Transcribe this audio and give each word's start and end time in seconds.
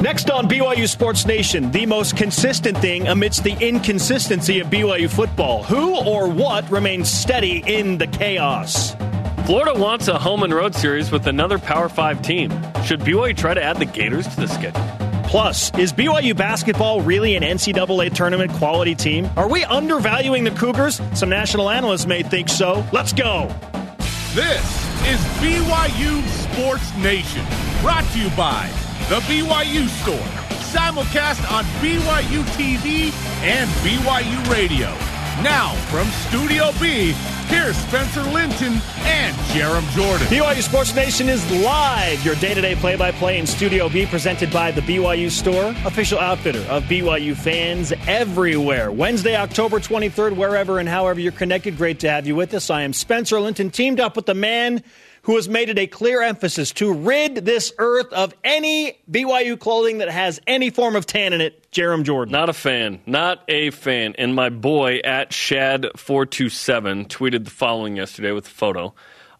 Next 0.00 0.30
on 0.30 0.46
BYU 0.46 0.86
Sports 0.88 1.24
Nation, 1.26 1.70
the 1.70 1.86
most 1.86 2.16
consistent 2.18 2.76
thing 2.78 3.08
amidst 3.08 3.44
the 3.44 3.56
inconsistency 3.66 4.60
of 4.60 4.68
BYU 4.68 5.08
football. 5.08 5.62
Who 5.64 5.96
or 5.96 6.28
what 6.28 6.70
remains 6.70 7.10
steady 7.10 7.62
in 7.66 7.96
the 7.96 8.06
chaos? 8.06 8.94
Florida 9.46 9.78
wants 9.78 10.08
a 10.08 10.18
home 10.18 10.42
and 10.42 10.52
road 10.52 10.74
series 10.74 11.10
with 11.10 11.26
another 11.26 11.58
Power 11.58 11.88
5 11.88 12.20
team. 12.20 12.50
Should 12.84 13.00
BYU 13.00 13.34
try 13.36 13.54
to 13.54 13.62
add 13.62 13.78
the 13.78 13.86
Gators 13.86 14.28
to 14.28 14.36
the 14.36 14.48
schedule? 14.48 14.84
Plus, 15.24 15.76
is 15.78 15.92
BYU 15.94 16.36
basketball 16.36 17.00
really 17.00 17.34
an 17.34 17.42
NCAA 17.42 18.14
tournament 18.14 18.52
quality 18.52 18.94
team? 18.94 19.28
Are 19.36 19.48
we 19.48 19.64
undervaluing 19.64 20.44
the 20.44 20.50
Cougars? 20.52 21.00
Some 21.14 21.30
national 21.30 21.70
analysts 21.70 22.06
may 22.06 22.22
think 22.22 22.48
so. 22.50 22.84
Let's 22.92 23.12
go. 23.12 23.48
This 24.34 24.62
is 25.06 25.18
BYU 25.40 26.22
Sports 26.28 26.94
Nation, 26.98 27.44
brought 27.80 28.04
to 28.12 28.20
you 28.20 28.28
by 28.36 28.70
The 29.08 29.20
BYU 29.20 29.86
Store, 29.86 30.16
simulcast 30.66 31.48
on 31.48 31.62
BYU 31.80 32.42
TV 32.56 33.12
and 33.40 33.70
BYU 33.86 34.52
Radio. 34.52 34.88
Now, 35.44 35.74
from 35.92 36.08
Studio 36.08 36.72
B, 36.80 37.12
here's 37.46 37.76
Spencer 37.76 38.24
Linton 38.24 38.72
and 39.04 39.36
Jarom 39.52 39.88
Jordan. 39.94 40.26
BYU 40.26 40.60
Sports 40.60 40.92
Nation 40.96 41.28
is 41.28 41.48
live, 41.62 42.24
your 42.24 42.34
day 42.34 42.52
to 42.52 42.60
day 42.60 42.74
play 42.74 42.96
by 42.96 43.12
play 43.12 43.38
in 43.38 43.46
Studio 43.46 43.88
B, 43.88 44.06
presented 44.06 44.52
by 44.52 44.72
the 44.72 44.80
BYU 44.80 45.30
Store, 45.30 45.72
official 45.84 46.18
outfitter 46.18 46.68
of 46.68 46.82
BYU 46.86 47.36
fans 47.36 47.92
everywhere. 48.08 48.90
Wednesday, 48.90 49.36
October 49.36 49.78
23rd, 49.78 50.34
wherever 50.34 50.80
and 50.80 50.88
however 50.88 51.20
you're 51.20 51.30
connected, 51.30 51.76
great 51.76 52.00
to 52.00 52.10
have 52.10 52.26
you 52.26 52.34
with 52.34 52.52
us. 52.54 52.70
I 52.70 52.82
am 52.82 52.92
Spencer 52.92 53.38
Linton, 53.38 53.70
teamed 53.70 54.00
up 54.00 54.16
with 54.16 54.26
the 54.26 54.34
man 54.34 54.82
who 55.26 55.34
has 55.34 55.48
made 55.48 55.68
it 55.68 55.76
a 55.76 55.88
clear 55.88 56.22
emphasis 56.22 56.70
to 56.70 56.92
rid 56.94 57.34
this 57.34 57.72
earth 57.78 58.12
of 58.12 58.32
any 58.44 58.96
BYU 59.10 59.58
clothing 59.58 59.98
that 59.98 60.08
has 60.08 60.40
any 60.46 60.70
form 60.70 60.94
of 60.94 61.04
tan 61.04 61.32
in 61.32 61.40
it, 61.40 61.68
Jarom 61.72 62.04
Jordan. 62.04 62.30
Not 62.30 62.48
a 62.48 62.52
fan. 62.52 63.00
Not 63.06 63.42
a 63.48 63.70
fan. 63.70 64.14
And 64.18 64.36
my 64.36 64.50
boy 64.50 65.00
at 65.02 65.32
Shad427 65.32 67.08
tweeted 67.08 67.44
the 67.44 67.50
following 67.50 67.96
yesterday 67.96 68.30
with 68.30 68.46
a 68.46 68.50
photo. 68.50 68.94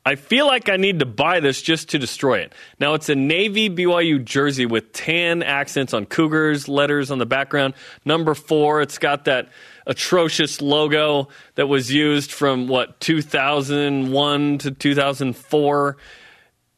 I 0.05 0.17
feel 0.17 0.47
like 0.49 0.69
I 0.69 0.77
need 0.77 0.99
to 0.99 1.07
buy 1.07 1.39
this 1.39 1.63
just 1.63 1.91
to 1.91 2.01
destroy 2.01 2.39
it. 2.39 2.53
Now, 2.81 2.95
it's 2.95 3.09
a 3.09 3.15
navy 3.15 3.71
BYU 3.71 4.25
jersey 4.25 4.67
with 4.67 4.93
tan 4.93 5.45
accents 5.45 5.95
on 5.95 6.07
Cougars, 6.07 6.69
letters 6.69 7.13
on 7.13 7.19
the 7.19 7.27
background. 7.27 7.75
Number 8.05 8.35
four, 8.35 8.83
it's 8.83 8.99
got 8.99 9.27
that 9.27 9.51
atrocious 9.87 10.61
logo 10.61 11.29
that 11.55 11.69
was 11.69 11.93
used 11.93 12.33
from 12.33 12.69
what 12.69 13.01
2001 13.01 14.59
to 14.59 14.71
2004 14.71 15.97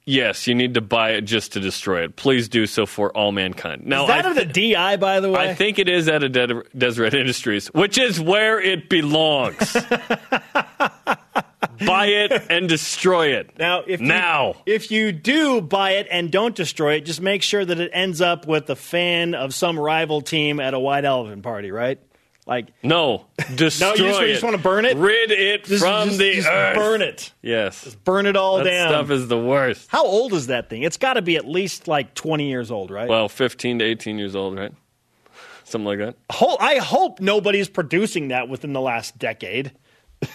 yes 0.05 0.47
you 0.47 0.55
need 0.55 0.75
to 0.75 0.81
buy 0.81 1.11
it 1.11 1.23
just 1.23 1.53
to 1.53 1.61
destroy 1.61 2.05
it 2.05 2.17
please 2.17 2.49
do 2.49 2.67
so 2.67 2.87
for 2.87 3.15
all 3.17 3.33
mankind 3.33 3.87
now 3.87 4.03
is 4.03 4.09
that 4.09 4.27
I 4.27 4.33
the 4.39 4.45
DI, 4.45 4.97
by 4.97 5.21
the 5.21 5.31
way? 5.31 5.51
I 5.51 5.55
think 5.55 5.79
it 5.79 5.89
is 5.89 6.09
at 6.09 6.23
a 6.23 6.29
De- 6.29 6.63
Deseret 6.77 7.15
Industries, 7.15 7.69
which 7.69 7.99
is 7.99 8.21
where 8.21 8.61
it 8.61 8.89
belongs. 8.89 9.77
Buy 11.87 12.07
it 12.07 12.33
and 12.51 12.69
destroy 12.69 13.35
it. 13.35 13.57
Now, 13.57 13.83
if 13.87 14.01
now, 14.01 14.55
you, 14.67 14.75
if 14.75 14.91
you 14.91 15.13
do 15.13 15.61
buy 15.61 15.93
it 15.93 16.09
and 16.11 16.31
don't 16.31 16.57
destroy 16.57 16.95
it, 16.95 17.03
just 17.03 17.21
make 17.21 17.41
sure 17.43 17.65
that 17.65 17.79
it 17.79 17.91
ends 17.93 18.21
up 18.21 18.49
with 18.49 18.69
a 18.69 18.75
fan 18.75 19.35
of 19.35 19.55
some 19.55 19.79
rival 19.79 20.21
team 20.21 20.59
at 20.59 20.75
a 20.75 20.79
white 20.79 21.05
elephant 21.05 21.45
party, 21.45 21.71
right? 21.71 22.01
Like 22.49 22.69
no, 22.83 23.27
destroy 23.57 23.89
no, 23.89 23.95
you 23.95 24.03
just, 24.09 24.21
it. 24.23 24.27
you 24.27 24.33
just 24.33 24.43
want 24.43 24.57
to 24.57 24.63
burn 24.63 24.87
it, 24.87 24.97
rid 24.97 25.31
it 25.31 25.65
just, 25.65 25.85
from 25.85 26.09
just, 26.09 26.19
the 26.19 26.33
just 26.37 26.49
earth. 26.49 26.77
burn 26.77 27.03
it, 27.03 27.31
Yes, 27.43 27.85
just 27.85 28.03
burn 28.05 28.25
it 28.25 28.37
all 28.37 28.57
that 28.57 28.65
down. 28.65 28.89
stuff 28.89 29.11
is 29.11 29.29
the 29.29 29.39
worst. 29.39 29.87
How 29.91 30.03
old 30.03 30.33
is 30.33 30.47
that 30.47 30.71
thing? 30.71 30.83
It's 30.83 30.97
got 30.97 31.15
to 31.15 31.23
be 31.23 31.37
at 31.37 31.47
least 31.47 31.87
like 31.89 32.15
twenty 32.15 32.49
years 32.49 32.71
old, 32.71 32.91
right? 32.91 33.07
Well, 33.07 33.29
fifteen 33.29 33.79
to 33.81 33.85
eighteen 33.85 34.19
years 34.19 34.35
old, 34.35 34.57
right? 34.57 34.73
Something 35.65 35.85
like 35.85 35.99
that. 35.99 36.17
I 36.59 36.79
hope 36.79 37.21
nobody's 37.21 37.69
producing 37.69 38.29
that 38.29 38.49
within 38.49 38.73
the 38.73 38.81
last 38.81 39.19
decade. 39.19 39.73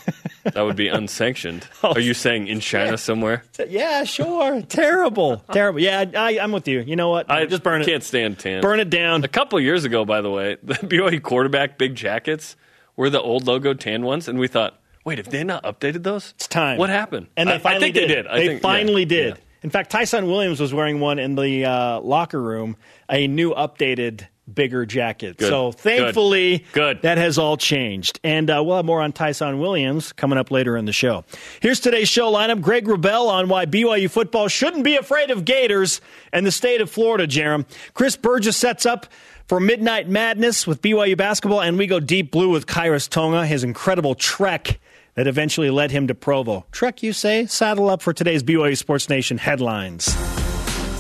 That 0.44 0.62
would 0.62 0.76
be 0.76 0.88
unsanctioned. 0.88 1.68
Oh. 1.84 1.94
Are 1.94 2.00
you 2.00 2.14
saying 2.14 2.48
in 2.48 2.62
China 2.62 2.98
somewhere? 2.98 3.44
Yeah, 3.68 4.06
sure. 4.06 4.62
Terrible, 4.62 5.38
terrible. 5.52 5.82
Yeah, 5.82 6.06
I, 6.16 6.40
I'm 6.40 6.54
with 6.54 6.66
you. 6.68 6.80
You 6.80 6.96
know 6.96 7.10
what? 7.10 7.30
I 7.30 7.46
just 7.46 7.62
burn 7.62 7.82
it. 7.82 7.86
Can't 7.86 8.04
stand 8.04 8.40
tan. 8.40 8.62
Burn 8.62 8.80
it 8.80 8.90
down. 8.90 9.24
A 9.26 9.28
couple 9.28 9.60
years 9.60 9.84
ago, 9.84 10.06
by 10.06 10.22
the 10.22 10.30
way, 10.32 10.58
the 10.64 10.76
BYU 10.76 11.22
quarterback 11.22 11.78
big 11.78 11.96
jackets 11.96 12.56
were 12.96 13.10
the 13.10 13.22
old 13.22 13.48
logo 13.48 13.74
tan 13.74 14.04
ones, 14.04 14.30
and 14.30 14.40
we 14.40 14.48
thought, 14.48 14.80
wait, 15.04 15.18
have 15.18 15.30
they 15.30 15.44
not 15.44 15.64
updated 15.64 16.04
those? 16.04 16.32
It's 16.38 16.48
time. 16.48 16.78
What 16.78 16.90
happened? 16.90 17.28
And 17.36 17.50
they 17.50 17.56
I, 17.56 17.58
finally 17.58 17.78
I 17.78 17.92
think 17.92 17.96
did. 17.96 18.10
they 18.10 18.16
did. 18.16 18.28
I 18.28 18.38
they 18.40 18.48
think, 18.48 18.62
finally 18.62 19.02
yeah, 19.02 19.08
did. 19.08 19.28
yeah. 19.36 19.42
In 19.64 19.70
fact, 19.70 19.90
Tyson 19.90 20.28
Williams 20.28 20.60
was 20.62 20.74
wearing 20.74 21.00
one 21.02 21.20
in 21.20 21.36
the 21.36 21.66
uh, 21.66 22.00
locker 22.02 22.42
room, 22.42 22.78
a 23.10 23.28
new 23.28 23.54
updated, 23.54 24.28
bigger 24.56 24.86
jacket. 24.86 25.38
Good. 25.38 25.50
So 25.50 25.72
thankfully, 25.72 26.66
Good. 26.74 27.02
that 27.02 27.18
has 27.18 27.38
all 27.38 27.58
changed. 27.58 28.20
And 28.24 28.50
uh, 28.50 28.62
we'll 28.66 28.78
have 28.78 28.86
more 28.86 29.02
on 29.02 29.12
Tyson 29.12 29.60
Williams 29.60 30.14
coming 30.14 30.38
up 30.38 30.52
later 30.52 30.78
in 30.78 30.86
the 30.86 30.94
show. 30.94 31.26
Here's 31.62 31.80
today's 31.80 32.10
show 32.10 32.32
lineup 32.32 32.62
Greg 32.62 32.86
Wrubell 32.86 33.28
on 33.30 33.50
why 33.50 33.66
BYU 33.66 34.10
football 34.10 34.48
shouldn't 34.48 34.84
be 34.84 34.96
afraid 34.96 35.32
of 35.32 35.46
Gators 35.46 36.02
and 36.32 36.46
the 36.46 36.52
state 36.52 36.82
of 36.82 36.90
Florida, 36.90 37.28
Jarom. 37.28 37.66
Chris 37.94 38.16
Burgess 38.16 38.58
sets 38.58 38.86
up 38.86 39.08
for 39.48 39.60
Midnight 39.60 40.08
Madness 40.08 40.66
with 40.66 40.82
BYU 40.82 41.18
basketball, 41.18 41.62
and 41.62 41.78
we 41.78 41.88
go 41.88 42.00
deep 42.00 42.32
blue 42.32 42.50
with 42.50 42.66
Khyiris 42.66 43.10
Tonga, 43.10 43.46
his 43.46 43.64
incredible 43.64 44.16
trek 44.16 44.80
that 45.16 45.28
eventually 45.28 45.70
led 45.70 45.92
him 45.92 46.08
to 46.08 46.16
Provo. 46.16 46.66
Trek, 46.72 47.04
you 47.04 47.14
say? 47.14 47.46
Saddle 47.46 47.90
up 47.90 48.02
for 48.02 48.14
today's 48.14 48.42
BYU 48.42 48.78
Sports 48.78 49.10
Nation 49.10 49.38
headlines. 49.38 50.08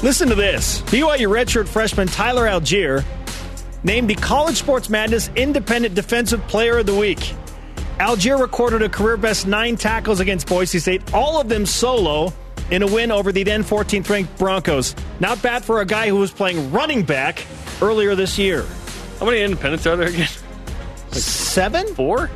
Listen 0.03 0.27
to 0.29 0.35
this 0.35 0.81
BYU 0.83 1.29
redshirt 1.29 1.67
freshman 1.67 2.07
Tyler 2.07 2.45
Allgeier 2.45 3.03
named 3.83 4.09
the 4.09 4.15
College 4.15 4.57
Sports 4.57 4.89
Madness 4.89 5.29
Independent 5.35 5.95
Defensive 5.95 6.45
Player 6.47 6.79
of 6.79 6.85
the 6.85 6.95
Week. 6.95 7.33
Allgeier 7.99 8.39
recorded 8.39 8.81
a 8.81 8.89
career 8.89 9.17
best 9.17 9.45
nine 9.45 9.77
tackles 9.77 10.19
against 10.19 10.47
Boise 10.47 10.79
State, 10.79 11.13
all 11.13 11.39
of 11.39 11.47
them 11.49 11.65
solo, 11.65 12.33
in 12.71 12.81
a 12.81 12.87
win 12.87 13.11
over 13.11 13.31
the 13.31 13.43
then 13.43 13.63
14th 13.63 14.09
ranked 14.09 14.37
Broncos. 14.37 14.95
Not 15.19 15.41
bad 15.41 15.63
for 15.63 15.81
a 15.81 15.85
guy 15.85 16.07
who 16.07 16.17
was 16.17 16.31
playing 16.31 16.71
running 16.71 17.03
back 17.03 17.45
earlier 17.81 18.15
this 18.15 18.37
year. 18.37 18.65
How 19.19 19.25
many 19.25 19.41
independents 19.41 19.85
are 19.85 19.95
there 19.95 20.09
again? 20.09 20.29
Seven? 21.11 21.87
Four? 21.93 22.29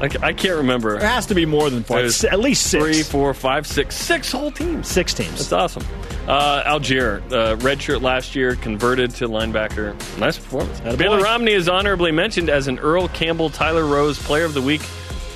I, 0.00 0.10
I 0.22 0.32
can't 0.32 0.56
remember. 0.56 0.98
There 0.98 1.08
has 1.08 1.26
to 1.26 1.34
be 1.34 1.46
more 1.46 1.70
than 1.70 1.82
four. 1.82 1.98
There's 1.98 2.22
At 2.24 2.40
least 2.40 2.70
six. 2.70 2.84
Three, 2.84 3.02
four, 3.02 3.32
five, 3.32 3.66
six, 3.66 3.94
six 3.96 4.30
whole 4.30 4.50
teams. 4.50 4.88
Six 4.88 5.14
teams. 5.14 5.48
That's 5.48 5.52
awesome. 5.52 5.84
Uh, 6.28 6.64
Allgeier, 6.64 7.22
uh, 7.32 7.56
redshirt 7.56 8.02
last 8.02 8.34
year, 8.34 8.56
converted 8.56 9.10
to 9.12 9.28
linebacker. 9.28 9.94
Nice 10.18 10.36
performance. 10.38 10.80
Attaboy. 10.80 10.98
Baylor 10.98 11.20
Romney 11.20 11.52
is 11.52 11.68
honorably 11.68 12.12
mentioned 12.12 12.50
as 12.50 12.68
an 12.68 12.78
Earl 12.78 13.08
Campbell 13.08 13.48
Tyler 13.48 13.86
Rose 13.86 14.18
Player 14.18 14.44
of 14.44 14.52
the 14.54 14.62
Week 14.62 14.82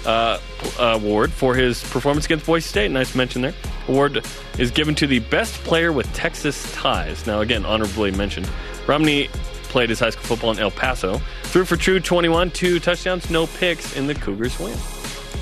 uh, 0.05 0.39
award 0.79 1.33
for 1.33 1.55
his 1.55 1.83
performance 1.85 2.27
against 2.27 2.45
Boise 2.47 2.69
State. 2.69 2.91
Nice 2.91 3.15
mention 3.15 3.43
there. 3.43 3.55
Award 3.89 4.25
is 4.59 4.71
given 4.71 4.95
to 4.97 5.07
the 5.07 5.21
best 5.21 5.55
player 5.65 5.93
with 5.93 6.13
Texas 6.13 6.71
ties. 6.75 7.27
Now, 7.27 7.41
again, 7.41 7.65
honorably 7.65 8.11
mentioned. 8.11 8.49
Romney 8.87 9.29
played 9.71 9.89
his 9.89 10.01
high 10.01 10.11
school 10.11 10.25
football 10.25 10.51
in 10.51 10.59
El 10.59 10.71
Paso. 10.71 11.21
Threw 11.45 11.65
for 11.65 11.77
true 11.77 12.01
21, 12.01 12.51
two 12.51 12.79
touchdowns, 12.79 13.31
no 13.31 13.47
picks 13.47 13.97
in 13.97 14.07
the 14.07 14.15
Cougars 14.15 14.59
win. 14.59 14.77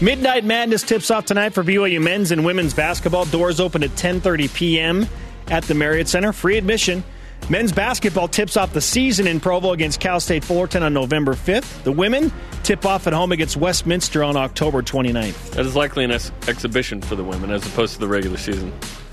Midnight 0.00 0.44
Madness 0.44 0.84
tips 0.84 1.10
off 1.10 1.24
tonight 1.24 1.54
for 1.54 1.64
BYU 1.64 2.00
men's 2.00 2.30
and 2.30 2.44
women's 2.44 2.72
basketball. 2.72 3.24
Doors 3.24 3.58
open 3.58 3.82
at 3.82 3.90
10:30 3.90 4.54
p.m. 4.54 5.08
at 5.48 5.64
the 5.64 5.74
Marriott 5.74 6.06
Center. 6.06 6.32
Free 6.32 6.56
admission. 6.56 7.02
Men's 7.50 7.72
basketball 7.72 8.28
tips 8.28 8.56
off 8.56 8.72
the 8.74 8.80
season 8.80 9.26
in 9.26 9.40
Provo 9.40 9.72
against 9.72 10.00
Cal 10.00 10.20
State 10.20 10.44
Fullerton 10.44 10.82
on 10.82 10.92
November 10.92 11.32
5th. 11.32 11.82
The 11.82 11.92
women 11.92 12.30
tip 12.62 12.84
off 12.84 13.06
at 13.06 13.14
home 13.14 13.32
against 13.32 13.56
Westminster 13.56 14.22
on 14.22 14.36
October 14.36 14.82
29th. 14.82 15.52
That 15.52 15.64
is 15.64 15.74
likely 15.74 16.04
an 16.04 16.10
ex- 16.10 16.30
exhibition 16.46 17.00
for 17.00 17.16
the 17.16 17.24
women 17.24 17.50
as 17.50 17.66
opposed 17.66 17.94
to 17.94 18.00
the 18.00 18.08
regular 18.08 18.36
season 18.36 18.70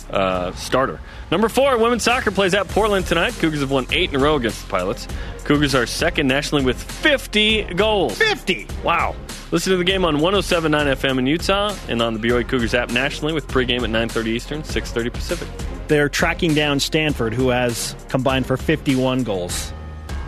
uh, 0.10 0.52
starter. 0.54 1.00
Number 1.32 1.50
four, 1.50 1.78
women's 1.78 2.04
soccer 2.04 2.32
plays 2.32 2.54
at 2.54 2.68
Portland 2.68 3.08
tonight. 3.08 3.34
Cougars 3.34 3.62
have 3.62 3.72
won 3.72 3.88
eight 3.92 4.12
in 4.12 4.18
a 4.18 4.20
row 4.20 4.36
against 4.36 4.62
the 4.64 4.70
Pilots. 4.70 5.08
Cougars 5.44 5.74
are 5.74 5.86
second 5.86 6.28
nationally 6.28 6.64
with 6.64 6.82
50 6.82 7.74
goals. 7.76 8.18
50. 8.18 8.68
Wow. 8.84 9.16
Listen 9.52 9.72
to 9.72 9.78
the 9.78 9.84
game 9.84 10.06
on 10.06 10.18
107.9 10.18 10.70
FM 10.96 11.20
in 11.20 11.28
Utah 11.28 11.76
and 11.88 12.02
on 12.02 12.14
the 12.14 12.20
BYU 12.20 12.48
Cougars 12.48 12.74
app 12.74 12.92
nationally 12.92 13.34
with 13.34 13.48
pregame 13.48 13.84
at 13.84 13.90
9.30 13.90 14.28
Eastern, 14.28 14.62
6.30 14.64 15.14
Pacific. 15.14 15.48
They're 15.88 16.10
tracking 16.10 16.54
down 16.54 16.80
Stanford, 16.80 17.34
who 17.34 17.50
has 17.50 17.96
combined 18.10 18.48
for 18.48 18.58
51 18.58 19.24
goals. 19.24 19.72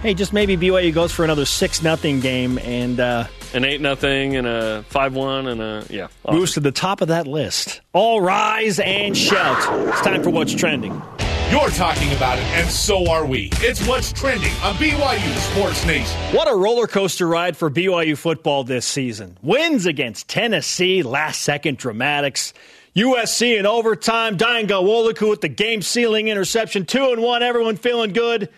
Hey, 0.02 0.14
just 0.14 0.34
maybe 0.34 0.56
BYU 0.56 0.94
goes 0.94 1.12
for 1.12 1.24
another 1.24 1.46
6 1.46 1.82
nothing 1.82 2.20
game 2.20 2.60
and 2.60 3.00
uh, 3.00 3.26
An 3.54 3.64
8 3.64 3.82
nothing 3.82 4.36
and 4.36 4.46
a 4.46 4.84
5 4.90 5.16
1 5.16 5.48
and 5.48 5.62
a, 5.62 5.86
yeah. 5.90 6.08
awesome. 6.26 6.40
moves 6.40 6.54
to 6.54 6.60
the 6.60 6.72
top 6.72 7.02
of 7.02 7.08
that 7.08 7.28
list. 7.28 7.82
All 7.94 8.22
rise 8.22 8.80
and 8.80 9.16
shout. 9.18 9.58
It's 9.90 10.02
time 10.02 10.22
for 10.24 10.30
What's 10.30 10.54
Trending. 10.54 11.02
You're 11.50 11.70
talking 11.70 12.12
about 12.12 12.38
it, 12.40 12.44
and 12.44 12.70
so 12.70 13.10
are 13.10 13.26
we. 13.26 13.50
It's 13.60 13.88
what's 13.88 14.12
trending 14.12 14.52
on 14.64 14.76
BYU 14.76 15.38
Sports 15.54 15.86
Nation. 15.86 16.20
What 16.36 16.52
a 16.52 16.54
roller 16.54 16.88
coaster 16.88 17.26
ride 17.26 17.56
for 17.56 17.72
BYU 17.72 18.18
football 18.18 18.66
this 18.66 18.86
season. 18.86 19.38
Wins 19.42 19.86
against 19.86 20.28
Tennessee, 20.28 21.04
last 21.04 21.42
second 21.42 21.78
dramatics. 21.78 22.54
USC 22.98 23.58
in 23.58 23.66
overtime, 23.66 24.38
Dayan 24.38 24.68
Ghanwoloku 24.68 25.30
with 25.30 25.40
the 25.40 25.48
game 25.48 25.82
sealing 25.82 26.28
interception, 26.28 26.86
two 26.86 27.12
and 27.14 27.22
one, 27.22 27.42
everyone 27.44 27.78
feeling 27.78 28.12
good. 28.12 28.50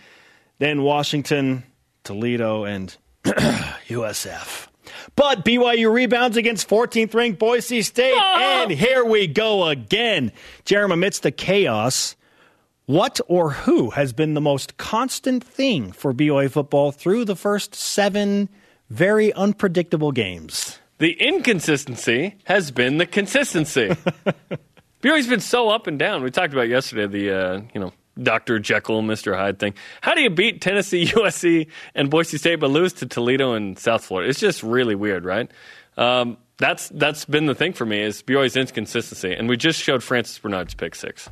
then 0.58 0.82
Washington, 0.82 1.64
Toledo, 2.04 2.64
and 2.64 2.98
USF. 3.24 4.69
But 5.16 5.46
BYU 5.46 5.92
rebounds 5.92 6.38
against 6.38 6.68
14th 6.68 7.13
ranked 7.13 7.40
Boise 7.40 7.81
State. 7.81 8.16
Oh. 8.16 8.36
And 8.38 8.72
here 8.72 9.04
we 9.04 9.28
go 9.28 9.68
again. 9.68 10.31
Jeremy, 10.66 10.94
amidst 10.94 11.24
the 11.24 11.31
chaos, 11.31 12.16
what 12.86 13.19
or 13.28 13.51
who 13.51 13.92
has 13.92 14.13
been 14.13 14.34
the 14.34 14.42
most 14.42 14.78
constant 14.78 15.44
thing 15.44 15.92
for 15.92 16.13
BYU 16.13 16.50
football 16.50 16.92
through 16.92 17.25
the 17.25 17.36
first 17.36 17.75
seven 17.75 18.50
very 18.90 19.31
unpredictable 19.34 20.12
games? 20.12 20.80
The 20.98 21.13
inconsistency 21.13 22.36
has 22.45 22.72
been 22.72 22.98
the 22.98 23.06
consistency. 23.06 23.90
BYU's 25.02 25.28
been 25.28 25.40
so 25.40 25.69
up 25.69 25.88
and 25.88 25.98
down. 25.98 26.24
We 26.24 26.31
talked 26.31 26.52
about 26.52 26.68
yesterday 26.68 27.07
the 27.07 27.31
uh, 27.31 27.62
you 27.74 27.80
know 27.80 27.94
Dr. 28.21 28.60
Jekyll, 28.60 29.01
Mr. 29.01 29.36
Hyde 29.36 29.60
thing. 29.60 29.74
How 30.01 30.13
do 30.13 30.21
you 30.21 30.30
beat 30.30 30.62
Tennessee, 30.62 31.06
USC, 31.07 31.68
and 31.95 32.10
Boise 32.10 32.38
State 32.38 32.57
but 32.57 32.69
lose 32.69 32.94
to 32.94 33.06
Toledo 33.06 33.54
and 33.54 33.77
South 33.77 34.04
Florida? 34.04 34.30
It's 34.30 34.39
just 34.39 34.63
really 34.63 34.95
weird, 34.95 35.25
right? 35.25 35.50
Um, 35.98 36.38
that's 36.57 36.89
that's 36.89 37.25
been 37.25 37.45
the 37.45 37.56
thing 37.56 37.74
for 37.74 37.86
me 37.86 38.01
is 38.01 38.21
BYU's 38.21 38.57
inconsistency, 38.57 39.33
and 39.33 39.48
we 39.48 39.57
just 39.57 39.81
showed 39.81 40.04
Francis 40.04 40.38
Bernard's 40.38 40.74
pick 40.74 40.94
six. 40.95 41.30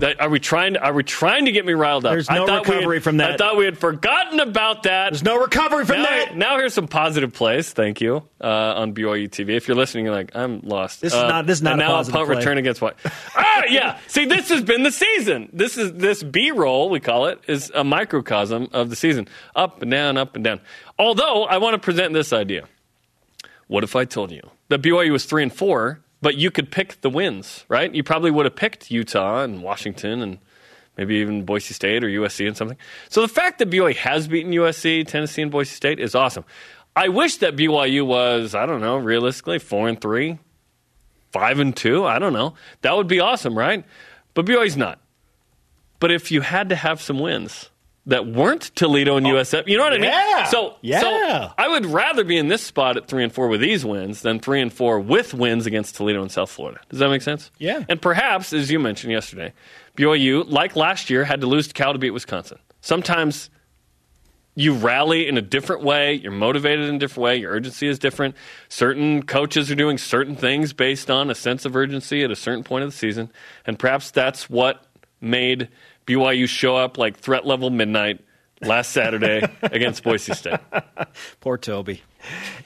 That, 0.00 0.20
are 0.20 0.28
we 0.28 0.38
trying? 0.40 0.74
To, 0.74 0.80
are 0.80 0.92
we 0.92 1.02
trying 1.02 1.46
to 1.46 1.52
get 1.52 1.64
me 1.64 1.72
riled 1.72 2.04
up? 2.04 2.12
There's 2.12 2.28
no 2.28 2.42
I 2.44 2.46
thought 2.46 2.66
we 2.68 2.74
recovery 2.74 2.96
had- 2.98 3.02
from 3.04 3.16
that. 3.16 3.30
I 3.32 3.36
thought 3.38 3.56
we 3.56 3.64
had 3.64 3.78
forgotten 3.78 4.40
about 4.40 4.82
that. 4.82 5.10
There's 5.12 5.22
no 5.22 5.40
recovery 5.40 5.86
from 5.86 5.98
now, 6.02 6.04
that. 6.04 6.36
now 6.36 6.58
here's 6.58 6.74
some 6.74 6.86
positive 6.86 7.32
plays. 7.32 7.72
Thank 7.72 8.02
you 8.02 8.22
uh, 8.42 8.46
on 8.46 8.92
BYU 8.94 9.26
TV. 9.30 9.56
If 9.56 9.68
you're 9.68 9.76
listening, 9.76 10.04
you're 10.04 10.14
like, 10.14 10.36
I'm 10.36 10.60
lost. 10.60 11.00
This 11.00 11.14
is 11.14 11.18
Uh, 11.18 11.28
not- 11.28 11.46
this 11.46 11.58
is 11.58 11.62
not 11.62 11.72
and 11.74 11.82
a 11.82 11.84
now 11.86 11.92
positive 11.92 12.14
punt 12.14 12.26
play. 12.26 12.36
return 12.36 12.58
against 12.58 12.82
what? 12.82 12.98
ah, 13.36 13.62
yeah. 13.70 13.98
See, 14.06 14.26
this 14.26 14.50
has 14.50 14.62
been 14.62 14.82
the 14.82 14.90
season. 14.92 15.48
This 15.54 15.78
is 15.78 15.94
this 15.94 16.22
B 16.22 16.50
roll 16.50 16.90
we 16.90 17.00
call 17.00 17.26
it 17.28 17.40
is 17.48 17.72
a 17.74 17.82
microcosm 17.82 18.68
of 18.74 18.90
the 18.90 18.96
season. 18.96 19.28
Up 19.54 19.80
and 19.80 19.90
down, 19.90 20.18
up 20.18 20.34
and 20.34 20.44
down. 20.44 20.60
Although 20.98 21.44
I 21.44 21.56
want 21.56 21.72
to 21.72 21.78
present 21.78 22.12
this 22.12 22.34
idea. 22.34 22.64
What 23.68 23.82
if 23.82 23.96
I 23.96 24.04
told 24.04 24.30
you 24.30 24.42
that 24.68 24.82
BYU 24.82 25.10
was 25.10 25.24
three 25.24 25.42
and 25.42 25.52
four, 25.52 26.00
but 26.22 26.36
you 26.36 26.50
could 26.50 26.70
pick 26.70 27.00
the 27.00 27.10
wins, 27.10 27.64
right? 27.68 27.94
You 27.94 28.02
probably 28.02 28.30
would 28.30 28.46
have 28.46 28.56
picked 28.56 28.90
Utah 28.90 29.42
and 29.42 29.62
Washington 29.62 30.22
and 30.22 30.38
maybe 30.96 31.16
even 31.16 31.44
Boise 31.44 31.74
State 31.74 32.02
or 32.02 32.08
USC 32.08 32.46
and 32.46 32.56
something. 32.56 32.78
So 33.08 33.20
the 33.20 33.28
fact 33.28 33.58
that 33.58 33.70
BYU 33.70 33.94
has 33.96 34.28
beaten 34.28 34.52
USC, 34.52 35.06
Tennessee, 35.06 35.42
and 35.42 35.50
Boise 35.50 35.74
State 35.74 36.00
is 36.00 36.14
awesome. 36.14 36.44
I 36.94 37.08
wish 37.08 37.36
that 37.38 37.56
BYU 37.56 38.06
was, 38.06 38.54
I 38.54 38.64
don't 38.64 38.80
know, 38.80 38.96
realistically 38.96 39.58
four 39.58 39.88
and 39.88 40.00
three, 40.00 40.38
five 41.30 41.60
and 41.60 41.76
two. 41.76 42.06
I 42.06 42.18
don't 42.18 42.32
know. 42.32 42.54
That 42.80 42.96
would 42.96 43.08
be 43.08 43.20
awesome, 43.20 43.56
right? 43.56 43.84
But 44.32 44.46
BYU's 44.46 44.76
not. 44.76 44.98
But 46.00 46.10
if 46.10 46.30
you 46.30 46.40
had 46.40 46.70
to 46.70 46.76
have 46.76 47.02
some 47.02 47.18
wins 47.18 47.70
that 48.06 48.26
weren't 48.26 48.70
Toledo 48.76 49.16
and 49.16 49.26
oh, 49.26 49.30
USF, 49.30 49.66
you 49.66 49.76
know 49.76 49.82
what 49.84 49.92
I 49.92 49.98
mean? 49.98 50.10
yeah. 50.10 50.44
So, 50.44 50.76
Yeah. 50.80 51.00
so 51.00 51.52
I 51.58 51.66
would 51.68 51.86
rather 51.86 52.22
be 52.22 52.36
in 52.36 52.46
this 52.48 52.62
spot 52.62 52.96
at 52.96 53.08
three 53.08 53.24
and 53.24 53.32
four 53.32 53.48
with 53.48 53.60
these 53.60 53.84
wins 53.84 54.22
than 54.22 54.38
three 54.38 54.60
and 54.60 54.72
four 54.72 55.00
with 55.00 55.34
wins 55.34 55.66
against 55.66 55.96
Toledo 55.96 56.22
and 56.22 56.30
South 56.30 56.50
Florida. 56.50 56.80
Does 56.88 57.00
that 57.00 57.08
make 57.08 57.22
sense? 57.22 57.50
Yeah. 57.58 57.84
And 57.88 58.00
perhaps, 58.00 58.52
as 58.52 58.70
you 58.70 58.78
mentioned 58.78 59.12
yesterday, 59.12 59.52
BYU, 59.96 60.44
like 60.48 60.76
last 60.76 61.10
year, 61.10 61.24
had 61.24 61.40
to 61.40 61.46
lose 61.48 61.66
to 61.68 61.74
Cal 61.74 61.92
to 61.94 61.98
beat 61.98 62.10
Wisconsin. 62.12 62.58
Sometimes 62.80 63.50
you 64.54 64.72
rally 64.72 65.26
in 65.28 65.36
a 65.36 65.42
different 65.42 65.82
way, 65.82 66.14
you're 66.14 66.32
motivated 66.32 66.88
in 66.88 66.94
a 66.94 66.98
different 66.98 67.24
way, 67.24 67.36
your 67.36 67.50
urgency 67.52 67.88
is 67.88 67.98
different. 67.98 68.34
Certain 68.68 69.22
coaches 69.22 69.70
are 69.70 69.74
doing 69.74 69.98
certain 69.98 70.36
things 70.36 70.72
based 70.72 71.10
on 71.10 71.28
a 71.28 71.34
sense 71.34 71.64
of 71.64 71.74
urgency 71.76 72.22
at 72.22 72.30
a 72.30 72.36
certain 72.36 72.62
point 72.64 72.84
of 72.84 72.90
the 72.90 72.96
season, 72.96 73.30
and 73.66 73.78
perhaps 73.78 74.10
that's 74.10 74.48
what 74.48 74.84
made 75.20 75.68
BYU 76.06 76.48
show 76.48 76.76
up 76.76 76.98
like 76.98 77.16
threat 77.18 77.44
level 77.46 77.70
midnight 77.70 78.20
last 78.62 78.92
Saturday 78.92 79.42
against 79.62 80.02
Boise 80.02 80.34
State. 80.34 80.60
Poor 81.40 81.58
Toby. 81.58 82.02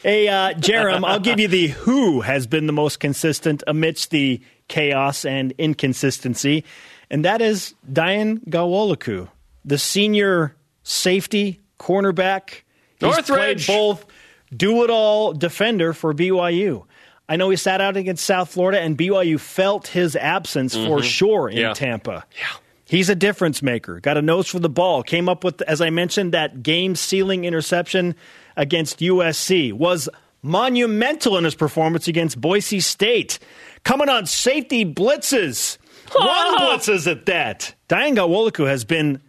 Hey, 0.02 0.28
uh, 0.28 0.54
Jerem, 0.54 1.04
I'll 1.04 1.20
give 1.20 1.38
you 1.40 1.48
the 1.48 1.69
who 1.69 2.20
has 2.22 2.46
been 2.46 2.66
the 2.66 2.72
most 2.72 3.00
consistent 3.00 3.62
amidst 3.66 4.10
the 4.10 4.40
chaos 4.69 5.25
and 5.25 5.52
inconsistency, 5.58 6.64
and 7.10 7.25
that 7.25 7.42
is 7.42 7.75
Dayan 7.90 8.38
Ghanwoloku, 8.48 9.28
the 9.64 9.78
senior 9.78 10.54
safety 10.82 11.60
cornerback. 11.78 12.62
He's 13.00 13.02
Northridge. 13.02 13.66
played 13.66 13.76
both 13.78 14.06
do-it-all 14.54 15.32
defender 15.32 15.93
for 15.93 16.14
BYU. 16.14 16.84
I 17.28 17.36
know 17.36 17.50
he 17.50 17.56
sat 17.56 17.81
out 17.81 17.96
against 17.96 18.25
South 18.25 18.50
Florida, 18.52 18.81
and 18.81 18.96
BYU 18.98 19.38
felt 19.38 19.86
his 19.88 20.16
absence 20.16 20.75
for 20.75 21.02
sure 21.02 21.48
in 21.48 21.56
Mm-hmm. 21.56 21.62
Yeah. 21.66 21.72
Tampa. 21.75 22.25
Yeah. 22.36 22.46
He's 22.90 23.08
a 23.08 23.14
difference 23.14 23.62
maker. 23.62 24.00
Got 24.00 24.16
a 24.16 24.22
nose 24.22 24.48
for 24.48 24.58
the 24.58 24.69
ball. 24.69 25.04
Came 25.04 25.28
up 25.28 25.44
with, 25.44 25.62
as 25.62 25.81
I 25.81 25.90
mentioned, 25.90 26.34
that 26.34 26.60
game 26.60 26.96
sealing 26.96 27.44
interception 27.44 28.16
against 28.56 28.98
USC. 28.98 29.72
Was 29.72 30.08
monumental 30.42 31.38
in 31.38 31.44
his 31.44 31.54
performance 31.54 32.08
against 32.08 32.40
Boise 32.40 32.81
State. 32.81 33.38
Coming 33.84 34.08
on 34.08 34.26
safety 34.26 34.84
blitzes. 34.84 35.78
Run 36.19 36.58
blitzes 36.58 37.08
at 37.08 37.26
that. 37.26 37.76
Dayan 37.88 38.16
Ghanwoloku 38.16 38.66
has 38.66 38.84
been 38.84 39.20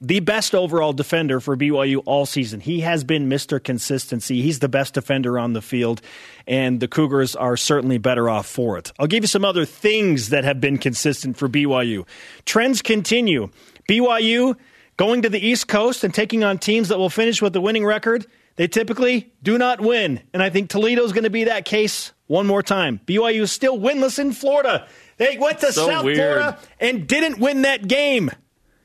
the 0.00 0.20
best 0.20 0.54
overall 0.54 0.92
defender 0.92 1.40
for 1.40 1.56
BYU 1.56 2.02
all 2.06 2.24
season. 2.24 2.60
He 2.60 2.80
has 2.80 3.04
been 3.04 3.28
Mr. 3.28 3.62
Consistency. 3.62 4.40
He's 4.40 4.60
the 4.60 4.68
best 4.68 4.94
defender 4.94 5.38
on 5.38 5.52
the 5.52 5.60
field, 5.60 6.00
and 6.46 6.80
the 6.80 6.88
Cougars 6.88 7.36
are 7.36 7.56
certainly 7.56 7.98
better 7.98 8.28
off 8.30 8.46
for 8.46 8.78
it. 8.78 8.92
I'll 8.98 9.06
give 9.06 9.22
you 9.24 9.28
some 9.28 9.44
other 9.44 9.64
things 9.66 10.30
that 10.30 10.44
have 10.44 10.60
been 10.60 10.78
consistent 10.78 11.36
for 11.36 11.48
BYU. 11.48 12.06
Trends 12.46 12.80
continue. 12.80 13.50
BYU 13.88 14.56
going 14.96 15.22
to 15.22 15.28
the 15.28 15.44
East 15.44 15.68
Coast 15.68 16.02
and 16.02 16.14
taking 16.14 16.44
on 16.44 16.58
teams 16.58 16.88
that 16.88 16.98
will 16.98 17.10
finish 17.10 17.42
with 17.42 17.52
the 17.52 17.60
winning 17.60 17.84
record. 17.84 18.26
They 18.56 18.68
typically 18.68 19.32
do 19.42 19.58
not 19.58 19.80
win, 19.80 20.20
and 20.32 20.42
I 20.42 20.50
think 20.50 20.70
Toledo's 20.70 21.12
going 21.12 21.24
to 21.24 21.30
be 21.30 21.44
that 21.44 21.64
case 21.64 22.12
one 22.26 22.46
more 22.46 22.62
time. 22.62 23.00
BYU 23.06 23.42
is 23.42 23.52
still 23.52 23.78
winless 23.78 24.18
in 24.18 24.32
Florida. 24.32 24.86
They 25.18 25.36
went 25.38 25.58
to 25.60 25.72
So 25.72 25.86
South 25.86 26.04
weird. 26.04 26.16
Florida 26.16 26.58
and 26.78 27.06
didn't 27.06 27.38
win 27.38 27.62
that 27.62 27.86
game. 27.86 28.30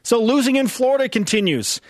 So 0.05 0.21
losing 0.21 0.55
in 0.55 0.67
Florida 0.67 1.09
continues. 1.09 1.81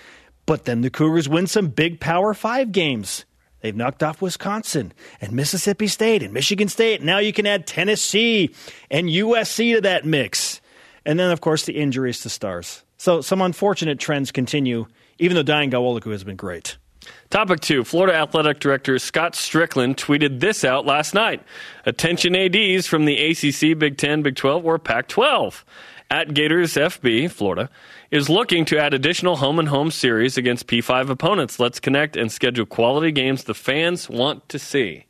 But 0.46 0.64
then 0.64 0.80
the 0.80 0.90
Cougars 0.90 1.28
win 1.28 1.48
some 1.48 1.68
big 1.68 2.00
Power 2.00 2.34
Five 2.34 2.72
games. 2.72 3.26
They've 3.60 3.76
knocked 3.76 4.04
off 4.04 4.22
Wisconsin 4.22 4.94
and 5.20 5.34
Mississippi 5.34 5.88
State 5.88 6.24
and 6.24 6.34
Michigan 6.34 6.70
State. 6.70 7.04
Now 7.04 7.18
you 7.18 7.34
can 7.34 7.46
add 7.46 7.68
Tennessee 7.68 8.56
and 8.90 9.10
USC 9.10 9.76
to 9.76 9.82
that 9.82 10.06
mix. 10.06 10.62
And 11.06 11.20
then, 11.20 11.30
of 11.30 11.42
course, 11.42 11.66
the 11.66 11.74
injuries 11.74 12.22
to 12.22 12.30
stars. 12.30 12.86
So 12.98 13.20
some 13.20 13.42
unfortunate 13.42 14.00
trends 14.00 14.32
continue, 14.32 14.86
even 15.20 15.36
though 15.36 15.44
Dayan 15.44 15.70
Ghanwoloku 15.70 16.12
has 16.12 16.24
been 16.24 16.38
great. 16.38 16.78
Topic 17.30 17.60
two 17.60 17.84
Florida 17.84 18.16
Athletic 18.16 18.60
Director 18.60 18.98
Scott 18.98 19.34
Stricklin 19.34 19.94
tweeted 19.94 20.40
this 20.40 20.64
out 20.64 20.86
last 20.86 21.14
night. 21.14 21.44
Attention 21.86 22.34
ADs 22.34 22.88
from 22.88 23.04
the 23.04 23.18
ACC, 23.18 23.78
Big 23.78 23.98
10, 23.98 24.22
Big 24.22 24.38
12, 24.38 24.66
or 24.66 24.80
Pac 24.80 25.10
12. 25.10 25.66
At 26.12 26.36
Gators 26.36 26.76
FB, 26.76 27.32
Florida, 27.32 27.70
is 28.12 28.30
looking 28.30 28.66
to 28.66 28.78
add 28.78 28.94
additional 28.94 29.38
home 29.38 29.60
and 29.60 29.68
home 29.68 29.92
series 29.92 30.38
against 30.38 30.68
P5 30.68 31.10
opponents. 31.10 31.60
Let's 31.60 31.80
connect 31.80 32.16
and 32.16 32.32
schedule 32.32 32.66
quality 32.66 33.12
games 33.12 33.44
the 33.44 33.54
fans 33.54 34.10
want 34.10 34.48
to 34.50 34.60
see. 34.60 35.06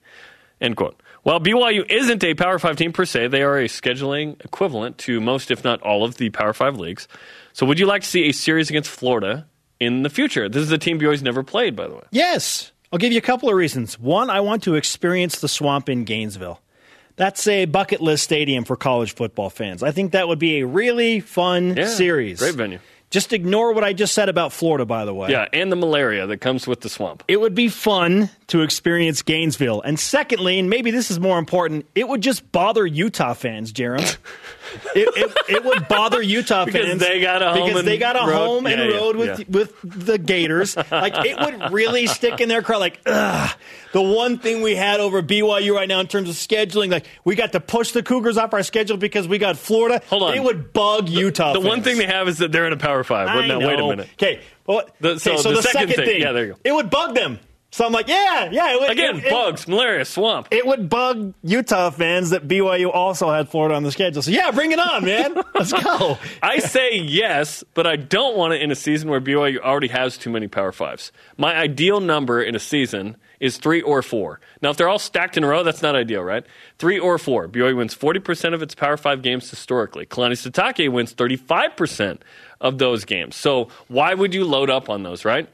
End 0.61 0.75
quote. 0.75 1.01
While 1.23 1.39
BYU 1.39 1.89
isn't 1.89 2.23
a 2.23 2.35
Power 2.35 2.59
5 2.59 2.75
team 2.75 2.93
per 2.93 3.03
se, 3.03 3.27
they 3.27 3.41
are 3.41 3.57
a 3.57 3.67
scheduling 3.67 4.43
equivalent 4.45 4.99
to 4.99 5.19
most, 5.19 5.49
if 5.49 5.63
not 5.63 5.81
all, 5.81 6.03
of 6.03 6.17
the 6.17 6.29
Power 6.29 6.53
5 6.53 6.77
leagues. 6.77 7.07
So, 7.53 7.65
would 7.65 7.79
you 7.79 7.87
like 7.87 8.03
to 8.03 8.07
see 8.07 8.29
a 8.29 8.31
series 8.31 8.69
against 8.69 8.91
Florida 8.91 9.47
in 9.79 10.03
the 10.03 10.09
future? 10.09 10.47
This 10.47 10.61
is 10.61 10.71
a 10.71 10.77
team 10.77 10.99
BYU's 10.99 11.23
never 11.23 11.41
played, 11.41 11.75
by 11.75 11.87
the 11.87 11.95
way. 11.95 12.03
Yes. 12.11 12.71
I'll 12.91 12.99
give 12.99 13.11
you 13.11 13.17
a 13.17 13.21
couple 13.21 13.49
of 13.49 13.55
reasons. 13.55 13.99
One, 13.99 14.29
I 14.29 14.41
want 14.41 14.63
to 14.63 14.75
experience 14.75 15.39
the 15.39 15.47
swamp 15.47 15.89
in 15.89 16.03
Gainesville. 16.03 16.61
That's 17.17 17.47
a 17.47 17.65
bucket 17.65 18.01
list 18.01 18.23
stadium 18.23 18.65
for 18.65 18.75
college 18.75 19.15
football 19.15 19.49
fans. 19.49 19.83
I 19.83 19.91
think 19.91 20.11
that 20.11 20.27
would 20.27 20.39
be 20.39 20.59
a 20.59 20.65
really 20.65 21.19
fun 21.21 21.75
Yeah, 21.77 21.87
series. 21.87 22.39
great 22.39 22.55
venue. 22.55 22.79
Just 23.11 23.31
ignore 23.31 23.71
what 23.73 23.83
I 23.83 23.93
just 23.93 24.13
said 24.13 24.27
about 24.27 24.51
Florida, 24.51 24.83
by 24.85 25.05
the 25.05 25.13
way. 25.13 25.29
Yeah, 25.29 25.47
and 25.53 25.71
the 25.71 25.75
malaria 25.77 26.27
that 26.27 26.37
comes 26.41 26.67
with 26.67 26.81
the 26.81 26.89
swamp. 26.89 27.23
It 27.29 27.39
would 27.39 27.55
be 27.55 27.69
fun 27.69 28.29
to 28.47 28.61
experience 28.61 29.23
Gainesville. 29.23 29.81
And 29.81 29.99
secondly, 29.99 30.59
and 30.59 30.69
maybe 30.69 30.91
this 30.91 31.09
is 31.09 31.19
more 31.19 31.39
important, 31.39 31.87
it 31.95 32.07
would 32.07 32.21
just 32.21 32.51
bother 32.51 32.85
Utah 32.85 33.33
fans, 33.33 33.73
Jarom. 33.73 34.01
it, 34.95 35.07
it, 35.17 35.55
it 35.57 35.65
would 35.65 35.87
bother 35.87 36.21
Utah 36.21 36.65
Because 36.65 36.85
fans 36.85 36.99
they 37.01 37.19
got 37.21 37.41
a 37.41 37.53
home 37.53 37.67
because 37.67 37.83
they 37.85 37.97
got 37.97 38.15
a 38.15 38.19
road. 38.19 38.35
home 38.35 38.67
and 38.67 38.79
Yeah, 38.79 38.87
yeah, 38.87 38.95
road 38.97 39.15
with 39.15 39.39
yeah. 39.39 39.45
with 39.49 39.73
the 39.83 40.19
Gators. 40.19 40.75
Like 40.77 41.13
it 41.25 41.39
would 41.39 41.71
really 41.73 42.05
stick 42.07 42.39
in 42.39 42.47
their 42.47 42.61
craw. 42.61 42.77
Like, 42.77 42.99
ugh, 43.07 43.49
the 43.93 44.01
one 44.01 44.37
thing 44.37 44.61
we 44.61 44.75
had 44.75 44.99
over 44.99 45.23
BYU 45.23 45.73
right 45.73 45.87
now 45.87 45.99
in 45.99 46.07
terms 46.07 46.29
of 46.29 46.35
scheduling, 46.35 46.91
like 46.91 47.07
we 47.23 47.33
got 47.35 47.53
to 47.53 47.59
push 47.59 47.91
the 47.93 48.03
Cougars 48.03 48.37
off 48.37 48.53
our 48.53 48.61
schedule 48.63 48.97
because 48.97 49.27
we 49.27 49.39
got 49.39 49.57
Florida. 49.57 50.03
Hold 50.09 50.21
on. 50.21 50.33
it 50.35 50.43
would 50.43 50.71
bug 50.71 51.09
Utah. 51.09 51.53
The 51.53 51.61
one 51.61 51.81
thing 51.81 51.97
they 51.97 52.05
have 52.05 52.27
is 52.27 52.37
that 52.37 52.51
they're 52.51 52.67
in 52.67 52.73
a 52.73 52.77
Power 52.77 53.03
Five. 53.03 53.27
Well, 53.27 53.47
now, 53.47 53.67
wait 53.67 53.79
a 53.79 53.87
minute. 53.87 54.09
Okay. 54.13 54.41
Well, 54.67 54.83
The- 54.99 55.09
okay, 55.11 55.17
so 55.19 55.37
so, 55.37 55.49
the 55.49 55.55
the, 55.57 55.61
second 55.63 55.79
second, 55.89 55.95
thing- 55.95 56.05
thing, 56.05 56.21
yeah, 56.21 56.31
there 56.31 56.45
you 56.45 56.53
go. 56.53 56.59
It 56.63 56.73
would 56.73 56.91
bug 56.91 57.15
them. 57.15 57.39
So 57.75 57.85
I'm 57.85 57.91
like, 57.91 58.07
yeah, 58.07 58.49
yeah. 58.53 58.73
It 58.73 58.79
would, 58.79 58.91
Again, 58.91 59.17
it, 59.17 59.25
it- 59.25 59.31
bugs, 59.31 59.67
malaria, 59.67 60.05
swamp. 60.05 60.47
It 60.49 60.65
would 60.65 60.87
bug 60.87 61.33
Utah 61.43 61.89
fans 61.89 62.29
that 62.29 62.47
BYU 62.47 62.89
also 62.93 63.29
had 63.29 63.49
Florida 63.49 63.75
on 63.75 63.83
the 63.83 63.91
schedule. 63.91 64.21
So 64.21 64.31
yeah, 64.31 64.49
bring 64.51 64.71
it 64.71 64.79
on, 64.79 65.03
man. 65.03 65.35
Let's 65.53 65.73
go. 65.73 66.17
I 66.41 66.59
say 66.59 66.97
yes, 66.97 67.65
but 67.73 67.85
I 67.85 67.97
don't 67.97 68.37
want 68.37 68.53
it 68.53 68.61
in 68.61 68.71
a 68.71 68.75
season 68.75 69.09
where 69.09 69.19
BYU 69.19 69.59
already 69.59 69.89
has 69.89 70.17
too 70.17 70.29
many 70.29 70.47
Power 70.47 70.71
Fives. 70.71 71.11
My 71.35 71.53
ideal 71.53 71.99
number 71.99 72.41
in 72.41 72.55
a 72.55 72.59
season 72.59 73.17
is 73.41 73.57
three 73.57 73.81
or 73.81 74.01
four. 74.01 74.39
Now, 74.61 74.69
if 74.69 74.77
they're 74.77 74.87
all 74.87 74.97
stacked 74.97 75.35
in 75.35 75.43
a 75.43 75.47
row, 75.47 75.61
that's 75.63 75.81
not 75.81 75.97
ideal, 75.97 76.23
right? 76.23 76.45
Three 76.79 76.97
or 76.97 77.17
four. 77.17 77.49
BYU 77.49 77.75
wins 77.75 77.93
40% 77.93 78.53
of 78.53 78.61
its 78.61 78.73
Power 78.73 78.95
Five 78.95 79.21
games 79.21 79.49
historically. 79.49 80.05
Kalani 80.05 80.37
Sitake 80.49 80.89
wins 80.89 81.13
35% 81.13 82.19
of 82.61 82.77
those 82.77 83.03
games. 83.03 83.35
So 83.35 83.67
why 83.89 84.13
would 84.13 84.33
you 84.33 84.45
load 84.45 84.69
up 84.69 84.89
on 84.89 85.03
those, 85.03 85.25
right? 85.25 85.49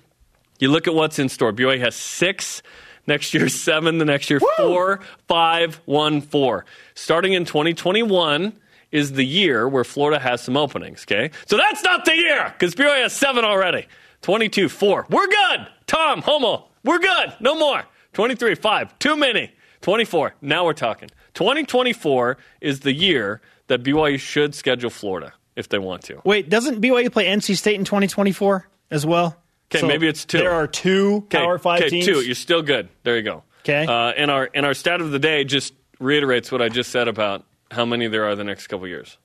You 0.61 0.69
look 0.69 0.87
at 0.87 0.93
what's 0.93 1.17
in 1.19 1.27
store. 1.27 1.51
BYU 1.51 1.79
has 1.79 1.95
six. 1.95 2.61
Next 3.07 3.33
year, 3.33 3.49
seven. 3.67 3.97
The 3.97 4.05
next 4.05 4.29
year, 4.29 4.39
four, 4.57 5.01
five, 5.27 5.81
one, 5.85 6.21
four. 6.21 6.65
Starting 6.93 7.33
in 7.33 7.45
2021 7.45 8.53
is 8.91 9.13
the 9.13 9.25
year 9.25 9.67
where 9.67 9.83
Florida 9.83 10.19
has 10.19 10.41
some 10.41 10.55
openings, 10.55 11.03
okay? 11.03 11.31
So 11.47 11.57
that's 11.57 11.83
not 11.83 12.05
the 12.05 12.15
year 12.15 12.53
because 12.53 12.75
BYU 12.75 13.01
has 13.01 13.13
seven 13.13 13.43
already. 13.43 13.87
22, 14.21 14.69
four. 14.69 15.07
We're 15.09 15.27
good. 15.27 15.67
Tom, 15.87 16.21
Holmoe, 16.21 16.65
we're 16.83 16.99
good. 16.99 17.33
No 17.39 17.55
more. 17.55 17.83
23, 18.13 18.55
five. 18.55 18.97
Too 18.99 19.15
many. 19.15 19.51
24. 19.81 20.35
Now 20.41 20.65
we're 20.65 20.73
talking. 20.73 21.09
2024 21.33 22.37
is 22.59 22.81
the 22.81 22.93
year 22.93 23.41
that 23.65 23.81
BYU 23.81 24.19
should 24.19 24.53
schedule 24.53 24.91
Florida 24.91 25.33
if 25.55 25.69
they 25.69 25.79
want 25.79 26.03
to. 26.03 26.21
Wait, 26.23 26.49
doesn't 26.49 26.81
BYU 26.81 27.11
play 27.11 27.25
NC 27.25 27.57
State 27.57 27.79
in 27.79 27.85
2024 27.85 28.67
as 28.91 29.07
well? 29.07 29.37
Okay, 29.73 29.87
maybe 29.87 30.07
it's 30.07 30.25
two. 30.25 30.37
There 30.39 30.51
are 30.51 30.67
two 30.67 31.25
Power 31.29 31.57
Five 31.57 31.81
okay, 31.81 31.89
teams. 31.89 32.05
two. 32.05 32.21
You're 32.21 32.35
still 32.35 32.61
good. 32.61 32.89
There 33.03 33.15
you 33.17 33.23
go. 33.23 33.43
'Kay. 33.63 33.85
Uh, 33.85 34.11
and 34.17 34.29
our 34.31 34.49
and 34.53 34.65
our 34.65 34.73
stat 34.73 35.01
of 35.01 35.11
the 35.11 35.19
day 35.19 35.43
just 35.43 35.73
reiterates 35.99 36.51
what 36.51 36.61
I 36.61 36.69
just 36.69 36.91
said 36.91 37.07
about 37.07 37.45
how 37.69 37.85
many 37.85 38.07
there 38.07 38.25
are 38.25 38.35
the 38.35 38.43
next 38.43 38.67
couple 38.67 38.87
years. 38.87 39.17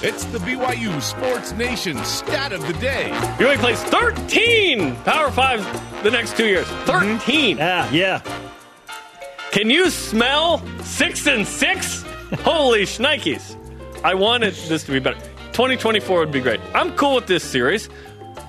It's 0.00 0.24
the 0.26 0.38
BYU 0.38 1.00
Sports 1.02 1.52
Nation 1.52 2.02
stat 2.04 2.52
of 2.52 2.64
the 2.66 2.72
day. 2.74 3.10
BYU 3.36 3.58
plays 3.58 3.82
13 3.82 4.94
Power 5.04 5.30
Fives 5.30 5.66
the 6.02 6.10
next 6.10 6.36
two 6.36 6.46
years. 6.46 6.66
13. 6.86 7.58
Yeah, 7.58 7.90
yeah. 7.90 8.22
Can 9.50 9.70
you 9.70 9.90
smell 9.90 10.62
six 10.84 11.26
and 11.26 11.46
six? 11.46 12.02
Holy 12.40 12.82
shnikes. 12.82 13.56
I 14.04 14.14
wanted 14.14 14.54
this 14.54 14.84
to 14.84 14.92
be 14.92 15.00
better. 15.00 15.18
2024 15.52 16.20
would 16.20 16.30
be 16.30 16.40
great. 16.40 16.60
I'm 16.74 16.92
cool 16.94 17.16
with 17.16 17.26
this 17.26 17.42
series. 17.42 17.88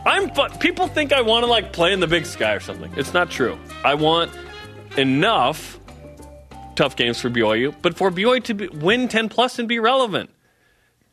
I'm 0.05 0.29
people 0.59 0.87
think 0.87 1.11
I 1.13 1.21
want 1.21 1.43
to 1.43 1.49
like 1.49 1.73
play 1.73 1.93
in 1.93 1.99
the 1.99 2.07
big 2.07 2.25
sky 2.25 2.53
or 2.53 2.59
something. 2.59 2.91
It's 2.95 3.13
not 3.13 3.29
true. 3.29 3.57
I 3.83 3.95
want 3.95 4.31
enough 4.97 5.79
tough 6.75 6.95
games 6.95 7.19
for 7.19 7.29
BYU, 7.29 7.75
but 7.81 7.97
for 7.97 8.09
BYU 8.09 8.43
to 8.45 8.53
be, 8.53 8.67
win 8.69 9.09
10 9.09 9.27
plus 9.27 9.59
and 9.59 9.67
be 9.67 9.79
relevant. 9.79 10.29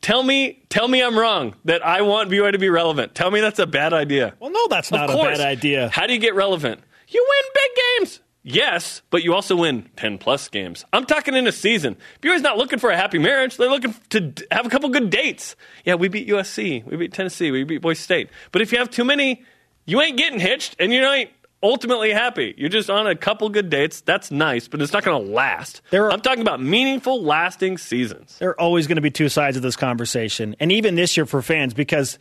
Tell 0.01 0.23
me, 0.23 0.63
tell 0.69 0.87
me 0.87 1.03
I'm 1.03 1.19
wrong 1.19 1.55
that 1.65 1.85
I 1.85 2.01
want 2.03 2.29
BYU 2.29 2.53
to 2.53 2.57
be 2.59 2.69
relevant. 2.69 3.15
Tell 3.15 3.29
me 3.31 3.41
that's 3.41 3.59
a 3.59 3.67
bad 3.67 3.93
idea. 3.93 4.33
Well, 4.39 4.51
no, 4.51 4.67
that's 4.69 4.91
not 4.91 5.09
a 5.09 5.13
bad 5.13 5.41
idea. 5.41 5.89
How 5.89 6.07
do 6.07 6.13
you 6.13 6.19
get 6.19 6.35
relevant? 6.35 6.81
You 7.09 7.25
win 7.27 7.51
big 7.53 7.71
games. 7.99 8.19
Yes, 8.49 9.01
but 9.09 9.23
you 9.23 9.33
also 9.33 9.57
win 9.57 9.89
10 9.97 10.19
plus 10.19 10.47
games. 10.47 10.85
I'm 10.93 11.05
talking 11.05 11.35
in 11.35 11.47
a 11.47 11.51
season. 11.51 11.97
BYU's 12.21 12.41
not 12.41 12.57
looking 12.57 12.79
for 12.79 12.89
a 12.89 12.95
happy 12.95 13.19
marriage. 13.19 13.57
They're 13.57 13.69
looking 13.69 13.93
to 14.11 14.33
have 14.51 14.65
a 14.65 14.69
couple 14.69 14.87
good 14.87 15.09
dates. 15.09 15.57
Yeah, 15.83 15.95
we 15.95 16.07
beat 16.07 16.29
USC. 16.29 16.85
We 16.85 16.95
beat 16.95 17.11
Tennessee. 17.11 17.51
We 17.51 17.65
beat 17.65 17.81
Boise 17.81 18.01
State. 18.01 18.29
But 18.53 18.61
if 18.61 18.71
you 18.71 18.77
have 18.77 18.89
too 18.89 19.03
many, 19.03 19.43
you 19.85 19.99
ain't 20.01 20.17
getting 20.17 20.39
hitched 20.39 20.77
and 20.79 20.93
you 20.93 21.05
ain't 21.05 21.29
ultimately 21.61 22.13
happy. 22.13 22.53
You're 22.57 22.69
just 22.69 22.89
on 22.89 23.05
a 23.05 23.17
couple 23.17 23.49
good 23.49 23.69
dates. 23.69 23.99
That's 23.99 24.31
nice, 24.31 24.69
but 24.69 24.81
it's 24.81 24.93
not 24.93 25.03
going 25.03 25.25
to 25.25 25.29
last. 25.33 25.81
There 25.89 26.05
are- 26.05 26.13
I'm 26.13 26.21
talking 26.21 26.41
about 26.41 26.61
meaningful, 26.63 27.21
lasting 27.21 27.79
seasons. 27.79 28.37
There 28.39 28.51
are 28.51 28.61
always 28.61 28.87
going 28.87 28.95
to 28.95 29.01
be 29.01 29.11
two 29.11 29.27
sides 29.27 29.57
of 29.57 29.61
this 29.63 29.75
conversation, 29.75 30.55
and 30.61 30.71
even 30.71 30.95
this 30.95 31.17
year 31.17 31.25
for 31.25 31.41
fans, 31.41 31.73
because 31.73 32.17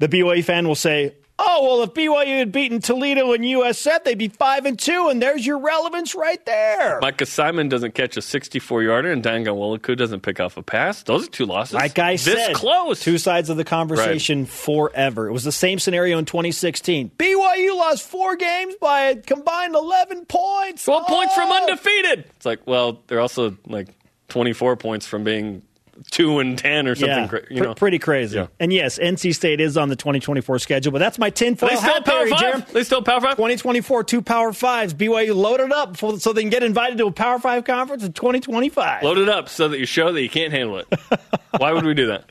the 0.00 0.08
BYU 0.08 0.44
fan 0.44 0.68
will 0.68 0.74
say, 0.74 1.14
"Oh, 1.42 1.64
well, 1.64 1.82
if 1.82 1.94
BYU 1.94 2.38
had 2.38 2.52
beaten 2.52 2.80
Toledo 2.80 3.32
and 3.32 3.42
USF, 3.44 4.04
they'd 4.04 4.18
be 4.18 4.28
five 4.28 4.66
and 4.66 4.78
two, 4.78 5.08
and 5.08 5.22
there's 5.22 5.46
your 5.46 5.58
relevance 5.58 6.14
right 6.14 6.44
there." 6.44 6.98
Micah 7.00 7.24
Simon 7.26 7.68
doesn't 7.70 7.94
catch 7.94 8.16
a 8.18 8.22
64 8.22 8.82
yarder, 8.82 9.10
and 9.10 9.22
Dayan 9.22 9.46
Ghanwoloku 9.46 9.96
doesn't 9.96 10.20
pick 10.20 10.38
off 10.40 10.56
a 10.56 10.62
pass. 10.62 11.02
Those 11.02 11.26
are 11.26 11.30
two 11.30 11.46
losses. 11.46 11.74
Like 11.74 11.98
I 11.98 12.12
this 12.12 12.24
said, 12.24 12.54
close. 12.54 13.00
Two 13.00 13.16
sides 13.18 13.48
of 13.48 13.56
the 13.56 13.64
conversation 13.64 14.44
forever. 14.46 15.26
It 15.28 15.32
was 15.32 15.44
the 15.44 15.52
same 15.52 15.78
scenario 15.78 16.18
in 16.18 16.24
2016. 16.26 17.12
BYU 17.18 17.76
lost 17.76 18.06
four 18.06 18.36
games 18.36 18.74
by 18.80 19.00
a 19.02 19.16
combined 19.16 19.74
11 19.74 20.26
points. 20.26 20.84
12 20.84 21.06
points 21.06 21.34
from 21.34 21.48
Oh! 21.50 21.56
undefeated. 21.62 22.24
It's 22.36 22.46
like, 22.46 22.66
well, 22.66 23.02
they're 23.06 23.20
also 23.20 23.56
like 23.66 23.88
24 24.28 24.76
points 24.76 25.06
from 25.06 25.24
being 25.24 25.62
2 26.10 26.38
and 26.38 26.56
10 26.58 26.86
or 26.88 26.94
something. 26.94 27.08
Yeah, 27.08 27.26
cra- 27.26 27.42
you 27.50 27.58
pr- 27.58 27.64
know. 27.64 27.74
pretty 27.74 27.98
crazy. 27.98 28.36
Yeah. 28.36 28.46
And 28.58 28.72
yes, 28.72 28.98
NC 28.98 29.34
State 29.34 29.60
is 29.60 29.76
on 29.76 29.88
the 29.88 29.96
2024 29.96 30.58
schedule, 30.58 30.92
but 30.92 30.98
that's 30.98 31.18
my 31.18 31.30
tinfoil 31.30 31.70
They 31.70 31.76
still 31.76 31.92
hat 31.92 32.04
Power 32.04 32.26
theory, 32.26 32.32
Jarom. 32.32 32.52
5? 32.64 32.72
They 32.72 32.84
still 32.84 33.02
Power 33.02 33.20
5? 33.20 33.36
2024, 33.36 34.04
two 34.04 34.22
Power 34.22 34.52
Fives. 34.52 34.94
BYU 34.94 35.34
loaded 35.34 35.72
up 35.72 35.96
for, 35.96 36.18
so 36.18 36.32
they 36.32 36.42
can 36.42 36.50
get 36.50 36.62
invited 36.62 36.98
to 36.98 37.06
a 37.06 37.12
Power 37.12 37.38
Five 37.38 37.64
conference 37.64 38.04
in 38.04 38.12
2025. 38.12 39.02
Loaded 39.02 39.28
up 39.28 39.48
so 39.48 39.68
that 39.68 39.78
you 39.78 39.86
show 39.86 40.12
that 40.12 40.22
you 40.22 40.30
can't 40.30 40.52
handle 40.52 40.78
it. 40.78 40.86
Why 41.58 41.72
would 41.72 41.84
we 41.84 41.94
do 41.94 42.06
that? 42.08 42.24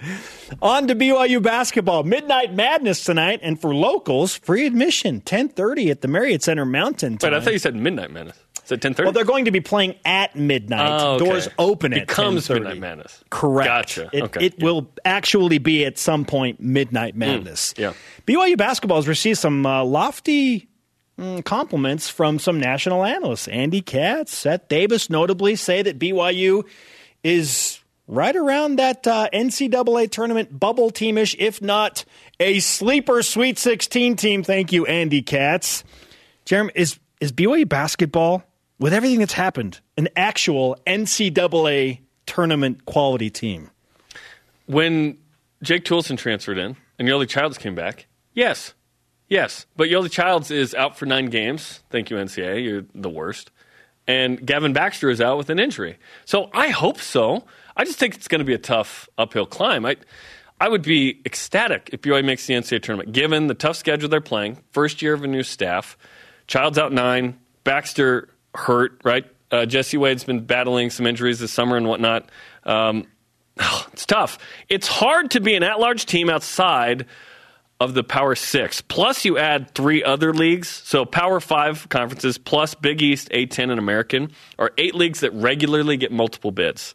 On 0.61 0.88
to 0.88 0.95
BYU 0.95 1.41
basketball. 1.43 2.03
Midnight 2.03 2.53
Madness 2.53 3.03
tonight, 3.03 3.39
and 3.43 3.59
for 3.59 3.75
locals, 3.75 4.35
free 4.38 4.65
admission, 4.65 5.21
10:30 5.21 5.91
at 5.91 6.01
the 6.01 6.07
Marriott 6.07 6.41
Center 6.43 6.65
Mountain. 6.65 7.17
Wait, 7.21 7.33
I 7.33 7.39
thought 7.39 7.53
you 7.53 7.59
said 7.59 7.75
Midnight 7.75 8.11
Madness. 8.11 8.38
Is 8.69 8.73
it 8.73 8.81
10.30? 8.81 9.03
Well, 9.03 9.11
they're 9.11 9.23
going 9.25 9.45
to 9.45 9.51
be 9.51 9.61
playing 9.61 9.95
at 10.05 10.35
midnight. 10.35 11.01
Oh, 11.01 11.15
okay. 11.15 11.25
Doors 11.25 11.49
open 11.57 11.93
at 11.93 12.07
Becomes 12.07 12.47
10:30. 12.47 12.53
Midnight 12.55 12.79
Madness. 12.79 13.23
Correct. 13.29 13.67
Gotcha. 13.67 14.09
It, 14.13 14.23
Okay. 14.23 14.45
it 14.45 14.53
Yeah. 14.57 14.65
will 14.65 14.89
actually 15.03 15.57
be 15.57 15.85
at 15.85 15.97
some 15.97 16.25
point 16.25 16.59
midnight 16.59 17.15
madness. 17.15 17.73
yeah. 17.77 17.93
BYU 18.27 18.57
basketball 18.57 18.97
has 18.97 19.07
received 19.07 19.39
some 19.39 19.65
uh, 19.65 19.83
lofty 19.83 20.67
mm, 21.19 21.43
compliments 21.45 22.09
from 22.09 22.38
some 22.39 22.59
national 22.59 23.03
analysts. 23.03 23.47
Andy 23.47 23.81
Katz, 23.81 24.38
Seth 24.38 24.67
Davis, 24.67 25.09
notably, 25.09 25.55
say 25.55 25.81
that 25.81 25.97
BYU 25.97 26.63
is 27.23 27.79
right 28.07 28.35
around 28.35 28.77
that 28.77 29.05
uh, 29.07 29.29
NCAA 29.33 30.09
tournament 30.11 30.57
bubble 30.59 30.91
teamish, 30.91 31.35
if 31.38 31.61
not 31.61 32.05
a 32.39 32.59
sleeper 32.59 33.21
Sweet 33.21 33.57
16 33.57 34.15
team. 34.15 34.43
Thank 34.43 34.71
you, 34.71 34.85
Andy 34.85 35.21
Katz. 35.21 35.83
Jeremy, 36.45 36.71
is 36.75 36.99
is 37.19 37.31
BYU 37.33 37.67
basketball 37.67 38.43
with 38.79 38.93
everything 38.93 39.19
that's 39.19 39.33
happened 39.33 39.79
an 39.98 40.07
actual 40.15 40.77
NCAA 40.88 42.00
tournament 42.25 42.86
quality 42.86 43.29
team? 43.29 43.69
When 44.65 45.17
Jake 45.62 45.86
Toolson 45.86 46.17
transferred 46.17 46.57
in 46.57 46.75
and 46.98 47.07
Yoeli 47.07 47.27
Childs 47.27 47.57
came 47.57 47.75
back, 47.75 48.07
yes. 48.33 48.74
Yes. 49.27 49.65
But 49.75 49.89
Yoeli 49.89 50.09
Childs 50.09 50.50
is 50.50 50.74
out 50.74 50.98
for 50.98 51.05
nine 51.05 51.27
games. 51.27 51.81
Thank 51.89 52.09
you, 52.09 52.17
NCAA. 52.17 52.63
You're 52.63 52.86
the 52.95 53.09
worst. 53.09 53.51
And 54.07 54.43
Gavin 54.43 54.74
Baxter 54.74 55.09
is 55.12 55.21
out 55.21 55.38
with 55.38 55.51
an 55.51 55.59
injury. 55.59 56.00
So 56.25 56.50
I 56.51 56.69
hope 56.69 57.00
so. 57.00 57.45
I 57.77 57.86
just 57.86 58.00
think 58.00 58.15
it's 58.15 58.27
going 58.27 58.39
to 58.39 58.45
be 58.45 58.55
a 58.55 58.59
tough 58.59 59.07
uphill 59.19 59.45
climb. 59.45 59.86
I, 59.86 59.98
I 60.59 60.67
would 60.67 60.81
be 60.81 61.21
ecstatic 61.25 61.91
if 61.93 62.01
BYU 62.01 62.25
makes 62.25 62.48
the 62.48 62.55
NCAA 62.55 62.81
tournament, 62.81 63.12
given 63.13 63.48
the 63.48 63.53
tough 63.53 63.77
schedule 63.77 64.09
they're 64.09 64.19
playing, 64.19 64.57
first 64.71 65.01
year 65.01 65.13
of 65.13 65.24
a 65.24 65.27
new 65.27 65.43
staff. 65.43 65.98
Child's 66.48 66.79
out 66.79 66.91
nine, 66.91 67.39
Baxter 67.63 68.29
hurt, 68.55 69.01
right? 69.03 69.25
Uh, 69.51 69.65
Jesse 69.65 69.97
Wade's 69.97 70.23
been 70.23 70.45
battling 70.45 70.89
some 70.89 71.07
injuries 71.07 71.39
this 71.39 71.51
summer 71.51 71.77
and 71.77 71.87
whatnot. 71.87 72.29
Um, 72.63 73.07
it's 73.91 74.05
tough. 74.05 74.37
It's 74.67 74.87
hard 74.87 75.31
to 75.31 75.39
be 75.39 75.55
an 75.55 75.63
at 75.63 75.79
large 75.79 76.05
team 76.05 76.29
outside 76.29 77.05
of 77.79 77.93
the 77.93 78.03
Power 78.03 78.35
Six. 78.35 78.81
Plus, 78.81 79.23
you 79.23 79.37
add 79.37 79.73
three 79.73 80.03
other 80.03 80.33
leagues. 80.33 80.67
So, 80.67 81.05
Power 81.05 81.39
Five 81.39 81.87
conferences 81.89 82.37
plus 82.37 82.75
Big 82.75 83.01
East, 83.01 83.29
A10, 83.29 83.71
and 83.71 83.79
American 83.79 84.31
are 84.57 84.71
eight 84.77 84.95
leagues 84.95 85.21
that 85.21 85.33
regularly 85.33 85.97
get 85.97 86.11
multiple 86.11 86.51
bids. 86.51 86.93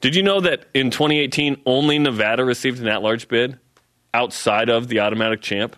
Did 0.00 0.14
you 0.14 0.22
know 0.22 0.40
that 0.40 0.66
in 0.74 0.90
2018, 0.90 1.62
only 1.66 1.98
Nevada 1.98 2.44
received 2.44 2.80
an 2.80 2.88
at 2.88 3.02
large 3.02 3.28
bid 3.28 3.58
outside 4.14 4.68
of 4.68 4.88
the 4.88 5.00
automatic 5.00 5.40
champ 5.40 5.76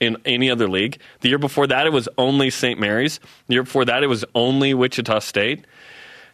in 0.00 0.16
any 0.24 0.50
other 0.50 0.68
league? 0.68 0.98
The 1.20 1.28
year 1.28 1.38
before 1.38 1.66
that, 1.68 1.86
it 1.86 1.92
was 1.92 2.08
only 2.18 2.50
St. 2.50 2.78
Mary's. 2.80 3.20
The 3.48 3.54
year 3.54 3.62
before 3.62 3.84
that, 3.84 4.02
it 4.02 4.08
was 4.08 4.24
only 4.34 4.74
Wichita 4.74 5.18
State. 5.20 5.64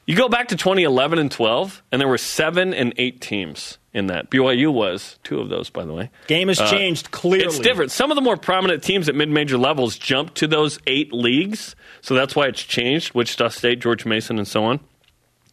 You 0.07 0.17
go 0.17 0.29
back 0.29 0.49
to 0.49 0.57
2011 0.57 1.19
and 1.19 1.31
12, 1.31 1.83
and 1.93 2.01
there 2.01 2.09
were 2.09 2.19
seven 2.19 2.75
and 2.75 2.93
eight 2.97 3.21
teams 3.21 3.79
in 3.93 4.07
that. 4.09 4.29
BYU 4.31 4.73
was 4.73 5.19
two 5.23 5.41
of 5.41 5.49
those, 5.51 5.71
by 5.71 5.85
the 5.85 5.93
way. 5.93 6.11
Game 6.27 6.49
has 6.49 6.59
changed 6.59 7.11
clearly. 7.13 7.45
Uh, 7.45 7.49
It's 7.49 7.59
different. 7.61 7.93
Some 7.93 8.11
of 8.11 8.17
the 8.17 8.21
more 8.21 8.37
prominent 8.37 8.83
teams 8.83 9.09
at 9.09 9.15
mid-major 9.15 9.57
levels 9.59 9.97
jumped 9.99 10.37
to 10.37 10.47
those 10.49 10.81
eight 10.89 11.13
leagues, 11.13 11.77
so 12.01 12.15
that's 12.15 12.35
why 12.35 12.47
it's 12.47 12.63
changed. 12.63 13.15
Wichita 13.15 13.49
State, 13.49 13.81
George 13.81 14.05
Mason, 14.05 14.39
and 14.39 14.49
so 14.49 14.65
on. 14.65 14.81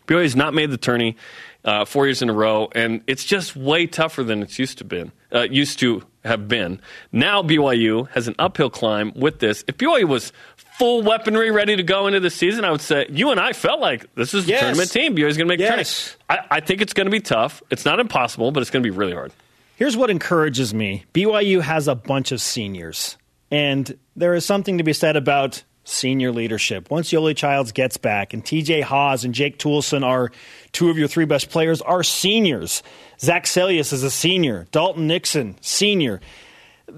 BYU's 0.07 0.35
not 0.35 0.53
made 0.55 0.71
the 0.71 0.77
tourney 0.77 1.17
uh, 1.67 1.83
four 1.83 2.07
years 2.07 2.21
in 2.21 2.29
a 2.29 2.33
row, 2.33 2.69
and 2.73 3.01
it's 3.07 3.25
just 3.25 3.55
way 3.55 3.85
tougher 3.85 4.23
than 4.23 4.41
it's 4.41 4.57
used 4.57 4.77
to 4.77 4.85
been. 4.85 5.11
Uh, 5.33 5.41
used 5.41 5.79
to 5.79 6.01
have 6.23 6.47
been. 6.47 6.79
Now 7.11 7.43
BYU 7.43 8.09
has 8.11 8.29
an 8.29 8.35
uphill 8.39 8.69
climb 8.69 9.11
with 9.15 9.39
this. 9.39 9.65
If 9.67 9.77
BYU 9.77 10.05
was 10.05 10.31
full 10.55 11.01
weaponry 11.01 11.51
ready 11.51 11.75
to 11.75 11.83
go 11.83 12.07
into 12.07 12.21
the 12.21 12.29
season, 12.29 12.63
I 12.63 12.71
would 12.71 12.79
say 12.79 13.05
you 13.09 13.31
and 13.31 13.39
I 13.39 13.51
felt 13.51 13.81
like 13.81 14.13
this 14.15 14.33
is 14.33 14.47
yes. 14.47 14.61
a 14.61 14.63
tournament 14.63 14.91
team. 14.91 15.13
BYU's 15.13 15.35
going 15.35 15.47
to 15.47 15.51
make 15.51 15.59
yes. 15.59 16.15
tournament. 16.29 16.45
I, 16.49 16.57
I 16.57 16.59
think 16.61 16.81
it's 16.81 16.93
going 16.93 17.07
to 17.07 17.11
be 17.11 17.19
tough. 17.19 17.61
It's 17.69 17.83
not 17.83 17.99
impossible, 17.99 18.51
but 18.51 18.61
it's 18.61 18.69
going 18.69 18.81
to 18.81 18.89
be 18.89 18.95
really 18.95 19.13
hard. 19.13 19.33
Here's 19.75 19.97
what 19.97 20.09
encourages 20.09 20.73
me 20.73 21.03
BYU 21.13 21.61
has 21.61 21.89
a 21.89 21.95
bunch 21.95 22.31
of 22.31 22.39
seniors, 22.39 23.17
and 23.51 23.97
there 24.15 24.35
is 24.35 24.45
something 24.45 24.77
to 24.77 24.85
be 24.85 24.93
said 24.93 25.17
about 25.17 25.63
senior 25.87 26.31
leadership. 26.31 26.91
Once 26.91 27.11
Yoeli 27.11 27.35
Childs 27.35 27.71
gets 27.71 27.97
back, 27.97 28.33
and 28.33 28.43
TJ 28.43 28.83
Haws 28.83 29.23
and 29.23 29.33
Jake 29.33 29.57
Toolson 29.57 30.03
are 30.03 30.31
two 30.71 30.89
of 30.89 30.97
your 30.97 31.07
three 31.07 31.25
best 31.25 31.49
players, 31.49 31.81
are 31.81 32.03
seniors. 32.03 32.83
Zach 33.19 33.45
Seljaas 33.45 33.93
is 33.93 34.03
a 34.03 34.11
senior. 34.11 34.67
Dalton 34.71 35.07
Nixon, 35.07 35.55
senior. 35.61 36.21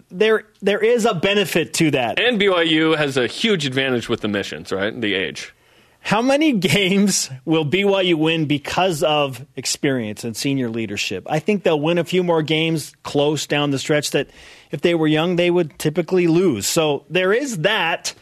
There, 0.09 0.45
there 0.61 0.79
is 0.79 1.05
a 1.05 1.13
benefit 1.13 1.73
to 1.75 1.91
that. 1.91 2.19
And 2.19 2.39
BYU 2.39 2.97
has 2.97 3.17
a 3.17 3.27
huge 3.27 3.65
advantage 3.65 4.09
with 4.09 4.21
the 4.21 4.27
missions, 4.27 4.71
right? 4.71 4.99
The 4.99 5.13
age. 5.13 5.53
How 6.01 6.21
many 6.21 6.53
games 6.59 7.29
will 7.45 7.65
BYU 7.65 8.15
win 8.15 8.45
because 8.45 9.03
of 9.03 9.45
experience 9.55 10.23
and 10.23 10.35
senior 10.35 10.69
leadership? 10.69 11.25
I 11.29 11.39
think 11.39 11.63
they'll 11.63 11.79
win 11.79 11.97
a 11.97 12.03
few 12.03 12.23
more 12.23 12.41
games 12.41 12.93
close 13.03 13.47
down 13.47 13.71
the 13.71 13.79
stretch 13.79 14.11
that 14.11 14.29
if 14.71 14.81
they 14.81 14.95
were 14.95 15.07
young, 15.07 15.35
they 15.35 15.51
would 15.51 15.77
typically 15.79 16.27
lose. 16.27 16.67
So 16.67 17.05
there 17.09 17.33
is 17.33 17.59
that. 17.59 18.13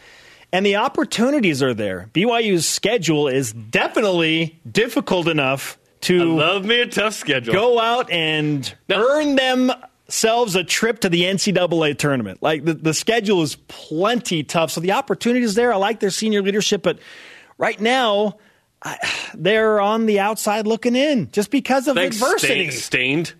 And 0.53 0.65
the 0.65 0.77
opportunities 0.77 1.61
are 1.61 1.73
there. 1.73 2.09
BYU's 2.13 2.67
schedule 2.67 3.27
is 3.27 3.51
definitely 3.51 4.59
difficult 4.69 5.27
enough 5.27 5.77
to 6.01 6.21
I 6.21 6.25
love 6.25 6.65
me 6.65 6.81
a 6.81 6.87
tough 6.87 7.13
schedule. 7.13 7.53
Go 7.53 7.79
out 7.79 8.09
and 8.11 8.73
now, 8.87 9.03
earn 9.03 9.35
themselves 9.35 10.55
a 10.55 10.63
trip 10.63 11.01
to 11.01 11.09
the 11.09 11.23
NCAA 11.23 11.97
tournament. 11.97 12.41
Like 12.41 12.63
the, 12.63 12.73
the 12.73 12.93
schedule 12.93 13.41
is 13.41 13.55
plenty 13.67 14.43
tough. 14.43 14.71
So 14.71 14.79
the 14.79 14.93
opportunities 14.93 15.55
there. 15.55 15.73
I 15.73 15.77
like 15.77 15.99
their 15.99 16.11
senior 16.11 16.41
leadership, 16.41 16.81
but 16.81 16.99
right 17.57 17.79
now 17.79 18.37
I, 18.81 18.97
they're 19.33 19.81
on 19.81 20.05
the 20.05 20.19
outside 20.19 20.65
looking 20.65 20.95
in 20.95 21.29
just 21.31 21.51
because 21.51 21.87
of 21.87 21.95
Thanks, 21.95 22.21
adversity. 22.21 22.71
Stained. 22.71 23.33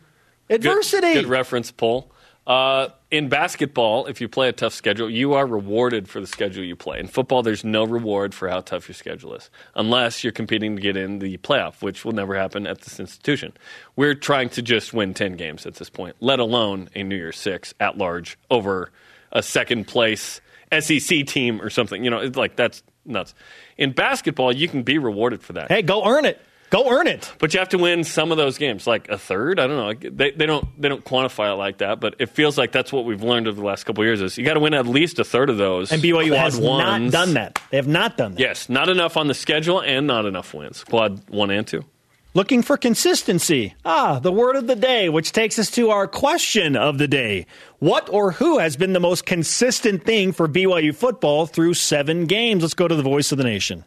Adversity. 0.49 1.13
Good, 1.13 1.23
good 1.23 1.29
reference, 1.29 1.71
Paul. 1.71 2.11
Uh, 2.47 2.87
in 3.11 3.27
basketball, 3.27 4.05
if 4.05 4.21
you 4.21 4.29
play 4.29 4.47
a 4.47 4.53
tough 4.53 4.73
schedule, 4.73 5.09
you 5.09 5.33
are 5.33 5.45
rewarded 5.45 6.07
for 6.07 6.21
the 6.21 6.27
schedule 6.27 6.63
you 6.63 6.77
play. 6.77 6.97
In 6.97 7.07
football, 7.07 7.43
there's 7.43 7.65
no 7.65 7.83
reward 7.83 8.33
for 8.33 8.47
how 8.47 8.61
tough 8.61 8.87
your 8.87 8.95
schedule 8.95 9.35
is, 9.35 9.49
unless 9.75 10.23
you're 10.23 10.31
competing 10.31 10.77
to 10.77 10.81
get 10.81 10.95
in 10.95 11.19
the 11.19 11.37
playoff, 11.39 11.81
which 11.81 12.05
will 12.05 12.13
never 12.13 12.35
happen 12.35 12.65
at 12.65 12.81
this 12.81 13.01
institution. 13.01 13.51
We're 13.97 14.15
trying 14.15 14.47
to 14.51 14.61
just 14.61 14.93
win 14.93 15.13
10 15.13 15.35
games 15.35 15.65
at 15.65 15.75
this 15.75 15.89
point, 15.89 16.15
let 16.21 16.39
alone 16.39 16.87
a 16.95 17.03
New 17.03 17.17
Year's 17.17 17.37
Six 17.37 17.73
at 17.81 17.97
large 17.97 18.39
over 18.49 18.93
a 19.33 19.43
second 19.43 19.85
place 19.87 20.39
SEC 20.71 21.25
team 21.27 21.61
or 21.61 21.69
something. 21.69 22.01
You 22.01 22.09
know, 22.09 22.19
it's 22.19 22.37
like 22.37 22.55
that's 22.55 22.81
nuts. 23.03 23.33
In 23.77 23.91
basketball, 23.91 24.55
you 24.55 24.69
can 24.69 24.83
be 24.83 24.97
rewarded 24.97 25.41
for 25.41 25.51
that. 25.53 25.69
Hey, 25.69 25.81
go 25.81 26.05
earn 26.05 26.23
it. 26.23 26.39
Go 26.69 26.89
earn 26.89 27.07
it. 27.07 27.31
But 27.39 27.53
you 27.53 27.59
have 27.59 27.69
to 27.69 27.77
win 27.77 28.03
some 28.03 28.31
of 28.31 28.37
those 28.37 28.57
games, 28.57 28.85
like 28.85 29.07
a 29.09 29.17
third. 29.17 29.59
I 29.59 29.67
don't 29.67 29.77
know. 29.77 30.09
They, 30.09 30.31
they 30.31 30.45
don't 30.45 30.65
they 30.81 30.89
don't 30.89 31.03
quantify 31.03 31.53
it 31.53 31.55
like 31.55 31.77
that, 31.77 31.99
but 31.99 32.15
it 32.19 32.27
feels 32.29 32.57
like 32.57 32.71
that's 32.71 32.91
what 32.91 33.05
we've 33.05 33.23
learned 33.23 33.47
over 33.47 33.59
the 33.59 33.65
last 33.65 33.85
couple 33.85 34.03
years. 34.03 34.21
Is 34.21 34.37
you 34.37 34.43
got 34.43 34.55
to 34.55 34.59
win 34.59 34.73
at 34.73 34.85
least 34.85 35.19
a 35.19 35.23
third 35.23 35.49
of 35.49 35.57
those. 35.57 35.91
And 35.91 36.01
BYU 36.01 36.35
has 36.35 36.59
ones. 36.59 37.13
not 37.13 37.25
done 37.25 37.33
that. 37.35 37.61
They 37.71 37.77
have 37.77 37.87
not 37.87 38.17
done 38.17 38.33
that. 38.33 38.39
Yes, 38.39 38.67
not 38.67 38.89
enough 38.89 39.15
on 39.15 39.27
the 39.27 39.33
schedule 39.33 39.81
and 39.81 40.07
not 40.07 40.25
enough 40.25 40.53
wins. 40.53 40.83
Quad 40.83 41.29
one 41.29 41.51
and 41.51 41.65
two. 41.65 41.85
Looking 42.33 42.61
for 42.61 42.77
consistency. 42.77 43.73
Ah, 43.83 44.19
the 44.19 44.31
word 44.31 44.57
of 44.57 44.67
the 44.67 44.75
day, 44.75 45.09
which 45.09 45.31
takes 45.31 45.57
us 45.57 45.71
to 45.71 45.89
our 45.89 46.07
question 46.07 46.75
of 46.75 46.97
the 46.99 47.07
day. 47.07 47.47
What 47.79 48.09
or 48.11 48.31
who 48.31 48.59
has 48.59 48.75
been 48.77 48.93
the 48.93 48.99
most 48.99 49.25
consistent 49.25 50.03
thing 50.03 50.33
for 50.33 50.47
BYU 50.47 50.93
football 50.93 51.47
through 51.47 51.73
seven 51.75 52.25
games? 52.25 52.61
Let's 52.61 52.75
go 52.75 52.87
to 52.87 52.95
the 52.95 53.01
voice 53.01 53.31
of 53.31 53.37
the 53.39 53.43
nation. 53.43 53.85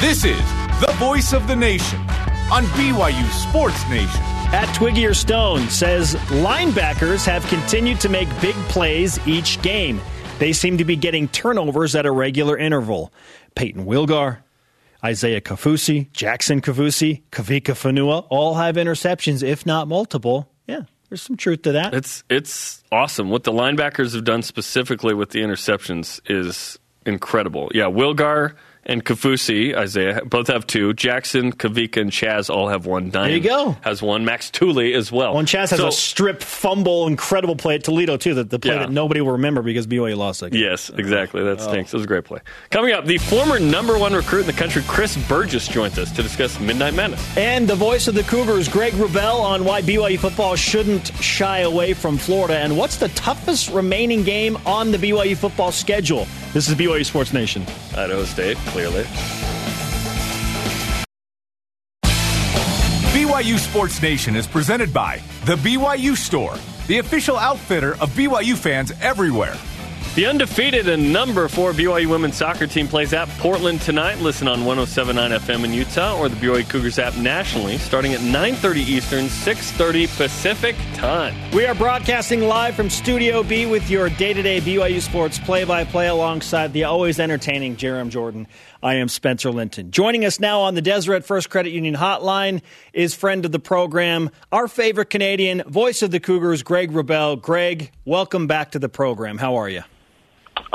This 0.00 0.26
is 0.26 0.38
the 0.78 0.92
voice 0.98 1.32
of 1.32 1.48
the 1.48 1.56
nation 1.56 1.98
on 2.52 2.64
BYU 2.76 3.30
Sports 3.30 3.82
Nation. 3.88 4.20
At 4.52 4.70
Twiggy 4.74 5.06
or 5.06 5.14
Stone 5.14 5.70
says 5.70 6.14
linebackers 6.28 7.24
have 7.24 7.46
continued 7.46 7.98
to 8.00 8.10
make 8.10 8.28
big 8.42 8.54
plays 8.68 9.18
each 9.26 9.60
game. 9.62 9.98
They 10.38 10.52
seem 10.52 10.76
to 10.78 10.84
be 10.84 10.96
getting 10.96 11.28
turnovers 11.28 11.96
at 11.96 12.04
a 12.04 12.10
regular 12.10 12.58
interval. 12.58 13.10
Payton 13.54 13.86
Wilgar, 13.86 14.42
Isaiah 15.02 15.40
Kaufusi, 15.40 16.12
Jackson 16.12 16.60
Kaufusi, 16.60 17.22
Kavika 17.32 17.72
Fonua 17.72 18.26
all 18.28 18.54
have 18.56 18.76
interceptions, 18.76 19.42
if 19.42 19.64
not 19.64 19.88
multiple. 19.88 20.52
Yeah, 20.66 20.82
there's 21.08 21.22
some 21.22 21.38
truth 21.38 21.62
to 21.62 21.72
that. 21.72 21.94
It's 21.94 22.22
it's 22.28 22.84
awesome. 22.92 23.30
What 23.30 23.44
the 23.44 23.52
linebackers 23.52 24.14
have 24.14 24.24
done 24.24 24.42
specifically 24.42 25.14
with 25.14 25.30
the 25.30 25.40
interceptions 25.40 26.20
is 26.26 26.78
incredible. 27.06 27.70
Yeah, 27.74 27.84
Wilgar 27.84 28.56
and 28.86 29.04
Kaufusi, 29.04 29.74
Isaiah, 29.76 30.22
both 30.24 30.46
have 30.46 30.66
two. 30.66 30.92
Jackson, 30.94 31.52
Kavika, 31.52 32.00
and 32.00 32.10
Chaz 32.10 32.48
all 32.48 32.68
have 32.68 32.86
one. 32.86 33.10
Dime 33.10 33.24
there 33.28 33.36
you 33.36 33.42
go. 33.42 33.76
Has 33.82 34.00
one. 34.00 34.24
Max 34.24 34.50
Tooley 34.50 34.94
as 34.94 35.10
well. 35.12 35.34
Well, 35.34 35.42
Chaz 35.42 35.70
has 35.70 35.80
so, 35.80 35.88
a 35.88 35.92
strip 35.92 36.42
fumble, 36.42 37.06
incredible 37.06 37.56
play 37.56 37.74
at 37.74 37.84
Toledo, 37.84 38.16
too. 38.16 38.34
The, 38.34 38.44
the 38.44 38.58
play 38.58 38.74
Yeah. 38.74 38.80
that 38.80 38.90
nobody 38.92 39.20
will 39.20 39.32
remember 39.32 39.62
because 39.62 39.86
BYU 39.86 40.16
lost 40.16 40.40
that 40.40 40.50
game. 40.50 40.62
Yes, 40.62 40.90
exactly. 40.90 41.42
That 41.42 41.60
Oh. 41.60 41.68
stinks. 41.68 41.92
It 41.92 41.96
was 41.96 42.04
a 42.04 42.08
great 42.08 42.24
play. 42.24 42.38
Coming 42.70 42.92
up, 42.92 43.04
the 43.06 43.18
former 43.18 43.58
number 43.58 43.98
one 43.98 44.12
recruit 44.14 44.40
in 44.42 44.46
the 44.46 44.52
country, 44.52 44.82
Chris 44.86 45.16
Burgess, 45.28 45.68
joins 45.68 45.98
us 45.98 46.10
to 46.12 46.22
discuss 46.22 46.58
Midnight 46.60 46.94
Madness. 46.94 47.36
And 47.36 47.66
the 47.68 47.74
voice 47.74 48.06
of 48.08 48.14
the 48.14 48.22
Cougars, 48.22 48.68
Greg 48.68 48.92
Wrubell, 48.94 49.40
on 49.40 49.64
why 49.64 49.82
BYU 49.82 50.16
football 50.18 50.54
shouldn't 50.56 51.08
shy 51.20 51.58
away 51.60 51.92
from 51.92 52.16
Florida 52.18 52.56
and 52.58 52.76
what's 52.78 52.96
the 52.96 53.08
toughest 53.08 53.70
remaining 53.70 54.22
game 54.22 54.56
on 54.64 54.92
the 54.92 54.98
BYU 54.98 55.36
football 55.36 55.72
schedule. 55.72 56.26
This 56.52 56.68
is 56.68 56.74
BYU 56.76 57.04
Sports 57.04 57.32
Nation. 57.32 57.66
Idaho 57.96 58.24
State, 58.24 58.56
clearly. 58.76 59.04
BYU 63.14 63.58
Sports 63.58 64.02
Nation 64.02 64.36
is 64.36 64.46
presented 64.46 64.92
by 64.92 65.22
The 65.46 65.56
BYU 65.56 66.14
Store, 66.14 66.54
the 66.86 66.98
official 66.98 67.38
outfitter 67.38 67.92
of 68.02 68.10
BYU 68.10 68.54
fans 68.54 68.92
everywhere. 69.00 69.56
The 70.16 70.24
undefeated 70.24 70.88
and 70.88 71.12
number 71.12 71.46
four 71.46 71.72
BYU 71.72 72.06
women's 72.06 72.38
soccer 72.38 72.66
team 72.66 72.88
plays 72.88 73.12
at 73.12 73.28
Portland 73.36 73.82
tonight. 73.82 74.18
Listen 74.20 74.48
on 74.48 74.60
107.9 74.60 75.38
FM 75.40 75.62
in 75.62 75.74
Utah 75.74 76.18
or 76.18 76.30
the 76.30 76.36
BYU 76.36 76.66
Cougars 76.70 76.98
app 76.98 77.14
nationally, 77.18 77.76
starting 77.76 78.14
at 78.14 78.20
9:30 78.20 78.80
Eastern, 78.80 79.28
6:30 79.28 80.06
Pacific 80.16 80.74
time. 80.94 81.34
We 81.52 81.66
are 81.66 81.74
broadcasting 81.74 82.48
live 82.48 82.74
from 82.74 82.88
Studio 82.88 83.42
B 83.42 83.66
with 83.66 83.90
your 83.90 84.08
day 84.08 84.32
to 84.32 84.40
day 84.40 84.58
BYU 84.58 85.02
Sports 85.02 85.38
play 85.38 85.64
by 85.64 85.84
play 85.84 86.08
alongside 86.08 86.72
the 86.72 86.84
always 86.84 87.20
entertaining 87.20 87.76
Jarom 87.76 88.08
Jordan. 88.08 88.46
I 88.82 88.94
am 88.94 89.10
Spencer 89.10 89.50
Linton. 89.50 89.90
Joining 89.90 90.24
us 90.24 90.40
now 90.40 90.62
on 90.62 90.74
the 90.74 90.80
Deseret 90.80 91.26
First 91.26 91.50
Credit 91.50 91.72
Union 91.72 91.94
hotline 91.94 92.62
is 92.94 93.14
friend 93.14 93.44
of 93.44 93.52
the 93.52 93.58
program, 93.58 94.30
our 94.50 94.66
favorite 94.66 95.10
Canadian, 95.10 95.62
voice 95.64 96.00
of 96.00 96.10
the 96.10 96.20
Cougars, 96.20 96.62
Greg 96.62 96.90
Wrubell. 96.92 97.38
Greg, 97.38 97.90
welcome 98.06 98.46
back 98.46 98.70
to 98.70 98.78
the 98.78 98.88
program. 98.88 99.36
How 99.36 99.56
are 99.56 99.68
you? 99.68 99.82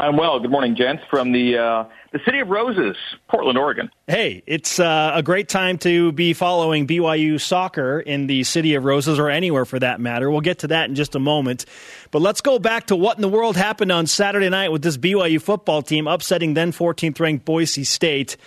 I'm 0.02 0.18
well. 0.18 0.40
Good 0.40 0.50
morning, 0.50 0.76
gents, 0.76 1.04
from 1.12 1.32
the 1.32 1.60
uh, 1.60 1.84
the 2.12 2.20
city 2.26 2.40
of 2.40 2.50
Roses, 2.50 2.98
Portland, 3.28 3.56
Oregon. 3.56 3.92
Hey, 4.08 4.42
it's 4.48 4.80
uh, 4.80 5.12
a 5.14 5.22
great 5.22 5.48
time 5.48 5.78
to 5.80 6.12
be 6.12 6.34
following 6.34 6.88
BYU 6.88 7.40
soccer 7.40 8.00
in 8.00 8.26
the 8.26 8.44
city 8.44 8.74
of 8.74 8.84
Roses 8.84 9.20
or 9.20 9.30
anywhere 9.30 9.64
for 9.64 9.78
that 9.78 10.00
matter. 10.00 10.32
We'll 10.32 10.42
get 10.42 10.58
to 10.60 10.68
that 10.70 10.90
in 10.90 10.96
just 10.96 11.14
a 11.14 11.20
moment. 11.20 11.66
But 12.10 12.24
let's 12.24 12.42
go 12.42 12.58
back 12.58 12.88
to 12.88 12.96
what 12.96 13.18
in 13.18 13.22
the 13.22 13.30
world 13.30 13.56
happened 13.56 13.92
on 13.92 14.08
Saturday 14.08 14.50
night 14.50 14.72
with 14.72 14.82
this 14.82 14.98
BYU 14.98 15.40
football 15.40 15.84
team 15.84 16.08
upsetting 16.08 16.56
then 16.56 16.72
14th 16.72 17.20
ranked 17.20 17.46
Boise 17.46 17.84
State. 17.84 18.38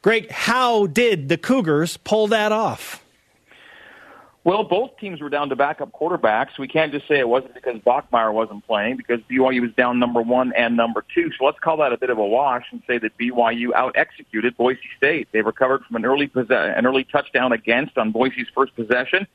Greg, 0.00 0.30
how 0.30 0.86
did 0.86 1.28
the 1.28 1.36
Cougars 1.36 1.98
pull 1.98 2.28
that 2.28 2.52
off? 2.52 3.01
Well, 4.44 4.64
both 4.64 4.96
teams 4.98 5.20
were 5.20 5.28
down 5.28 5.50
to 5.50 5.56
backup 5.56 5.92
quarterbacks. 5.92 6.58
We 6.58 6.66
can't 6.66 6.90
just 6.92 7.06
say 7.06 7.20
it 7.20 7.28
wasn't 7.28 7.54
because 7.54 7.78
Bachmeier 7.80 8.32
wasn't 8.32 8.66
playing, 8.66 8.96
because 8.96 9.20
BYU 9.30 9.60
was 9.60 9.70
down 9.76 10.00
number 10.00 10.20
one 10.20 10.52
and 10.54 10.76
number 10.76 11.04
two. 11.14 11.30
So 11.38 11.44
let's 11.44 11.60
call 11.60 11.76
that 11.76 11.92
a 11.92 11.96
bit 11.96 12.10
of 12.10 12.18
a 12.18 12.26
wash 12.26 12.64
and 12.72 12.82
say 12.88 12.98
that 12.98 13.16
BYU 13.18 13.72
out 13.72 13.92
executed 13.96 14.56
Boise 14.56 14.80
State. 14.96 15.28
They 15.30 15.42
recovered 15.42 15.84
from 15.84 15.94
an 15.96 16.04
early 16.04 16.26
possess- 16.26 16.74
an 16.76 16.86
early 16.86 17.04
touchdown 17.04 17.52
against 17.52 17.96
on 17.96 18.10
Boise's 18.10 18.48
first 18.54 18.74
possession. 18.74 19.26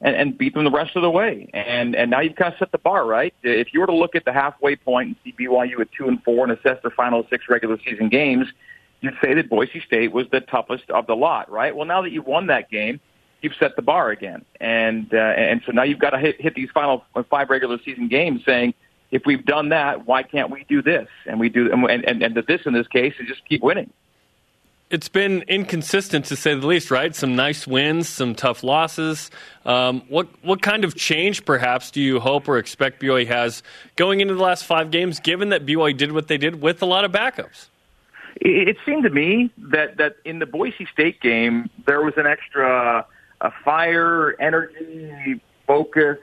And, 0.00 0.14
and 0.14 0.38
beat 0.38 0.54
them 0.54 0.62
the 0.62 0.70
rest 0.70 0.94
of 0.94 1.02
the 1.02 1.10
way, 1.10 1.50
and 1.52 1.96
and 1.96 2.08
now 2.12 2.20
you've 2.20 2.36
kind 2.36 2.52
of 2.52 2.58
set 2.60 2.70
the 2.70 2.78
bar 2.78 3.04
right. 3.04 3.34
If 3.42 3.74
you 3.74 3.80
were 3.80 3.86
to 3.88 3.92
look 3.92 4.14
at 4.14 4.24
the 4.24 4.32
halfway 4.32 4.76
point 4.76 5.08
and 5.08 5.16
see 5.24 5.34
BYU 5.36 5.80
at 5.80 5.88
two 5.90 6.06
and 6.06 6.22
four 6.22 6.44
and 6.44 6.56
assess 6.56 6.80
their 6.82 6.92
final 6.92 7.26
six 7.28 7.48
regular 7.48 7.76
season 7.84 8.08
games, 8.08 8.46
you'd 9.00 9.16
say 9.20 9.34
that 9.34 9.48
Boise 9.48 9.82
State 9.84 10.12
was 10.12 10.28
the 10.30 10.40
toughest 10.40 10.88
of 10.90 11.08
the 11.08 11.16
lot, 11.16 11.50
right? 11.50 11.74
Well, 11.74 11.84
now 11.84 12.02
that 12.02 12.12
you've 12.12 12.28
won 12.28 12.46
that 12.46 12.70
game, 12.70 13.00
you've 13.40 13.54
set 13.58 13.76
the 13.76 13.82
bar 13.82 14.10
again, 14.10 14.44
and 14.60 15.12
uh, 15.12 15.16
and 15.16 15.62
so 15.64 15.72
now 15.72 15.82
you've 15.82 15.98
got 15.98 16.10
to 16.10 16.18
hit, 16.18 16.40
hit 16.40 16.54
these 16.54 16.70
final 16.70 17.04
five 17.30 17.50
regular 17.50 17.78
season 17.84 18.08
games, 18.08 18.42
saying 18.44 18.74
if 19.10 19.22
we've 19.24 19.44
done 19.44 19.70
that, 19.70 20.06
why 20.06 20.22
can't 20.22 20.50
we 20.50 20.64
do 20.68 20.82
this? 20.82 21.08
And 21.26 21.40
we 21.40 21.48
do, 21.48 21.72
and 21.72 21.84
and, 21.84 22.22
and 22.22 22.34
the 22.34 22.42
this 22.42 22.62
in 22.66 22.72
this 22.72 22.88
case 22.88 23.14
is 23.18 23.26
just 23.26 23.44
keep 23.48 23.62
winning. 23.62 23.90
it's 24.90 25.08
been 25.08 25.42
inconsistent 25.48 26.24
to 26.26 26.36
say 26.36 26.54
the 26.54 26.66
least, 26.66 26.90
right? 26.90 27.14
Some 27.14 27.36
nice 27.36 27.66
wins, 27.66 28.08
some 28.08 28.34
tough 28.34 28.62
losses. 28.62 29.30
Um, 29.64 30.02
what 30.08 30.28
what 30.42 30.62
kind 30.62 30.84
of 30.84 30.94
change, 30.94 31.44
perhaps, 31.44 31.90
do 31.90 32.00
you 32.00 32.20
hope 32.20 32.48
or 32.48 32.58
expect 32.58 33.00
BYU 33.02 33.26
has 33.26 33.62
going 33.96 34.20
into 34.20 34.34
the 34.34 34.42
last 34.42 34.64
five 34.64 34.90
games, 34.90 35.20
given 35.20 35.50
that 35.50 35.66
BYU 35.66 35.96
did 35.96 36.12
what 36.12 36.28
they 36.28 36.38
did 36.38 36.60
with 36.62 36.82
a 36.82 36.86
lot 36.86 37.04
of 37.04 37.12
backups? 37.12 37.66
It, 38.36 38.68
it 38.68 38.76
seemed 38.86 39.04
to 39.04 39.10
me 39.10 39.50
that 39.58 39.96
that 39.98 40.16
in 40.24 40.38
the 40.38 40.46
Boise 40.46 40.86
State 40.92 41.20
game 41.20 41.68
there 41.86 42.02
was 42.02 42.14
an 42.16 42.26
extra 42.26 43.06
a 43.40 43.52
fire, 43.64 44.34
energy, 44.40 45.40
focus, 45.66 46.18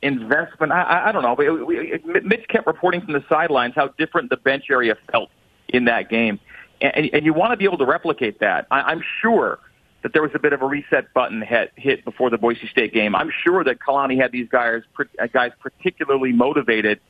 investment. 0.00 0.72
I, 0.72 1.08
I 1.08 1.12
don't 1.12 1.22
know. 1.22 1.34
We, 1.34 1.50
we, 1.50 2.00
Mitch 2.24 2.46
kept 2.48 2.66
reporting 2.66 3.00
from 3.00 3.14
the 3.14 3.24
sidelines 3.28 3.74
how 3.74 3.88
different 3.98 4.30
the 4.30 4.36
bench 4.36 4.64
area 4.70 4.96
felt 5.10 5.30
in 5.68 5.86
that 5.86 6.08
game 6.08 6.38
and, 6.82 7.10
and 7.12 7.24
you 7.24 7.32
want 7.32 7.52
to 7.52 7.56
be 7.56 7.64
able 7.64 7.78
to 7.78 7.86
replicate 7.86 8.40
that. 8.40 8.66
I, 8.70 8.82
I'm 8.82 9.02
sure 9.20 9.58
that 10.02 10.12
there 10.12 10.22
was 10.22 10.32
a 10.34 10.38
bit 10.38 10.52
of 10.52 10.62
a 10.62 10.66
reset 10.66 11.14
button 11.14 11.40
hit, 11.40 11.72
hit 11.76 12.04
before 12.04 12.28
the 12.28 12.38
Boise 12.38 12.66
State 12.68 12.92
game. 12.92 13.14
I'm 13.14 13.30
sure 13.44 13.62
that 13.62 13.78
Kalani 13.78 14.20
had 14.20 14.32
these 14.32 14.48
guys 14.48 14.82
uh, 14.98 15.26
guys 15.32 15.52
particularly 15.60 16.32
motivated, 16.32 17.00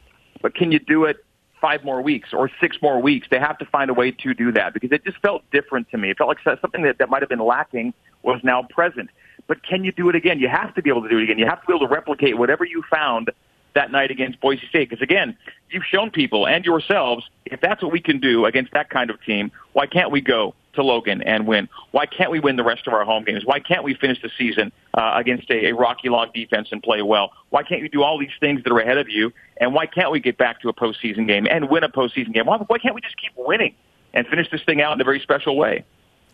but 0.43 0.55
can 0.55 0.71
you 0.71 0.79
do 0.79 1.05
it 1.05 1.25
five 1.61 1.85
more 1.85 2.03
weeks 2.03 2.31
or 2.33 2.51
six 2.61 2.77
more 2.83 3.01
weeks? 3.01 3.29
They 3.31 3.39
have 3.39 3.57
to 3.59 3.65
find 3.67 3.91
a 3.91 3.95
way 3.95 4.11
to 4.11 4.35
do 4.35 4.53
that 4.53 4.75
because 4.75 4.93
it 4.93 5.05
just 5.05 5.19
felt 5.19 5.43
different 5.51 5.91
to 5.91 5.99
me. 5.99 6.11
It 6.11 6.19
felt 6.19 6.29
like 6.29 6.59
something 6.61 6.83
that, 6.83 6.99
that 6.99 7.09
might 7.09 7.23
have 7.23 7.31
been 7.31 7.45
lacking 7.45 7.95
was 8.23 8.41
now 8.43 8.63
present. 8.63 9.11
But 9.47 9.63
can 9.63 9.85
you 9.85 9.93
do 9.93 10.09
it 10.09 10.15
again? 10.15 10.39
You 10.39 10.49
have 10.49 10.75
to 10.75 10.83
be 10.83 10.91
able 10.91 11.03
to 11.03 11.09
do 11.09 11.19
it 11.19 11.25
again. 11.25 11.39
You 11.39 11.47
have 11.47 11.61
to 11.61 11.67
be 11.67 11.75
able 11.75 11.87
to 11.87 11.93
replicate 11.93 12.39
whatever 12.39 12.65
you 12.65 12.83
found 12.91 13.31
that 13.75 13.91
night 13.91 14.11
against 14.11 14.41
Boise 14.41 14.67
State. 14.69 14.91
Because 14.91 15.03
again, 15.03 15.37
you've 15.71 15.85
shown 15.85 16.11
people 16.11 16.47
and 16.47 16.65
yourselves 16.65 17.29
if 17.47 17.61
that's 17.61 17.83
what 17.83 17.93
we 17.93 18.01
can 18.01 18.21
do 18.21 18.45
against 18.47 18.73
that 18.73 18.91
kind 18.91 19.11
of 19.11 19.23
team, 19.23 19.51
why 19.73 19.87
can't 19.87 20.11
we 20.11 20.21
go 20.21 20.55
to 20.75 20.83
Logan 20.83 21.23
and 21.23 21.47
win? 21.47 21.69
Why 21.91 22.07
can't 22.07 22.31
we 22.31 22.41
win 22.41 22.57
the 22.57 22.65
rest 22.65 22.87
of 22.87 22.95
our 22.95 23.05
home 23.05 23.25
games? 23.25 23.45
Why 23.45 23.61
can't 23.61 23.85
we 23.85 23.95
finish 23.95 24.23
the 24.23 24.31
season 24.39 24.73
uh, 24.95 25.13
against 25.17 25.51
a, 25.51 25.69
a 25.69 25.75
Rocky 25.75 26.09
Long 26.09 26.31
defense 26.35 26.69
and 26.73 26.83
play 26.83 27.03
well? 27.03 27.33
Why 27.51 27.63
can't 27.63 27.83
you 27.83 27.89
do 27.89 28.03
all 28.03 28.19
these 28.19 28.31
things 28.41 28.63
that 28.65 28.73
are 28.73 28.79
ahead 28.79 28.99
of 28.99 29.09
you? 29.09 29.33
And 29.59 29.75
why 29.75 29.87
can't 29.87 30.11
we 30.11 30.21
get 30.21 30.39
back 30.39 30.61
to 30.63 30.69
a 30.69 30.73
postseason 30.73 31.27
game 31.27 31.47
and 31.51 31.69
win 31.69 31.85
a 31.85 31.89
postseason 31.89 32.33
game? 32.33 32.47
Why, 32.47 32.57
why 32.57 32.79
can't 32.79 32.95
we 32.95 33.01
just 33.01 33.17
keep 33.17 33.33
winning 33.37 33.75
and 34.15 34.27
finish 34.27 34.51
this 34.51 34.63
thing 34.65 34.81
out 34.81 34.95
in 34.95 35.01
a 35.01 35.05
very 35.05 35.21
special 35.21 35.57
way? 35.57 35.85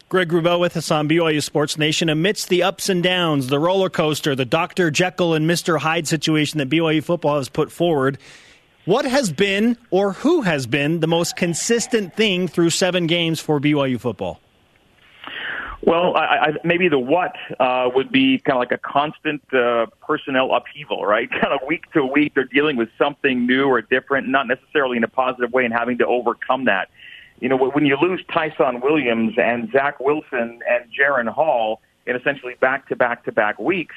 Greg 0.08 0.30
Wrubell 0.30 0.58
with 0.58 0.74
us 0.74 0.90
on 0.90 1.06
BYU 1.06 1.42
Sports 1.42 1.76
Nation. 1.76 2.08
Amidst 2.08 2.48
the 2.48 2.62
ups 2.62 2.88
and 2.88 3.02
downs, 3.02 3.48
the 3.48 3.58
roller 3.58 3.90
coaster, 3.90 4.34
the 4.34 4.46
Dr. 4.46 4.90
Jekyll 4.90 5.34
and 5.34 5.48
Mr. 5.48 5.78
Hyde 5.78 6.08
situation 6.08 6.56
that 6.58 6.70
BYU 6.70 7.04
football 7.04 7.36
has 7.36 7.50
put 7.50 7.70
forward, 7.70 8.16
what 8.86 9.04
has 9.04 9.30
been 9.30 9.76
or 9.90 10.14
who 10.14 10.40
has 10.40 10.66
been 10.66 11.00
the 11.00 11.06
most 11.06 11.36
consistent 11.36 12.16
thing 12.16 12.48
through 12.48 12.70
seven 12.70 13.06
games 13.06 13.38
for 13.38 13.60
BYU 13.60 14.00
football? 14.00 14.40
Well, 15.82 16.16
I, 16.16 16.20
I, 16.20 16.48
maybe 16.64 16.88
the 16.88 16.98
what 16.98 17.34
uh, 17.60 17.90
would 17.94 18.10
be 18.10 18.38
kind 18.38 18.56
of 18.56 18.60
like 18.60 18.72
a 18.72 18.78
constant 18.78 19.42
uh, 19.52 19.86
personnel 20.06 20.54
upheaval, 20.54 21.04
right? 21.04 21.30
Kind 21.40 21.52
of 21.52 21.60
week 21.66 21.90
to 21.92 22.04
week, 22.04 22.32
they're 22.34 22.44
dealing 22.44 22.76
with 22.76 22.88
something 22.96 23.46
new 23.46 23.66
or 23.66 23.82
different, 23.82 24.28
not 24.28 24.48
necessarily 24.48 24.96
in 24.96 25.04
a 25.04 25.08
positive 25.08 25.52
way, 25.52 25.66
and 25.66 25.72
having 25.74 25.98
to 25.98 26.06
overcome 26.06 26.64
that 26.64 26.88
you 27.40 27.48
know, 27.48 27.56
when 27.56 27.86
you 27.86 27.96
lose 28.00 28.22
Tyson 28.32 28.80
Williams 28.80 29.34
and 29.38 29.70
Zach 29.72 30.00
Wilson 30.00 30.60
and 30.68 30.84
Jaren 30.92 31.28
Hall 31.28 31.80
in 32.06 32.16
essentially 32.16 32.54
back 32.60 32.88
to 32.88 32.96
back 32.96 33.24
to 33.24 33.32
back 33.32 33.58
weeks, 33.58 33.94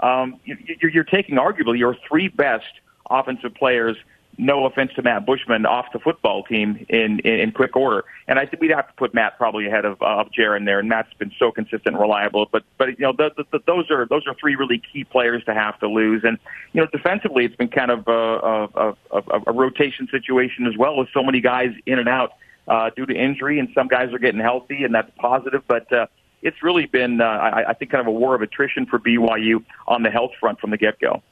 um, 0.00 0.40
you, 0.44 0.56
you're 0.92 1.04
taking 1.04 1.36
arguably 1.36 1.78
your 1.78 1.96
three 2.08 2.28
best 2.28 2.72
offensive 3.10 3.54
players. 3.54 3.96
No 4.38 4.64
offense 4.64 4.92
to 4.94 5.02
Matt 5.02 5.26
Bushman 5.26 5.66
off 5.66 5.86
the 5.92 5.98
football 5.98 6.44
team 6.44 6.86
in, 6.88 7.18
in, 7.20 7.40
in 7.40 7.52
quick 7.52 7.76
order, 7.76 8.04
and 8.26 8.38
I 8.38 8.46
think 8.46 8.62
we'd 8.62 8.70
have 8.70 8.86
to 8.86 8.94
put 8.94 9.12
Matt 9.12 9.36
probably 9.36 9.66
ahead 9.66 9.84
of 9.84 10.00
uh, 10.00 10.20
of 10.20 10.30
Jaren 10.30 10.64
there. 10.64 10.78
And 10.78 10.88
Matt's 10.88 11.12
been 11.18 11.32
so 11.38 11.52
consistent 11.52 11.88
and 11.88 12.00
reliable, 12.00 12.46
but 12.50 12.62
but 12.78 12.88
you 12.88 13.00
know 13.00 13.12
the, 13.12 13.30
the, 13.36 13.44
the, 13.52 13.58
those 13.66 13.90
are 13.90 14.06
those 14.06 14.26
are 14.26 14.34
three 14.40 14.54
really 14.54 14.80
key 14.92 15.04
players 15.04 15.44
to 15.44 15.52
have 15.52 15.78
to 15.80 15.88
lose. 15.88 16.22
And 16.24 16.38
you 16.72 16.80
know 16.80 16.86
defensively, 16.90 17.44
it's 17.44 17.56
been 17.56 17.68
kind 17.68 17.90
of 17.90 18.08
a, 18.08 18.72
a, 18.80 18.96
a, 19.12 19.40
a 19.48 19.52
rotation 19.52 20.08
situation 20.10 20.66
as 20.66 20.76
well, 20.78 20.96
with 20.96 21.08
so 21.12 21.22
many 21.22 21.40
guys 21.40 21.74
in 21.84 21.98
and 21.98 22.08
out 22.08 22.32
uh, 22.68 22.90
due 22.96 23.06
to 23.06 23.14
injury, 23.14 23.58
and 23.58 23.68
some 23.74 23.88
guys 23.88 24.12
are 24.12 24.18
getting 24.18 24.40
healthy, 24.40 24.84
and 24.84 24.94
that's 24.94 25.10
positive. 25.16 25.62
But 25.66 25.92
uh, 25.92 26.06
it's 26.42 26.62
really 26.62 26.86
been, 26.86 27.20
uh, 27.20 27.24
I, 27.24 27.70
I 27.70 27.74
think, 27.74 27.90
kind 27.90 28.00
of 28.00 28.06
a 28.06 28.16
war 28.16 28.34
of 28.34 28.42
attrition 28.42 28.86
for 28.86 28.98
BYU 28.98 29.64
on 29.88 30.02
the 30.02 30.10
health 30.10 30.32
front 30.38 30.60
from 30.60 30.70
the 30.70 30.76
get 30.76 30.98
go. 30.98 31.22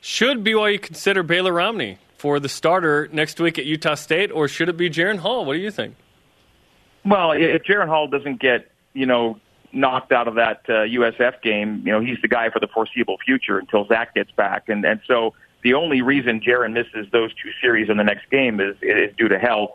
Should 0.00 0.44
BYU 0.44 0.80
consider 0.80 1.22
Baylor 1.22 1.52
Romney 1.52 1.98
for 2.16 2.40
the 2.40 2.48
starter 2.48 3.08
next 3.12 3.40
week 3.40 3.58
at 3.58 3.66
Utah 3.66 3.94
State, 3.94 4.30
or 4.30 4.48
should 4.48 4.68
it 4.68 4.76
be 4.76 4.88
Jaren 4.90 5.18
Hall? 5.18 5.44
What 5.44 5.54
do 5.54 5.60
you 5.60 5.70
think? 5.70 5.96
Well, 7.04 7.32
if 7.32 7.62
Jaren 7.62 7.86
Hall 7.86 8.08
doesn't 8.08 8.40
get, 8.40 8.70
you 8.92 9.06
know, 9.06 9.38
knocked 9.72 10.10
out 10.12 10.26
of 10.26 10.34
that 10.36 10.62
uh, 10.68 10.72
USF 10.72 11.42
game, 11.42 11.82
you 11.84 11.92
know, 11.92 12.00
he's 12.00 12.18
the 12.22 12.28
guy 12.28 12.50
for 12.50 12.58
the 12.58 12.66
foreseeable 12.66 13.18
future 13.24 13.58
until 13.58 13.86
Zach 13.86 14.14
gets 14.14 14.30
back. 14.32 14.68
And 14.68 14.84
and 14.84 15.00
so 15.06 15.34
the 15.62 15.74
only 15.74 16.02
reason 16.02 16.40
Jaren 16.40 16.72
misses 16.72 17.06
those 17.12 17.32
two 17.34 17.50
series 17.60 17.88
in 17.88 17.96
the 17.96 18.04
next 18.04 18.28
game 18.30 18.60
is 18.60 18.76
is 18.82 19.14
due 19.16 19.28
to 19.28 19.38
health. 19.38 19.70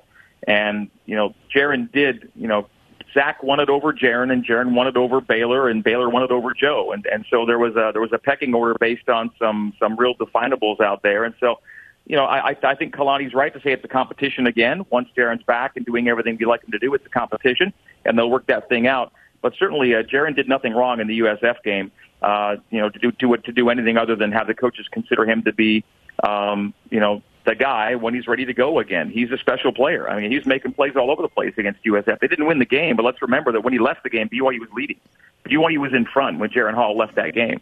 And, 0.48 0.90
you 1.06 1.16
know, 1.16 1.36
Jaren 1.54 1.92
did, 1.92 2.32
you 2.36 2.48
know, 2.48 2.68
Zach 3.14 3.44
won 3.44 3.60
it 3.60 3.70
over 3.70 3.94
Jaren 3.94 4.32
and 4.32 4.46
Jaren 4.46 4.74
won 4.74 4.88
it 4.88 4.96
over 4.96 5.22
Baylor 5.22 5.68
and 5.68 5.84
Baylor 5.84 6.10
won 6.10 6.24
it 6.24 6.32
over 6.32 6.54
Joe. 6.54 6.92
And, 6.94 7.06
and 7.06 7.26
so 7.30 7.46
there 7.46 7.60
was 7.60 7.76
a, 7.76 7.92
there 7.92 8.02
was 8.02 8.14
a 8.14 8.18
pecking 8.18 8.54
order 8.54 8.76
based 8.80 9.10
on 9.10 9.32
some, 9.38 9.74
some 9.80 9.98
real 9.98 10.16
definables 10.16 10.80
out 10.80 11.04
there. 11.04 11.26
And 11.26 11.36
so, 11.40 11.60
you 12.08 12.16
know, 12.16 12.26
I, 12.26 12.56
I 12.64 12.76
think 12.76 12.96
Kalani's 12.96 13.34
right 13.34 13.54
to 13.54 13.60
say 13.62 13.72
it's 13.72 13.86
a 13.86 13.88
competition 13.88 14.48
again. 14.48 14.86
Once 14.90 15.10
Jaren's 15.16 15.44
back 15.44 15.74
and 15.76 15.86
doing 15.86 16.08
everything 16.08 16.38
we 16.40 16.46
like 16.46 16.64
him 16.64 16.72
to 16.72 16.80
do, 16.80 16.94
it's 16.94 17.06
a 17.06 17.10
competition, 17.10 17.74
and 18.06 18.18
they'll 18.18 18.30
work 18.30 18.48
that 18.48 18.70
thing 18.70 18.88
out. 18.88 19.14
But 19.42 19.54
certainly, 19.58 19.96
uh, 19.96 20.04
Jaren 20.04 20.36
did 20.36 20.50
nothing 20.50 20.74
wrong 20.74 21.00
in 21.00 21.08
the 21.08 21.20
USF 21.20 21.64
game. 21.64 21.92
Uh, 22.22 22.58
you 22.70 22.80
know, 22.80 22.90
to 22.90 23.00
do 23.00 23.12
to 23.12 23.38
to 23.38 23.52
do 23.52 23.70
anything 23.70 23.98
other 23.98 24.16
than 24.16 24.32
have 24.32 24.48
the 24.48 24.54
coaches 24.54 24.88
consider 24.92 25.26
him 25.26 25.42
to 25.44 25.54
be, 25.54 25.84
um, 26.24 26.74
you 26.90 27.00
know, 27.00 27.24
the 27.46 27.56
guy 27.56 27.96
when 27.96 28.14
he's 28.14 28.28
ready 28.28 28.46
to 28.46 28.54
go 28.54 28.80
again. 28.80 29.10
He's 29.10 29.32
a 29.32 29.38
special 29.38 29.72
player. 29.72 30.10
I 30.10 30.22
mean, 30.22 30.32
he's 30.32 30.46
making 30.46 30.74
plays 30.74 30.96
all 30.96 31.12
over 31.12 31.22
the 31.22 31.30
place 31.30 31.54
against 31.58 31.84
USF. 31.84 32.20
They 32.20 32.28
didn't 32.28 32.46
win 32.46 32.60
the 32.60 32.66
game, 32.66 32.96
but 32.96 33.04
let's 33.04 33.22
remember 33.22 33.52
that 33.52 33.62
when 33.62 33.74
he 33.74 33.80
left 33.80 34.04
the 34.04 34.10
game, 34.10 34.30
BYU 34.30 34.60
was 34.60 34.70
leading. 34.74 35.00
BYU 35.46 35.78
was 35.78 35.94
in 35.94 36.06
front 36.06 36.40
when 36.40 36.50
Jaren 36.50 36.74
Hall 36.74 36.96
left 36.96 37.16
that 37.16 37.34
game, 37.34 37.60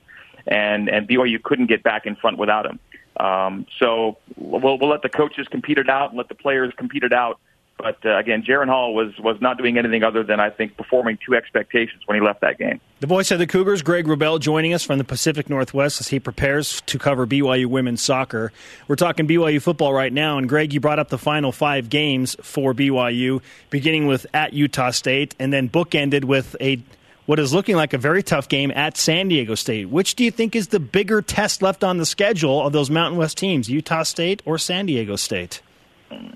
and 0.47 0.89
and 0.89 1.07
BYU 1.07 1.41
couldn't 1.41 1.67
get 1.67 1.83
back 1.83 2.05
in 2.05 2.15
front 2.15 2.37
without 2.37 2.65
him. 2.65 2.79
Um, 3.17 3.65
so 3.77 4.17
we'll 4.37 4.77
we'll 4.77 4.89
let 4.89 5.01
the 5.01 5.09
coaches 5.09 5.47
compete 5.47 5.77
it 5.77 5.89
out 5.89 6.09
and 6.09 6.17
let 6.17 6.29
the 6.29 6.35
players 6.35 6.73
compete 6.75 7.03
it 7.03 7.13
out. 7.13 7.39
But 7.79 8.05
uh, 8.05 8.17
again, 8.17 8.43
Jaren 8.43 8.67
Hall 8.67 8.93
was 8.93 9.17
was 9.19 9.39
not 9.39 9.57
doing 9.57 9.77
anything 9.77 10.03
other 10.03 10.21
than 10.21 10.41
I 10.41 10.49
think 10.49 10.75
performing 10.75 11.17
to 11.25 11.35
expectations 11.35 12.03
when 12.05 12.19
he 12.19 12.25
left 12.25 12.41
that 12.41 12.57
game. 12.57 12.81
The 12.99 13.07
voice 13.07 13.31
of 13.31 13.39
the 13.39 13.47
Cougars, 13.47 13.81
Greg 13.81 14.05
Wrubell, 14.05 14.37
joining 14.41 14.73
us 14.73 14.83
from 14.83 14.97
the 14.97 15.05
Pacific 15.05 15.49
Northwest 15.49 16.01
as 16.01 16.09
he 16.09 16.19
prepares 16.19 16.81
to 16.81 16.99
cover 16.99 17.25
BYU 17.25 17.67
women's 17.67 18.01
soccer. 18.01 18.51
We're 18.89 18.97
talking 18.97 19.29
BYU 19.29 19.61
football 19.61 19.93
right 19.93 20.11
now, 20.11 20.37
and 20.37 20.49
Greg, 20.49 20.73
you 20.73 20.81
brought 20.81 20.99
up 20.99 21.07
the 21.07 21.17
final 21.17 21.53
five 21.53 21.89
games 21.89 22.35
for 22.41 22.73
BYU, 22.73 23.41
beginning 23.69 24.07
with 24.07 24.25
at 24.33 24.51
Utah 24.51 24.91
State, 24.91 25.33
and 25.39 25.53
then 25.53 25.69
bookended 25.69 26.25
with 26.25 26.57
a 26.59 26.79
what 27.27 27.39
is 27.39 27.53
looking 27.53 27.77
like 27.77 27.93
a 27.93 27.97
very 27.97 28.23
tough 28.23 28.49
game 28.49 28.71
at 28.71 28.97
San 28.97 29.29
Diego 29.29 29.55
State. 29.55 29.87
Which 29.87 30.15
do 30.15 30.25
you 30.25 30.31
think 30.31 30.53
is 30.53 30.67
the 30.67 30.81
bigger 30.81 31.21
test 31.21 31.61
left 31.61 31.85
on 31.85 31.97
the 31.97 32.05
schedule 32.05 32.65
of 32.65 32.73
those 32.73 32.89
Mountain 32.89 33.17
West 33.17 33.37
teams, 33.37 33.69
Utah 33.69 34.03
State 34.03 34.41
or 34.45 34.57
San 34.57 34.87
Diego 34.87 35.15
State? 35.15 35.61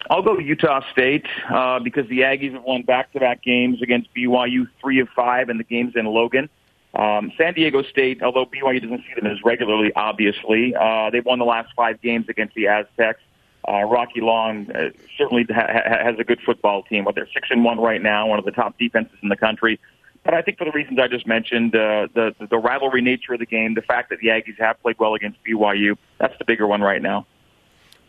I'll 0.09 0.21
go 0.21 0.35
to 0.35 0.43
Utah 0.43 0.81
State 0.91 1.25
uh, 1.49 1.79
because 1.79 2.07
the 2.07 2.19
Aggies 2.19 2.53
have 2.53 2.63
won 2.63 2.83
back-to-back 2.83 3.41
games 3.43 3.81
against 3.81 4.13
BYU, 4.13 4.67
three 4.81 4.99
of 4.99 5.09
five, 5.09 5.49
and 5.49 5.59
the 5.59 5.63
games 5.63 5.93
in 5.95 6.05
Logan. 6.05 6.49
Um, 6.93 7.31
San 7.37 7.53
Diego 7.53 7.81
State, 7.81 8.21
although 8.21 8.45
BYU 8.45 8.81
doesn't 8.81 8.99
see 8.99 9.19
them 9.19 9.25
as 9.31 9.43
regularly, 9.43 9.91
obviously, 9.95 10.75
uh, 10.75 11.09
they've 11.09 11.25
won 11.25 11.39
the 11.39 11.45
last 11.45 11.73
five 11.75 12.01
games 12.01 12.29
against 12.29 12.53
the 12.53 12.67
Aztecs. 12.67 13.21
Uh, 13.67 13.83
Rocky 13.83 14.21
Long 14.21 14.69
uh, 14.71 14.89
certainly 15.17 15.45
ha- 15.49 15.81
has 15.85 16.19
a 16.19 16.23
good 16.23 16.39
football 16.45 16.83
team, 16.83 17.05
but 17.05 17.15
they're 17.15 17.29
six 17.33 17.47
and 17.49 17.63
one 17.63 17.79
right 17.79 18.01
now, 18.01 18.27
one 18.27 18.37
of 18.37 18.45
the 18.45 18.51
top 18.51 18.77
defenses 18.77 19.17
in 19.23 19.29
the 19.29 19.37
country. 19.37 19.79
But 20.23 20.33
I 20.33 20.41
think 20.41 20.57
for 20.57 20.65
the 20.65 20.71
reasons 20.71 20.99
I 20.99 21.07
just 21.07 21.25
mentioned, 21.25 21.75
uh, 21.75 22.07
the 22.13 22.35
the 22.49 22.57
rivalry 22.57 23.01
nature 23.01 23.33
of 23.33 23.39
the 23.39 23.45
game, 23.45 23.73
the 23.73 23.81
fact 23.81 24.09
that 24.09 24.19
the 24.19 24.27
Aggies 24.27 24.57
have 24.59 24.81
played 24.81 24.97
well 24.99 25.15
against 25.15 25.39
BYU, 25.43 25.97
that's 26.17 26.37
the 26.37 26.45
bigger 26.45 26.67
one 26.67 26.81
right 26.81 27.01
now. 27.01 27.25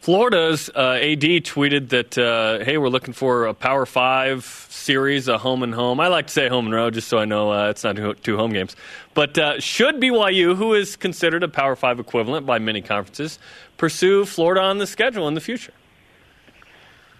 Florida's 0.04 0.68
uh, 0.68 0.98
AD 1.00 1.22
tweeted 1.22 1.88
that, 1.88 2.18
uh, 2.18 2.62
hey, 2.62 2.76
we're 2.76 2.90
looking 2.90 3.14
for 3.14 3.46
a 3.46 3.54
Power 3.54 3.86
Five 3.86 4.44
series, 4.68 5.28
a 5.28 5.38
home 5.38 5.62
and 5.62 5.74
home. 5.74 5.98
I 5.98 6.08
like 6.08 6.26
to 6.26 6.32
say 6.34 6.46
home 6.46 6.66
and 6.66 6.74
road 6.74 6.92
just 6.92 7.08
so 7.08 7.16
I 7.16 7.24
know 7.24 7.50
uh, 7.50 7.70
it's 7.70 7.82
not 7.84 7.96
two 8.22 8.36
home 8.36 8.52
games. 8.52 8.76
But 9.14 9.38
uh, 9.38 9.60
should 9.60 10.02
BYU, 10.02 10.56
who 10.56 10.74
is 10.74 10.96
considered 10.96 11.42
a 11.42 11.48
Power 11.48 11.74
Five 11.74 12.00
equivalent 12.00 12.44
by 12.44 12.58
many 12.58 12.82
conferences, 12.82 13.38
pursue 13.78 14.26
Florida 14.26 14.60
on 14.60 14.76
the 14.76 14.86
schedule 14.86 15.26
in 15.26 15.32
the 15.32 15.40
future? 15.40 15.72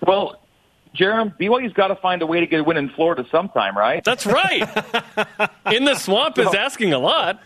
Well, 0.06 0.38
Jarom, 0.94 1.34
BYU's 1.40 1.72
got 1.72 1.88
to 1.88 1.96
find 1.96 2.20
a 2.20 2.26
way 2.26 2.40
to 2.40 2.46
get 2.46 2.60
a 2.60 2.64
win 2.64 2.76
in 2.76 2.90
Florida 2.90 3.24
sometime, 3.30 3.78
right? 3.78 4.04
That's 4.04 4.26
right. 4.26 4.60
in 5.72 5.86
the 5.86 5.94
swamp 5.94 6.36
is 6.36 6.52
asking 6.52 6.92
a 6.92 6.98
lot. 6.98 7.40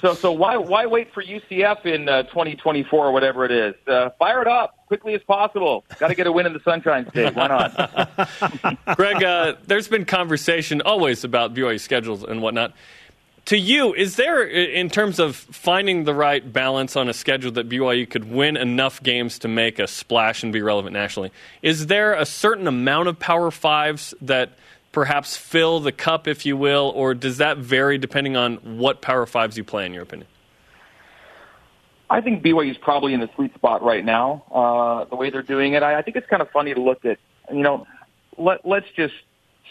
So 0.00 0.14
so 0.14 0.32
why 0.32 0.56
why 0.56 0.86
wait 0.86 1.12
for 1.12 1.22
UCF 1.22 1.86
in 1.86 2.08
uh, 2.08 2.24
2024 2.24 3.06
or 3.06 3.12
whatever 3.12 3.44
it 3.44 3.52
is? 3.52 3.74
Uh, 3.86 4.10
fire 4.18 4.42
it 4.42 4.48
up 4.48 4.86
quickly 4.86 5.14
as 5.14 5.22
possible. 5.22 5.84
Got 5.98 6.08
to 6.08 6.14
get 6.14 6.26
a 6.26 6.32
win 6.32 6.46
in 6.46 6.52
the 6.52 6.60
Sunshine 6.60 7.08
State. 7.10 7.34
Why 7.34 7.48
not? 7.48 8.78
Greg, 8.96 9.22
uh, 9.22 9.54
there's 9.66 9.88
been 9.88 10.04
conversation 10.04 10.80
always 10.82 11.24
about 11.24 11.54
BYU 11.54 11.80
schedules 11.80 12.22
and 12.22 12.42
whatnot. 12.42 12.72
To 13.46 13.56
you, 13.56 13.94
is 13.94 14.16
there, 14.16 14.42
in 14.42 14.90
terms 14.90 15.20
of 15.20 15.36
finding 15.36 16.02
the 16.02 16.14
right 16.14 16.52
balance 16.52 16.96
on 16.96 17.08
a 17.08 17.12
schedule 17.12 17.52
that 17.52 17.68
BYU 17.68 18.10
could 18.10 18.28
win 18.28 18.56
enough 18.56 19.00
games 19.00 19.38
to 19.40 19.48
make 19.48 19.78
a 19.78 19.86
splash 19.86 20.42
and 20.42 20.52
be 20.52 20.62
relevant 20.62 20.94
nationally, 20.94 21.30
is 21.62 21.86
there 21.86 22.14
a 22.14 22.26
certain 22.26 22.66
amount 22.66 23.06
of 23.06 23.20
Power 23.20 23.52
Fives 23.52 24.14
that 24.20 24.50
perhaps 24.96 25.36
fill 25.36 25.78
the 25.78 25.92
cup, 25.92 26.26
if 26.26 26.46
you 26.46 26.56
will, 26.56 26.90
or 26.94 27.12
does 27.12 27.36
that 27.36 27.58
vary 27.58 27.98
depending 27.98 28.34
on 28.34 28.54
what 28.78 29.02
Power 29.02 29.26
Fives 29.26 29.58
you 29.58 29.62
play, 29.62 29.84
in 29.84 29.92
your 29.92 30.02
opinion? 30.02 30.26
I 32.08 32.22
think 32.22 32.42
BYU 32.42 32.70
is 32.70 32.78
probably 32.78 33.12
in 33.12 33.20
the 33.20 33.28
sweet 33.34 33.52
spot 33.52 33.82
right 33.82 34.02
now. 34.02 34.44
Uh, 34.50 35.04
the 35.04 35.16
way 35.16 35.28
they're 35.28 35.42
doing 35.42 35.74
it, 35.74 35.82
I, 35.82 35.98
I 35.98 36.02
think 36.02 36.16
it's 36.16 36.26
kind 36.28 36.40
of 36.40 36.50
funny 36.50 36.72
to 36.72 36.80
look 36.80 37.04
at. 37.04 37.18
You 37.52 37.62
know, 37.62 37.86
let 38.38 38.64
let's 38.64 38.86
just 38.96 39.12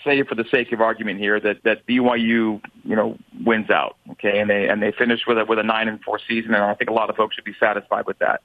say, 0.04 0.22
for 0.22 0.36
the 0.36 0.46
sake 0.52 0.72
of 0.72 0.80
argument 0.80 1.20
here, 1.20 1.40
that 1.40 1.64
that 1.64 1.88
BYU, 1.88 2.62
you 2.84 2.96
know, 2.96 3.18
wins 3.44 3.72
out, 3.72 3.98
okay, 4.12 4.38
and 4.38 4.48
they 4.48 4.70
and 4.70 4.80
they 4.80 4.92
finish 4.92 5.22
with 5.26 5.40
a 5.40 5.46
with 5.46 5.58
a 5.58 5.64
nine 5.64 5.88
and 5.88 6.00
four 6.04 6.20
season, 6.20 6.54
and 6.54 6.64
I 6.64 6.76
think 6.76 6.92
a 6.92 6.94
lot 6.94 7.10
of 7.10 7.16
folks 7.16 7.34
should 7.34 7.46
be 7.46 7.56
satisfied 7.60 8.06
with 8.06 8.20
that. 8.20 8.44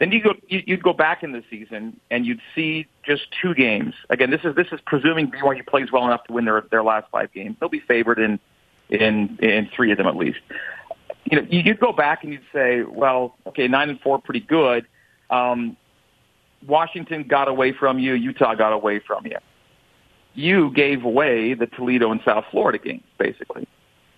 Then 0.00 0.12
you 0.12 0.22
go, 0.22 0.34
you'd 0.48 0.82
go 0.82 0.94
back 0.94 1.22
in 1.22 1.32
the 1.32 1.44
season 1.50 2.00
and 2.10 2.24
you'd 2.24 2.40
see 2.54 2.86
just 3.02 3.26
two 3.30 3.54
games. 3.54 3.94
Again, 4.08 4.30
this 4.30 4.40
is 4.44 4.56
this 4.56 4.68
is 4.72 4.80
presuming 4.86 5.30
BYU 5.30 5.64
plays 5.66 5.92
well 5.92 6.06
enough 6.06 6.24
to 6.24 6.32
win 6.32 6.46
their 6.46 6.62
their 6.70 6.82
last 6.82 7.10
five 7.10 7.30
games. 7.34 7.56
They'll 7.60 7.68
be 7.68 7.80
favored 7.80 8.18
in 8.18 8.40
in 8.88 9.38
in 9.42 9.68
three 9.76 9.92
of 9.92 9.98
them 9.98 10.06
at 10.06 10.16
least. 10.16 10.38
You 11.30 11.42
know, 11.42 11.46
you'd 11.50 11.78
go 11.78 11.92
back 11.92 12.24
and 12.24 12.32
you'd 12.32 12.46
say, 12.50 12.82
well, 12.82 13.36
okay, 13.48 13.68
nine 13.68 13.90
and 13.90 14.00
four, 14.00 14.18
pretty 14.18 14.40
good. 14.40 14.86
Um, 15.28 15.76
Washington 16.66 17.24
got 17.24 17.48
away 17.48 17.72
from 17.72 17.98
you. 17.98 18.14
Utah 18.14 18.54
got 18.54 18.72
away 18.72 19.00
from 19.00 19.26
you. 19.26 19.36
You 20.32 20.70
gave 20.70 21.04
away 21.04 21.52
the 21.52 21.66
Toledo 21.66 22.10
and 22.10 22.22
South 22.24 22.46
Florida 22.50 22.78
games, 22.78 23.04
basically. 23.18 23.68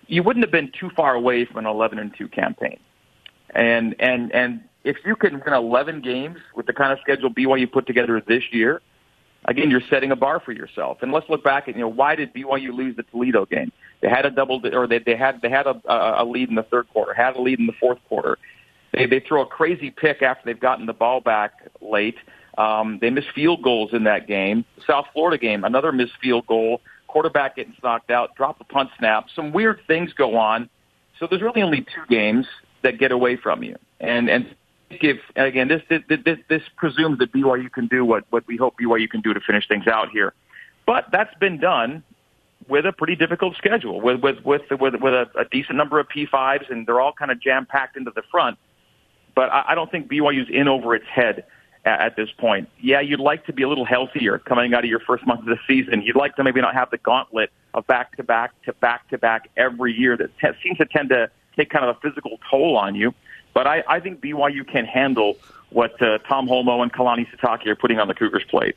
You 0.07 0.23
wouldn't 0.23 0.45
have 0.45 0.51
been 0.51 0.71
too 0.71 0.89
far 0.91 1.13
away 1.13 1.43
from 1.43 1.57
an 1.57 1.65
11 1.65 1.99
and 1.99 2.15
2 2.17 2.29
campaign. 2.29 2.79
And, 3.49 3.95
and, 3.99 4.33
and 4.33 4.61
if 4.83 4.97
you 5.05 5.15
can 5.15 5.41
win 5.43 5.53
11 5.53 6.01
games 6.01 6.37
with 6.55 6.65
the 6.65 6.73
kind 6.73 6.91
of 6.91 6.99
schedule 7.01 7.29
BYU 7.29 7.71
put 7.71 7.87
together 7.87 8.21
this 8.25 8.43
year, 8.51 8.81
again, 9.45 9.69
you're 9.69 9.81
setting 9.89 10.11
a 10.11 10.15
bar 10.15 10.39
for 10.39 10.51
yourself. 10.51 10.97
And 11.01 11.11
let's 11.11 11.29
look 11.29 11.43
back 11.43 11.67
at, 11.67 11.75
you 11.75 11.81
know, 11.81 11.87
why 11.87 12.15
did 12.15 12.33
BYU 12.33 12.73
lose 12.73 12.95
the 12.95 13.03
Toledo 13.03 13.45
game? 13.45 13.71
They 14.01 14.09
had 14.09 14.25
a 14.25 14.31
double, 14.31 14.61
or 14.73 14.87
they, 14.87 14.99
they 14.99 15.15
had, 15.15 15.41
they 15.41 15.49
had 15.49 15.67
a, 15.67 16.21
a 16.21 16.25
lead 16.25 16.49
in 16.49 16.55
the 16.55 16.63
third 16.63 16.89
quarter, 16.89 17.13
had 17.13 17.35
a 17.35 17.41
lead 17.41 17.59
in 17.59 17.65
the 17.65 17.73
fourth 17.79 17.99
quarter. 18.09 18.37
They, 18.91 19.05
they 19.05 19.19
throw 19.19 19.41
a 19.41 19.45
crazy 19.45 19.89
pick 19.89 20.21
after 20.21 20.43
they've 20.45 20.59
gotten 20.59 20.85
the 20.85 20.93
ball 20.93 21.21
back 21.21 21.53
late. 21.81 22.17
Um, 22.57 22.99
they 23.01 23.09
miss 23.09 23.25
field 23.33 23.63
goals 23.63 23.91
in 23.93 24.03
that 24.03 24.27
game. 24.27 24.65
South 24.85 25.05
Florida 25.13 25.37
game, 25.37 25.63
another 25.63 25.91
missed 25.91 26.13
field 26.21 26.45
goal. 26.45 26.81
Quarterback 27.07 27.55
getting 27.55 27.75
knocked 27.83 28.11
out, 28.11 28.35
drop 28.35 28.59
a 28.59 28.63
punt 28.63 28.89
snap. 28.97 29.27
Some 29.35 29.51
weird 29.51 29.81
things 29.87 30.13
go 30.13 30.35
on. 30.35 30.69
So 31.19 31.27
there's 31.29 31.41
really 31.41 31.61
only 31.61 31.81
two 31.81 32.05
games 32.09 32.47
that 32.83 32.99
get 32.99 33.11
away 33.11 33.37
from 33.37 33.63
you. 33.63 33.75
And 33.99 34.29
and 34.29 34.55
if 35.01 35.19
again 35.35 35.67
this 35.67 35.81
this 35.89 36.01
this, 36.07 36.37
this 36.49 36.61
presumes 36.77 37.19
that 37.19 37.31
BYU 37.31 37.71
can 37.71 37.87
do 37.87 38.03
what 38.05 38.25
what 38.29 38.45
we 38.47 38.57
hope 38.57 38.75
BYU 38.81 39.09
can 39.09 39.21
do 39.21 39.33
to 39.33 39.39
finish 39.39 39.67
things 39.67 39.87
out 39.87 40.09
here, 40.09 40.33
but 40.85 41.05
that's 41.11 41.33
been 41.39 41.59
done 41.59 42.03
with 42.67 42.85
a 42.85 42.93
pretty 42.93 43.15
difficult 43.15 43.55
schedule 43.57 44.01
with 44.01 44.21
with 44.21 44.43
with 44.43 44.61
with, 44.71 44.95
with 44.95 45.13
a, 45.13 45.29
a 45.37 45.45
decent 45.51 45.75
number 45.75 45.99
of 45.99 46.07
P5s 46.09 46.71
and 46.71 46.87
they're 46.87 47.01
all 47.01 47.13
kind 47.13 47.31
of 47.31 47.41
jam 47.41 47.65
packed 47.65 47.97
into 47.97 48.11
the 48.15 48.23
front. 48.31 48.57
But 49.35 49.51
I, 49.51 49.65
I 49.69 49.75
don't 49.75 49.89
think 49.91 50.09
BYU's 50.09 50.49
in 50.49 50.67
over 50.67 50.95
its 50.95 51.07
head 51.07 51.45
at, 51.85 52.01
at 52.01 52.15
this 52.15 52.29
point. 52.37 52.69
Yeah, 52.79 53.01
you'd 53.01 53.19
like 53.19 53.45
to 53.47 53.53
be 53.53 53.63
a 53.63 53.69
little 53.69 53.85
healthier 53.85 54.39
coming 54.39 54.73
out 54.73 54.83
of 54.83 54.89
your 54.89 54.99
first 54.99 55.25
month 55.25 55.41
of 55.41 55.47
the 55.47 55.59
season. 55.67 56.01
You'd 56.01 56.15
like 56.15 56.35
to 56.37 56.43
maybe 56.43 56.61
not 56.61 56.73
have 56.73 56.89
the 56.91 56.97
gauntlet 56.97 57.51
of 57.73 57.87
back 57.87 58.15
to 58.17 58.23
back 58.23 58.51
to 58.63 58.73
back 58.73 59.09
to 59.09 59.17
back 59.17 59.49
every 59.57 59.93
year 59.93 60.15
that 60.17 60.29
t- 60.39 60.47
seems 60.63 60.77
to 60.77 60.85
tend 60.85 61.09
to 61.09 61.29
take 61.55 61.69
kind 61.69 61.85
of 61.85 61.95
a 61.95 61.99
physical 61.99 62.39
toll 62.49 62.77
on 62.77 62.95
you. 62.95 63.13
But 63.53 63.67
I, 63.67 63.83
I 63.87 63.99
think 63.99 64.21
BYU 64.21 64.67
can 64.67 64.85
handle 64.85 65.37
what 65.69 65.99
uh, 66.01 66.19
Tom 66.19 66.47
Holmoe 66.47 66.81
and 66.81 66.91
Kalani 66.91 67.27
Sitake 67.31 67.67
are 67.67 67.75
putting 67.75 67.99
on 67.99 68.07
the 68.07 68.13
Cougars' 68.13 68.43
plate. 68.49 68.75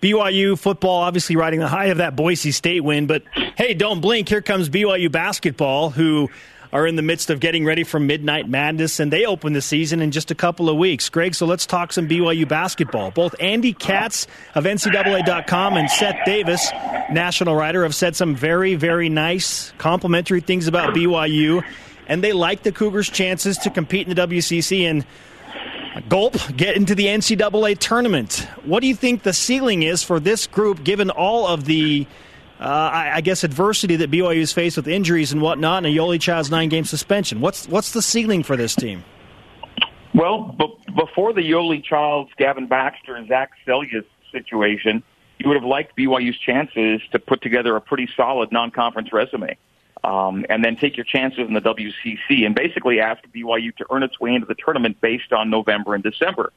BYU 0.00 0.58
football 0.58 1.02
obviously 1.02 1.36
riding 1.36 1.60
the 1.60 1.68
high 1.68 1.86
of 1.86 1.98
that 1.98 2.16
Boise 2.16 2.52
State 2.52 2.82
win, 2.82 3.06
but 3.06 3.22
hey, 3.56 3.74
don't 3.74 4.00
blink. 4.00 4.28
Here 4.28 4.42
comes 4.42 4.68
BYU 4.68 5.10
basketball, 5.10 5.90
who 5.90 6.28
are 6.74 6.86
in 6.88 6.96
the 6.96 7.02
midst 7.02 7.30
of 7.30 7.38
getting 7.38 7.64
ready 7.64 7.84
for 7.84 8.00
Midnight 8.00 8.48
Madness, 8.48 8.98
and 8.98 9.12
they 9.12 9.24
open 9.24 9.52
the 9.52 9.62
season 9.62 10.02
in 10.02 10.10
just 10.10 10.32
a 10.32 10.34
couple 10.34 10.68
of 10.68 10.76
weeks. 10.76 11.08
Greg, 11.08 11.34
so 11.34 11.46
let's 11.46 11.66
talk 11.66 11.92
some 11.92 12.08
BYU 12.08 12.48
basketball. 12.48 13.12
Both 13.12 13.36
Andy 13.38 13.72
Katz 13.72 14.26
of 14.56 14.64
NCAA.com 14.64 15.76
and 15.76 15.88
Seth 15.88 16.18
Davis, 16.26 16.72
national 17.12 17.54
writer, 17.54 17.84
have 17.84 17.94
said 17.94 18.16
some 18.16 18.34
very, 18.34 18.74
very 18.74 19.08
nice, 19.08 19.72
complimentary 19.78 20.40
things 20.40 20.66
about 20.66 20.94
BYU 20.94 21.64
and 22.06 22.22
they 22.22 22.32
like 22.32 22.62
the 22.62 22.72
Cougars' 22.72 23.08
chances 23.08 23.58
to 23.58 23.70
compete 23.70 24.08
in 24.08 24.14
the 24.14 24.26
WCC 24.26 24.82
and 24.82 25.06
gulp 26.08 26.34
get 26.56 26.76
into 26.76 26.94
the 26.94 27.06
NCAA 27.06 27.78
tournament. 27.78 28.48
What 28.64 28.80
do 28.80 28.86
you 28.86 28.94
think 28.94 29.22
the 29.22 29.32
ceiling 29.32 29.82
is 29.82 30.02
for 30.02 30.20
this 30.20 30.46
group, 30.46 30.84
given 30.84 31.10
all 31.10 31.46
of 31.46 31.64
the, 31.64 32.06
uh, 32.60 32.90
I, 32.92 33.20
guess, 33.20 33.44
adversity 33.44 33.96
that 33.96 34.10
BYU 34.10 34.40
has 34.40 34.52
faced 34.52 34.76
with 34.76 34.88
injuries 34.88 35.32
and 35.32 35.40
whatnot, 35.40 35.78
and 35.78 35.86
a 35.86 35.90
Yoeli 35.90 36.20
Child's 36.20 36.50
nine-game 36.50 36.84
suspension? 36.84 37.40
What's 37.40 37.68
what's 37.68 37.92
the 37.92 38.02
ceiling 38.02 38.42
for 38.42 38.56
this 38.56 38.74
team? 38.74 39.04
Well, 40.14 40.54
b- 40.58 40.76
before 40.94 41.32
the 41.32 41.40
Yoeli 41.40 41.82
Childs, 41.84 42.30
Gavin 42.38 42.66
Baxter, 42.66 43.16
and 43.16 43.28
Zach 43.28 43.50
Seljaas 43.66 44.04
situation, 44.30 45.02
you 45.38 45.48
would 45.48 45.56
have 45.56 45.64
liked 45.64 45.96
BYU's 45.96 46.38
chances 46.38 47.02
to 47.10 47.18
put 47.18 47.42
together 47.42 47.74
a 47.76 47.80
pretty 47.80 48.08
solid 48.16 48.52
non-conference 48.52 49.12
resume 49.12 49.56
um, 50.04 50.44
and 50.50 50.62
then 50.62 50.76
take 50.76 50.96
your 50.96 51.04
chances 51.04 51.40
in 51.48 51.54
the 51.54 51.60
WCC 51.60 52.44
and 52.44 52.54
basically 52.54 53.00
ask 53.00 53.22
BYU 53.34 53.74
to 53.76 53.86
earn 53.90 54.02
its 54.02 54.20
way 54.20 54.34
into 54.34 54.46
the 54.46 54.54
tournament 54.54 55.00
based 55.00 55.32
on 55.32 55.48
November 55.48 55.94
and 55.94 56.04
December. 56.04 56.52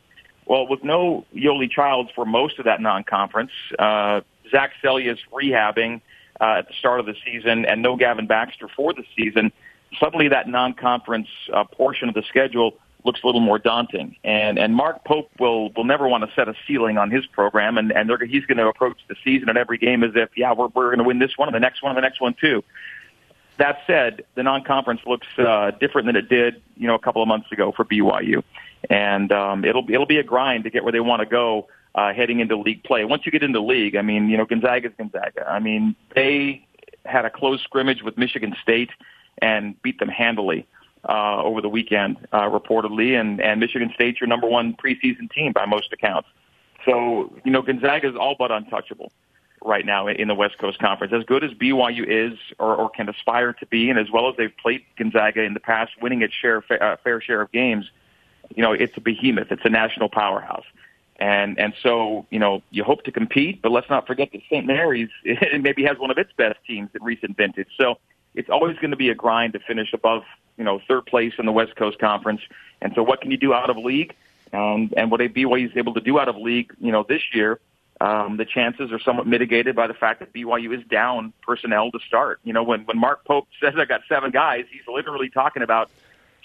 Well, 0.46 0.68
with 0.68 0.84
no 0.84 1.26
Yoeli 1.34 1.72
Childs 1.72 2.10
for 2.14 2.26
most 2.26 2.60
of 2.60 2.66
that 2.66 2.82
non-conference, 2.82 3.52
uh, 3.80 4.22
Zach 4.52 4.72
Seljaas 4.84 5.20
rehabbing 5.32 6.02
uh, 6.40 6.60
at 6.60 6.68
the 6.68 6.74
start 6.78 7.00
of 7.00 7.06
the 7.06 7.16
season, 7.26 7.66
and 7.66 7.82
no 7.82 7.96
Gavin 7.96 8.28
Baxter 8.28 8.68
for 8.76 8.94
the 8.94 9.04
season, 9.16 9.52
suddenly 10.00 10.28
that 10.28 10.48
non-conference 10.48 11.28
uh, 11.54 11.64
portion 11.64 12.10
of 12.10 12.16
the 12.16 12.24
schedule 12.24 12.78
looks 13.04 13.22
a 13.24 13.26
little 13.26 13.42
more 13.42 13.60
daunting. 13.60 14.18
And 14.24 14.60
and 14.60 14.76
Mark 14.76 15.04
Pope 15.06 15.32
will 15.40 15.72
will 15.72 15.86
never 15.86 16.08
want 16.08 16.28
to 16.28 16.36
set 16.36 16.48
a 16.50 16.54
ceiling 16.68 16.98
on 16.98 17.12
his 17.12 17.26
program, 17.28 17.78
and 17.78 17.92
and 17.92 18.10
he's 18.30 18.46
going 18.46 18.58
to 18.58 18.68
approach 18.68 18.98
the 19.08 19.16
season 19.24 19.50
and 19.50 19.58
every 19.58 19.78
game 19.78 20.04
as 20.04 20.12
if 20.16 20.30
yeah 20.36 20.54
we're 20.54 20.68
we're 20.68 20.88
going 20.88 21.00
to 21.00 21.04
win 21.06 21.20
this 21.20 21.38
one 21.38 21.48
and 21.48 21.56
the 21.56 21.60
next 21.60 21.82
one 21.82 21.92
and 21.92 21.98
the 21.98 22.02
next 22.02 22.22
one 22.22 22.36
too. 22.40 22.64
That 23.58 23.80
said, 23.88 24.24
the 24.36 24.44
non-conference 24.44 25.02
looks 25.06 25.28
uh, 25.38 25.72
different 25.80 26.06
than 26.06 26.16
it 26.16 26.30
did, 26.30 26.62
you 26.76 26.88
know, 26.88 26.96
a 26.96 27.00
couple 27.00 27.22
of 27.22 27.28
months 27.28 27.52
ago 27.52 27.74
for 27.76 27.86
BYU, 27.86 28.44
and 28.90 29.32
um, 29.32 29.66
it'll 29.66 29.90
it'll 29.90 30.06
be 30.06 30.18
a 30.18 30.24
grind 30.24 30.64
to 30.66 30.70
get 30.70 30.84
where 30.84 30.92
they 30.92 31.00
want 31.00 31.22
to 31.22 31.26
go 31.26 31.68
uh, 31.96 32.14
heading 32.14 32.40
into 32.40 32.56
league 32.56 32.84
play. 32.84 33.04
Once 33.04 33.26
you 33.26 33.32
get 33.32 33.42
into 33.42 33.60
league, 33.60 33.96
I 33.96 34.04
mean, 34.04 34.30
you 34.30 34.38
know, 34.38 34.46
Gonzaga's 34.46 34.92
Gonzaga. 34.98 35.48
I 35.50 35.60
mean, 35.60 35.96
they 36.16 36.66
had 37.06 37.26
a 37.26 37.30
close 37.30 37.62
scrimmage 37.64 38.04
with 38.04 38.18
Michigan 38.18 38.56
State 38.62 38.92
and 39.42 39.82
beat 39.82 40.00
them 40.00 40.10
handily 40.10 40.68
uh, 41.10 41.42
over 41.42 41.62
the 41.62 41.70
weekend, 41.70 42.18
uh, 42.32 42.42
reportedly, 42.42 43.20
and 43.20 43.42
and 43.42 43.60
Michigan 43.60 43.92
State's 43.96 44.22
your 44.22 44.28
number 44.28 44.48
one 44.48 44.76
preseason 44.76 45.32
team 45.32 45.52
by 45.52 45.66
most 45.66 45.92
accounts. 45.92 46.28
So, 46.86 47.34
you 47.44 47.52
know, 47.52 47.64
Gonzaga 47.64 48.08
is 48.08 48.16
all 48.16 48.36
but 48.38 48.52
untouchable 48.52 49.12
right 49.64 49.86
now 49.86 50.08
in 50.08 50.28
the 50.28 50.36
West 50.36 50.58
Coast 50.58 50.80
Conference. 50.80 51.14
As 51.14 51.24
good 51.24 51.44
as 51.44 51.52
BYU 51.52 52.06
is 52.08 52.38
or, 52.60 52.76
or 52.76 52.90
can 52.90 53.10
aspire 53.10 53.54
to 53.54 53.66
be, 53.66 53.90
and 53.90 54.00
as 54.00 54.10
well 54.12 54.30
as 54.30 54.36
they've 54.38 54.56
played 54.58 54.84
Gonzaga 54.98 55.42
in 55.42 55.54
the 55.54 55.60
past, 55.60 55.92
winning 56.02 56.22
its 56.22 56.34
share, 56.34 56.64
uh, 56.82 56.98
fair 57.04 57.22
share 57.22 57.42
of 57.42 57.52
games, 57.52 57.90
you 58.56 58.64
know, 58.64 58.72
it's 58.72 58.96
a 58.98 59.02
behemoth. 59.02 59.52
It's 59.52 59.66
a 59.66 59.70
national 59.70 60.10
powerhouse. 60.10 60.66
And 61.20 61.58
and 61.58 61.74
so 61.82 62.28
you 62.30 62.38
know 62.38 62.62
you 62.70 62.84
hope 62.84 63.04
to 63.06 63.12
compete, 63.12 63.62
but 63.64 63.72
let's 63.72 63.90
not 63.90 64.06
forget 64.06 64.32
that 64.34 64.42
St. 64.52 64.68
Mary's 64.68 65.10
maybe 65.60 65.84
has 65.84 65.98
one 65.98 66.12
of 66.12 66.18
its 66.20 66.32
best 66.38 66.60
teams 66.66 66.90
in 66.94 67.04
recent 67.04 67.36
vintage. 67.36 67.70
So 67.76 67.98
it's 68.36 68.50
always 68.50 68.78
going 68.78 68.92
to 68.92 68.98
be 68.98 69.10
a 69.10 69.16
grind 69.16 69.54
to 69.54 69.60
finish 69.60 69.94
above 69.94 70.24
you 70.58 70.64
know 70.64 70.80
third 70.88 71.08
place 71.08 71.34
in 71.40 71.48
the 71.48 71.52
West 71.52 71.76
Coast 71.76 71.98
Conference. 71.98 72.42
And 72.84 72.94
so 72.94 73.02
what 73.02 73.22
can 73.22 73.32
you 73.32 73.38
do 73.38 73.52
out 73.52 73.72
of 73.72 73.78
league? 73.78 74.14
And 74.54 74.94
and 74.96 75.10
what 75.10 75.20
a 75.20 75.28
BYU 75.28 75.72
is 75.72 75.76
able 75.76 75.96
to 75.96 76.02
do 76.02 76.20
out 76.20 76.30
of 76.30 76.36
league, 76.36 76.72
you 76.80 76.92
know, 76.92 77.02
this 77.02 77.24
year 77.34 77.60
um, 78.00 78.38
the 78.38 78.46
chances 78.46 78.92
are 78.92 79.00
somewhat 79.00 79.28
mitigated 79.28 79.76
by 79.76 79.88
the 79.88 79.94
fact 79.94 80.20
that 80.20 80.34
BYU 80.34 80.78
is 80.78 80.86
down 80.88 81.34
personnel 81.42 81.92
to 81.92 82.00
start. 82.08 82.40
You 82.44 82.54
know, 82.54 82.64
when, 82.64 82.82
when 82.86 82.98
Mark 82.98 83.26
Pope 83.26 83.48
says 83.60 83.74
I 83.78 83.86
got 83.86 84.02
seven 84.08 84.32
guys, 84.32 84.66
he's 84.72 84.88
literally 84.88 85.30
talking 85.30 85.64
about 85.64 85.90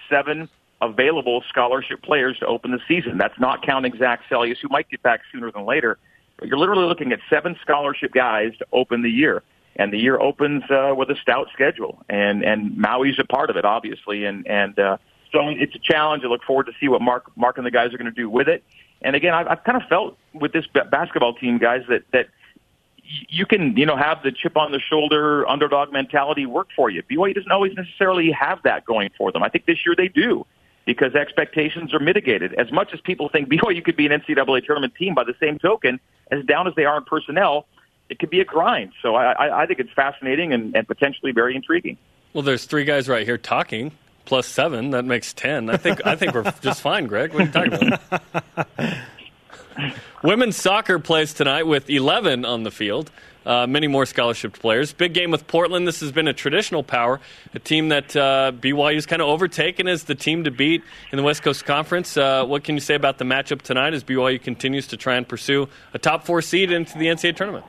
seven 0.08 0.48
available 0.80 1.44
scholarship 1.48 2.02
players 2.02 2.38
to 2.38 2.46
open 2.46 2.70
the 2.70 2.80
season. 2.88 3.18
That's 3.18 3.38
not 3.38 3.64
counting 3.64 3.96
Zach 3.98 4.22
Seljaas, 4.30 4.58
who 4.60 4.68
might 4.68 4.88
get 4.88 5.02
back 5.02 5.20
sooner 5.30 5.50
than 5.52 5.64
later. 5.64 5.98
But 6.38 6.48
you're 6.48 6.58
literally 6.58 6.86
looking 6.86 7.12
at 7.12 7.20
seven 7.28 7.56
scholarship 7.62 8.12
guys 8.12 8.56
to 8.58 8.66
open 8.72 9.02
the 9.02 9.10
year. 9.10 9.42
and 9.76 9.92
the 9.92 9.98
year 9.98 10.18
opens 10.20 10.64
uh, 10.70 10.94
with 10.96 11.10
a 11.10 11.16
stout 11.16 11.48
schedule, 11.52 12.02
and 12.08 12.42
and 12.42 12.76
Maui's 12.76 13.18
a 13.18 13.24
part 13.24 13.48
of 13.50 13.56
it, 13.56 13.64
obviously, 13.64 14.24
and 14.24 14.46
and 14.46 14.78
uh, 14.78 14.96
so 15.32 15.48
it's 15.48 15.74
a 15.74 15.78
challenge. 15.78 16.24
I 16.24 16.28
look 16.28 16.42
forward 16.44 16.66
to 16.66 16.72
see 16.80 16.88
what 16.88 17.00
Mark 17.00 17.34
Mark 17.36 17.56
and 17.56 17.66
the 17.66 17.70
guys 17.70 17.94
are 17.94 17.98
going 17.98 18.12
to 18.12 18.20
do 18.20 18.28
with 18.28 18.48
it. 18.48 18.64
And 19.04 19.16
again, 19.16 19.34
I've, 19.34 19.46
I've 19.48 19.64
kind 19.64 19.80
of 19.80 19.88
felt 19.88 20.16
with 20.32 20.52
this 20.52 20.66
basketball 20.90 21.34
team, 21.34 21.58
guys, 21.58 21.82
that 21.88 22.02
that 22.12 22.28
you 23.28 23.46
can 23.46 23.76
you 23.76 23.86
know 23.86 23.96
have 23.96 24.22
the 24.22 24.32
chip 24.32 24.56
on 24.56 24.72
the 24.72 24.80
shoulder 24.80 25.48
underdog 25.48 25.92
mentality 25.92 26.46
work 26.46 26.68
for 26.74 26.90
you. 26.90 27.02
BYU 27.02 27.34
doesn't 27.34 27.50
always 27.50 27.74
necessarily 27.74 28.30
have 28.30 28.62
that 28.62 28.84
going 28.84 29.10
for 29.16 29.32
them. 29.32 29.42
I 29.42 29.48
think 29.48 29.66
this 29.66 29.84
year 29.84 29.94
they 29.96 30.08
do 30.08 30.46
because 30.84 31.14
expectations 31.14 31.94
are 31.94 32.00
mitigated. 32.00 32.54
As 32.54 32.72
much 32.72 32.92
as 32.92 33.00
people 33.00 33.28
think 33.28 33.48
BYU 33.52 33.84
could 33.84 33.96
be 33.96 34.06
an 34.06 34.12
NCAA 34.12 34.64
tournament 34.64 34.94
team, 34.94 35.14
by 35.14 35.24
the 35.24 35.34
same 35.40 35.58
token, 35.58 36.00
as 36.30 36.44
down 36.44 36.66
as 36.66 36.74
they 36.74 36.84
are 36.84 36.96
in 36.98 37.04
personnel, 37.04 37.66
it 38.08 38.18
could 38.18 38.30
be 38.30 38.40
a 38.40 38.44
grind. 38.44 38.92
So 39.00 39.14
I, 39.14 39.62
I 39.62 39.66
think 39.66 39.80
it's 39.80 39.92
fascinating 39.92 40.52
and, 40.52 40.74
and 40.76 40.86
potentially 40.86 41.32
very 41.32 41.54
intriguing. 41.54 41.96
Well, 42.32 42.42
there's 42.42 42.64
three 42.64 42.84
guys 42.84 43.08
right 43.08 43.26
here 43.26 43.38
talking 43.38 43.92
plus 44.24 44.46
seven. 44.46 44.90
That 44.90 45.04
makes 45.04 45.32
ten. 45.32 45.70
I 45.70 45.76
think 45.76 46.06
I 46.06 46.16
think 46.16 46.34
we're 46.34 46.50
just 46.60 46.80
fine, 46.80 47.06
Greg. 47.06 47.32
What 47.32 47.42
are 47.42 47.46
you 47.46 47.70
talking 47.70 47.92
about? 47.92 48.98
Women's 50.22 50.56
soccer 50.56 50.98
plays 50.98 51.32
tonight 51.32 51.66
with 51.66 51.90
11 51.90 52.44
on 52.44 52.62
the 52.62 52.70
field. 52.70 53.10
Uh, 53.44 53.66
many 53.66 53.88
more 53.88 54.06
scholarship 54.06 54.52
players. 54.52 54.92
Big 54.92 55.14
game 55.14 55.32
with 55.32 55.48
Portland. 55.48 55.88
This 55.88 55.98
has 55.98 56.12
been 56.12 56.28
a 56.28 56.32
traditional 56.32 56.84
power, 56.84 57.18
a 57.54 57.58
team 57.58 57.88
that 57.88 58.14
uh, 58.14 58.52
BYU's 58.54 59.04
kind 59.04 59.20
of 59.20 59.26
overtaken 59.26 59.88
as 59.88 60.04
the 60.04 60.14
team 60.14 60.44
to 60.44 60.52
beat 60.52 60.84
in 61.10 61.16
the 61.16 61.24
West 61.24 61.42
Coast 61.42 61.64
Conference. 61.64 62.16
Uh, 62.16 62.44
what 62.44 62.62
can 62.62 62.76
you 62.76 62.80
say 62.80 62.94
about 62.94 63.18
the 63.18 63.24
matchup 63.24 63.62
tonight 63.62 63.94
as 63.94 64.04
BYU 64.04 64.40
continues 64.40 64.86
to 64.88 64.96
try 64.96 65.16
and 65.16 65.26
pursue 65.26 65.68
a 65.92 65.98
top 65.98 66.24
four 66.24 66.40
seed 66.40 66.70
into 66.70 66.96
the 66.96 67.06
NCAA 67.06 67.34
tournament? 67.34 67.64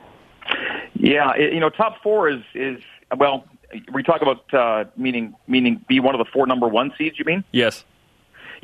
Yeah, 0.94 1.32
it, 1.36 1.52
you 1.52 1.58
know, 1.60 1.70
top 1.70 2.00
four 2.02 2.28
is 2.28 2.42
is 2.54 2.78
well. 3.16 3.44
We 3.92 4.02
talk 4.02 4.22
about 4.22 4.54
uh, 4.54 4.90
meaning 4.96 5.34
meaning 5.46 5.84
be 5.88 6.00
one 6.00 6.14
of 6.14 6.18
the 6.18 6.30
four 6.32 6.46
number 6.46 6.68
one 6.68 6.92
seeds. 6.96 7.18
You 7.18 7.24
mean? 7.24 7.44
Yes. 7.52 7.84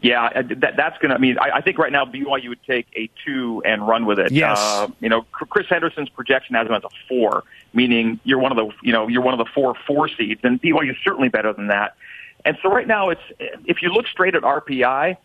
Yeah, 0.02 0.24
uh, 0.24 0.42
that, 0.56 0.76
that's 0.76 0.96
going 0.98 1.10
to. 1.10 1.14
I 1.14 1.18
mean, 1.18 1.36
I, 1.38 1.56
I 1.56 1.60
think 1.60 1.76
right 1.76 1.92
now 1.92 2.06
BYU 2.06 2.48
would 2.48 2.62
take 2.66 2.86
a 2.96 3.10
two 3.24 3.62
and 3.66 3.86
run 3.86 4.06
with 4.06 4.18
it. 4.18 4.32
Yes. 4.32 4.58
Uh, 4.58 4.88
you 5.00 5.08
know, 5.08 5.22
Chris 5.32 5.66
Henderson's 5.68 6.08
projection 6.08 6.54
has 6.54 6.66
him 6.66 6.72
as 6.72 6.84
a 6.84 6.88
four, 7.08 7.44
meaning 7.74 8.18
you're 8.24 8.38
one 8.38 8.50
of 8.50 8.56
the 8.56 8.74
you 8.82 8.92
know 8.92 9.08
you're 9.08 9.22
one 9.22 9.34
of 9.34 9.38
the 9.38 9.50
four 9.52 9.74
four 9.86 10.08
seeds, 10.08 10.40
and 10.42 10.60
BYU 10.62 10.90
is 10.92 10.96
certainly 11.04 11.28
better 11.28 11.52
than 11.52 11.66
that. 11.66 11.96
And 12.44 12.56
so 12.62 12.70
right 12.70 12.86
now, 12.86 13.10
it's 13.10 13.20
if 13.38 13.82
you 13.82 13.92
look 13.92 14.06
straight 14.06 14.34
at 14.34 14.42
RPI, 14.42 15.16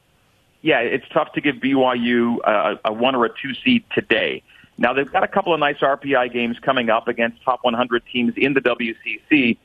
yeah, 0.62 0.80
it's 0.80 1.08
tough 1.10 1.32
to 1.34 1.42
give 1.42 1.58
BYU 1.58 2.40
a, 2.44 2.80
a 2.86 2.92
one 2.92 3.16
or 3.16 3.26
a 3.26 3.30
two 3.30 3.54
seed 3.64 3.84
today. 3.94 4.44
Now 4.78 4.94
they've 4.94 5.10
got 5.10 5.24
a 5.24 5.28
couple 5.28 5.54
of 5.54 5.60
nice 5.60 5.78
RPI 5.78 6.34
games 6.34 6.58
coming 6.60 6.90
up 6.90 7.08
against 7.08 7.42
top 7.44 7.60
100 7.64 8.04
teams 8.12 8.34
in 8.36 8.54
the 8.54 8.62
WCC, 8.62 9.58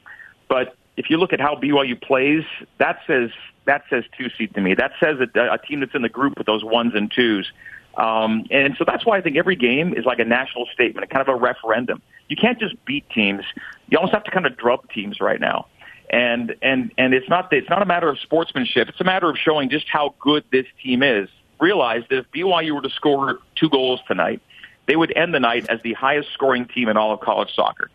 but 0.50 0.76
if 0.96 1.08
you 1.08 1.16
look 1.16 1.32
at 1.32 1.40
how 1.40 1.54
BYU 1.54 1.98
plays, 2.02 2.42
that 2.78 2.98
says 3.06 3.30
that 3.64 3.84
says 3.88 4.04
two 4.18 4.28
seed 4.36 4.52
to 4.54 4.60
me. 4.60 4.74
That 4.74 4.92
says 5.00 5.16
a, 5.20 5.54
a 5.54 5.58
team 5.58 5.80
that's 5.80 5.94
in 5.94 6.02
the 6.02 6.08
group 6.08 6.36
with 6.36 6.46
those 6.46 6.64
ones 6.64 6.92
and 6.94 7.10
twos. 7.10 7.50
Um, 7.96 8.44
and 8.50 8.74
so 8.76 8.84
that's 8.84 9.06
why 9.06 9.16
I 9.16 9.20
think 9.20 9.36
every 9.36 9.56
game 9.56 9.94
is 9.94 10.04
like 10.04 10.18
a 10.18 10.24
national 10.24 10.66
statement, 10.74 11.04
a 11.04 11.06
kind 11.06 11.26
of 11.26 11.28
a 11.28 11.38
referendum. 11.38 12.02
You 12.28 12.36
can't 12.36 12.58
just 12.58 12.84
beat 12.84 13.08
teams. 13.10 13.44
You 13.88 13.98
almost 13.98 14.12
have 14.12 14.24
to 14.24 14.30
kind 14.30 14.44
of 14.44 14.56
drub 14.56 14.90
teams 14.90 15.20
right 15.20 15.40
now. 15.40 15.66
And 16.10 16.56
and 16.62 16.92
and 16.98 17.14
it's 17.14 17.28
not 17.28 17.52
it's 17.52 17.70
not 17.70 17.80
a 17.80 17.86
matter 17.86 18.08
of 18.08 18.18
sportsmanship. 18.18 18.88
It's 18.88 19.00
a 19.00 19.04
matter 19.04 19.30
of 19.30 19.38
showing 19.38 19.70
just 19.70 19.86
how 19.88 20.14
good 20.18 20.42
this 20.50 20.66
team 20.82 21.04
is. 21.04 21.28
Realize 21.60 22.02
that 22.10 22.18
if 22.18 22.30
BYU 22.32 22.72
were 22.72 22.82
to 22.82 22.90
score 22.90 23.38
two 23.54 23.68
goals 23.68 24.00
tonight, 24.08 24.40
they 24.86 24.96
would 24.96 25.16
end 25.16 25.32
the 25.32 25.40
night 25.40 25.68
as 25.68 25.80
the 25.82 25.92
highest 25.92 26.32
scoring 26.32 26.66
team 26.66 26.88
in 26.88 26.96
all 26.96 27.12
of 27.12 27.20
college 27.20 27.54
soccer. 27.54 27.90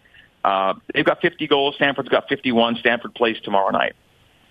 Uh, 0.45 0.75
they've 0.93 1.03
got 1.05 1.21
50 1.21 1.47
goals. 1.47 1.73
Stanford's 1.75 2.10
got 2.10 2.29
51. 2.29 2.75
Stanford 2.75 3.15
plays 3.15 3.38
tomorrow 3.43 3.71
night. 3.71 3.95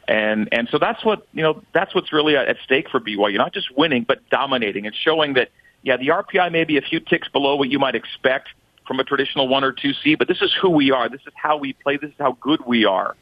And 0.09 0.49
and 0.53 0.69
so 0.71 0.79
that's 0.79 1.03
what 1.05 1.27
you 1.33 1.43
know. 1.43 1.63
That's 1.73 1.95
what's 1.95 2.13
really 2.13 2.37
at 2.37 2.57
stake 2.63 2.91
for 2.91 3.01
BYU. 3.01 3.31
You're 3.31 3.39
not 3.39 3.55
just 3.55 3.75
winning, 3.75 4.05
but 4.07 4.29
dominating 4.29 4.87
and 4.87 4.95
showing 4.95 5.35
that 5.35 5.49
yeah, 5.83 5.97
the 5.97 6.09
RPI 6.09 6.51
may 6.53 6.65
be 6.65 6.77
a 6.77 6.83
few 6.83 7.01
ticks 7.01 7.29
below 7.29 7.57
what 7.57 7.71
you 7.71 7.79
might 7.79 7.95
expect 7.95 8.49
from 8.87 9.01
a 9.01 9.05
traditional 9.05 9.49
one 9.49 9.65
or 9.65 9.73
two 9.73 9.93
C, 10.03 10.15
but 10.15 10.29
this 10.29 10.43
is 10.43 10.53
who 10.61 10.69
we 10.69 10.91
are. 10.91 11.09
This 11.09 11.23
is 11.27 11.33
how 11.35 11.57
we 11.57 11.73
play. 11.73 11.97
This 11.97 12.11
is 12.11 12.17
how 12.19 12.37
good 12.41 12.61
we 12.67 12.85
are. 12.85 13.17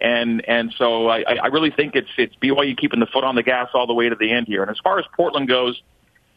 And 0.00 0.46
and 0.46 0.72
so 0.78 1.08
I, 1.08 1.22
I 1.22 1.46
really 1.46 1.72
think 1.72 1.96
it's 1.96 2.10
it's 2.18 2.36
BYU 2.36 2.76
keeping 2.76 3.00
the 3.00 3.06
foot 3.06 3.24
on 3.24 3.34
the 3.34 3.42
gas 3.42 3.70
all 3.74 3.88
the 3.88 3.94
way 3.94 4.08
to 4.08 4.14
the 4.14 4.30
end 4.30 4.46
here. 4.46 4.62
And 4.62 4.70
as 4.70 4.78
far 4.78 4.98
as 5.00 5.06
Portland 5.16 5.48
goes, 5.48 5.80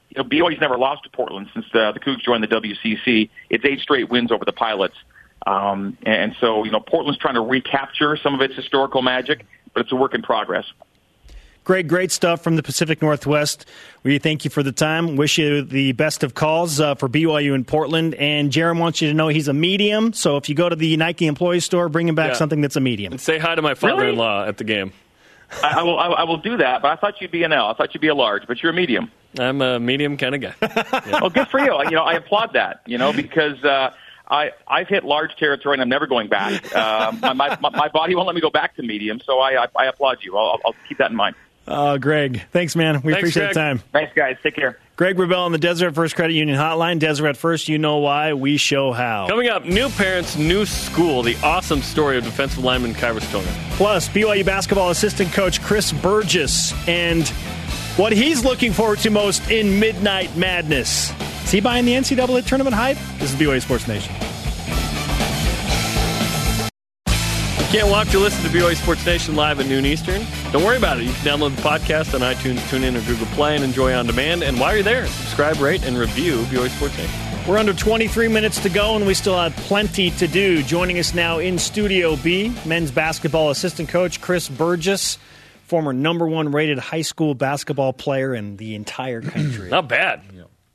you 0.10 0.24
know 0.24 0.28
BYU's 0.28 0.62
never 0.62 0.80
lost 0.80 1.04
to 1.04 1.10
Portland 1.10 1.50
since 1.54 1.66
the, 1.74 1.92
the 1.92 2.00
Cougs 2.00 2.22
joined 2.22 2.44
the 2.44 2.48
WCC. 2.48 3.30
It's 3.52 3.64
eight 3.66 3.82
straight 3.82 4.10
wins 4.10 4.32
over 4.32 4.46
the 4.46 4.54
Pilots. 4.54 4.96
Um, 5.46 5.98
and 6.04 6.36
so 6.40 6.64
you 6.64 6.72
know 6.72 6.80
Portland's 6.80 7.20
trying 7.20 7.36
to 7.36 7.42
recapture 7.42 8.18
some 8.18 8.34
of 8.34 8.42
its 8.42 8.56
historical 8.56 9.02
magic 9.02 9.46
but 9.74 9.82
it's 9.82 9.92
a 9.92 9.96
work 9.96 10.14
in 10.14 10.22
progress. 10.22 10.66
Great, 11.64 11.88
great 11.88 12.12
stuff 12.12 12.44
from 12.44 12.56
the 12.56 12.64
Pacific 12.64 13.04
Northwest. 13.04 13.68
We 14.04 14.18
thank 14.18 14.44
you 14.44 14.50
for 14.50 14.64
the 14.64 14.72
time. 14.72 15.16
Wish 15.16 15.38
you 15.38 15.62
the 15.62 15.92
best 15.92 16.24
of 16.24 16.34
calls 16.34 16.80
uh, 16.80 16.96
for 16.96 17.08
BYU 17.08 17.54
in 17.54 17.66
Portland. 17.66 18.16
And 18.16 18.52
Jarom 18.52 18.80
wants 18.80 19.00
you 19.00 19.10
to 19.10 19.14
know 19.14 19.28
he's 19.28 19.48
a 19.48 19.54
medium. 19.54 20.12
So 20.12 20.38
if 20.38 20.50
you 20.50 20.56
go 20.56 20.70
to 20.70 20.76
the 20.76 20.98
Nike 20.98 21.28
employee 21.28 21.60
store, 21.60 21.88
bring 21.88 22.08
him 22.08 22.16
back 22.16 22.30
yeah. 22.30 22.38
something 22.38 22.62
that's 22.62 22.76
a 22.76 22.82
medium. 22.82 23.14
And 23.14 23.22
say 23.22 23.38
hi 23.38 23.54
to 23.54 23.62
my 23.62 23.76
father-in-law 23.76 24.40
really? 24.40 24.50
at 24.50 24.58
the 24.58 24.64
game. 24.64 24.92
I, 25.62 25.80
I, 25.80 25.84
will. 25.84 26.00
I, 26.00 26.08
I, 26.08 26.24
will 26.24 26.38
do 26.38 26.58
that. 26.58 26.82
But 26.82 26.92
I 26.92 26.96
thought 26.96 27.22
you'd 27.22 27.30
be 27.30 27.44
an 27.44 27.54
L. 27.54 27.68
I 27.68 27.74
thought 27.74 27.94
you'd 27.94 28.02
be 28.02 28.08
a 28.08 28.16
large, 28.16 28.48
but 28.48 28.64
you're 28.64 28.72
a 28.72 28.76
medium. 28.76 29.12
I'm 29.38 29.62
a 29.62 29.80
medium 29.80 30.18
kind 30.18 30.34
of 30.34 30.42
guy. 30.42 30.56
yeah. 30.62 31.20
Well, 31.22 31.30
good 31.30 31.48
for 31.50 31.60
you. 31.60 31.78
You 31.84 31.92
know, 31.92 32.04
I 32.04 32.14
applaud 32.14 32.54
that. 32.54 32.82
You 32.88 32.98
know, 32.98 33.14
because. 33.14 33.64
Uh, 33.64 33.92
I, 34.32 34.52
I've 34.66 34.88
hit 34.88 35.04
large 35.04 35.36
territory 35.36 35.76
and 35.76 35.82
I'm 35.82 35.90
never 35.90 36.08
going 36.08 36.30
back. 36.30 36.64
Um, 36.82 37.20
my, 37.22 37.34
my, 37.34 37.58
my 37.60 37.90
body 37.90 38.16
won't 38.16 38.28
let 38.28 38.36
me 38.36 38.42
go 38.42 38.50
back 38.50 38.76
to 38.78 38.82
medium, 38.82 39.20
so 39.20 39.40
I, 39.40 39.64
I, 39.64 39.68
I 39.76 39.86
applaud 39.86 40.20
you. 40.22 40.38
I'll, 40.38 40.60
I'll 40.66 40.76
keep 40.88 40.98
that 40.98 41.12
in 41.12 41.18
mind. 41.18 41.36
Uh, 41.68 41.98
Greg, 41.98 42.42
thanks, 42.52 42.76
man. 42.76 43.02
We 43.02 43.14
thanks, 43.14 43.20
appreciate 43.20 43.44
Greg. 43.44 43.54
the 43.54 43.60
time. 43.60 43.78
Thanks, 43.92 44.14
guys. 44.16 44.38
Take 44.42 44.56
care. 44.56 44.80
Greg 44.96 45.18
Wrubell 45.18 45.46
on 45.46 45.52
the 45.52 45.58
Deseret 45.58 45.94
First 45.94 46.16
Credit 46.16 46.34
Union 46.34 46.58
Hotline. 46.58 47.00
Deseret 47.00 47.38
First, 47.38 47.68
you 47.68 47.78
know 47.78 47.98
why, 47.98 48.34
we 48.34 48.58
show 48.58 48.92
how. 48.92 49.28
Coming 49.28 49.50
up, 49.50 49.66
new 49.66 49.90
parents, 49.90 50.38
new 50.38 50.66
school, 50.66 51.24
the 51.24 51.36
awesome 51.44 51.82
story 51.82 52.18
of 52.18 52.24
defensive 52.24 52.64
lineman 52.64 52.94
Khyiris 52.94 53.30
Tonga. 53.32 53.52
Plus, 53.72 54.10
BYU 54.10 54.46
basketball 54.46 54.90
assistant 54.90 55.32
coach 55.34 55.62
Chris 55.62 55.92
Burgess 55.92 56.74
and 56.88 57.28
what 57.98 58.14
he's 58.14 58.44
looking 58.44 58.74
forward 58.74 59.00
to 59.00 59.10
most 59.10 59.50
in 59.52 59.80
Midnight 59.80 60.36
Madness. 60.36 61.12
Is 61.44 61.52
he 61.52 61.62
buying 61.62 61.86
the 61.86 61.94
NCAA 61.94 62.46
tournament 62.46 62.76
hype? 62.76 62.98
This 63.18 63.34
is 63.34 63.40
BYU 63.40 63.62
Sports 63.62 63.88
Nation. 63.88 64.14
Can't 67.72 67.88
watch 67.88 68.14
or 68.14 68.18
listen 68.18 68.44
to 68.44 68.50
BYU 68.50 68.76
Sports 68.76 69.06
Nation 69.06 69.38
live 69.38 69.62
at 69.62 69.66
noon 69.66 69.86
Eastern? 69.86 70.26
Don't 70.52 70.66
worry 70.66 70.76
about 70.76 71.00
it. 71.00 71.06
You 71.06 71.14
can 71.14 71.40
download 71.40 71.56
the 71.56 71.62
podcast 71.62 72.14
on 72.14 72.20
iTunes, 72.20 72.58
TuneIn, 72.68 73.02
or 73.02 73.08
Google 73.08 73.28
Play 73.28 73.56
and 73.56 73.64
enjoy 73.64 73.94
on 73.94 74.06
demand. 74.06 74.44
And 74.44 74.60
while 74.60 74.74
you're 74.74 74.84
there, 74.84 75.08
subscribe, 75.08 75.58
rate, 75.62 75.86
and 75.86 75.98
review 75.98 76.40
BYU 76.48 76.68
Sports 76.68 76.98
Nation. 76.98 77.48
We're 77.48 77.58
under 77.58 77.74
23 77.74 78.28
minutes 78.28 78.60
to 78.64 78.70
go, 78.70 78.98
and 78.98 79.08
we 79.08 79.14
still 79.14 79.38
have 79.38 79.56
plenty 79.56 80.12
to 80.12 80.28
do. 80.28 80.62
Joining 80.64 81.00
us 81.00 81.14
now 81.14 81.40
in 81.40 81.58
Studio 81.58 82.18
B, 82.18 82.54
men's 82.66 82.92
basketball 82.92 83.52
assistant 83.52 83.88
coach 83.88 84.20
Chris 84.20 84.50
Burgess, 84.50 85.18
former 85.64 85.94
number 85.94 86.28
one 86.28 86.52
rated 86.52 86.78
high 86.78 87.04
school 87.04 87.36
basketball 87.36 87.94
player 87.94 88.36
in 88.36 88.58
the 88.58 88.76
entire 88.76 89.22
country. 89.22 89.70
Not 89.70 89.88
bad. 89.88 90.24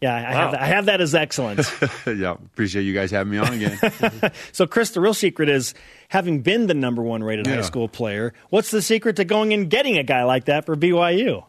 Yeah. 0.00 0.14
I, 0.14 0.22
wow. 0.22 0.30
have 0.30 0.50
that, 0.52 0.60
I 0.60 0.66
have 0.66 0.86
that 0.86 1.00
as 1.00 1.14
excellent. 1.14 1.60
yeah, 2.06 2.32
appreciate 2.32 2.82
you 2.82 2.94
guys 2.94 3.10
having 3.10 3.30
me 3.32 3.38
on 3.38 3.52
again. 3.52 4.32
so, 4.52 4.66
Chris, 4.66 4.90
the 4.90 5.00
real 5.00 5.14
secret 5.14 5.48
is 5.48 5.74
having 6.08 6.42
been 6.42 6.66
the 6.66 6.74
number 6.74 7.02
one 7.02 7.22
rated 7.22 7.46
yeah. 7.46 7.56
high 7.56 7.62
school 7.62 7.88
player. 7.88 8.34
What's 8.50 8.70
the 8.70 8.82
secret 8.82 9.16
to 9.16 9.24
going 9.24 9.52
and 9.52 9.70
getting 9.70 9.98
a 9.98 10.02
guy 10.02 10.24
like 10.24 10.46
that 10.46 10.66
for 10.66 10.76
BYU? 10.76 11.44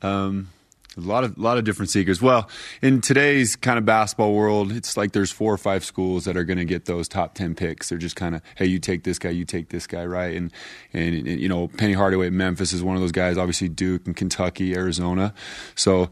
Um, 0.00 0.48
a 0.96 1.00
lot 1.00 1.24
of 1.24 1.38
lot 1.38 1.58
of 1.58 1.64
different 1.64 1.90
seekers. 1.90 2.20
Well, 2.20 2.48
in 2.80 3.00
today's 3.00 3.56
kind 3.56 3.78
of 3.78 3.84
basketball 3.84 4.34
world, 4.34 4.72
it's 4.72 4.96
like 4.96 5.12
there's 5.12 5.30
four 5.30 5.52
or 5.52 5.58
five 5.58 5.84
schools 5.84 6.24
that 6.24 6.36
are 6.36 6.44
going 6.44 6.58
to 6.58 6.64
get 6.64 6.84
those 6.84 7.08
top 7.08 7.34
ten 7.34 7.54
picks. 7.54 7.88
They're 7.88 7.98
just 7.98 8.16
kind 8.16 8.34
of, 8.34 8.42
hey, 8.56 8.66
you 8.66 8.78
take 8.78 9.04
this 9.04 9.18
guy, 9.18 9.30
you 9.30 9.44
take 9.44 9.70
this 9.70 9.86
guy, 9.86 10.04
right? 10.04 10.36
And, 10.36 10.52
and 10.92 11.14
and 11.14 11.40
you 11.40 11.48
know, 11.48 11.68
Penny 11.68 11.92
Hardaway 11.92 12.26
at 12.26 12.32
Memphis 12.32 12.72
is 12.72 12.82
one 12.82 12.96
of 12.96 13.02
those 13.02 13.12
guys. 13.12 13.38
Obviously, 13.38 13.68
Duke 13.68 14.06
and 14.06 14.16
Kentucky, 14.16 14.74
Arizona. 14.74 15.34
So 15.74 16.10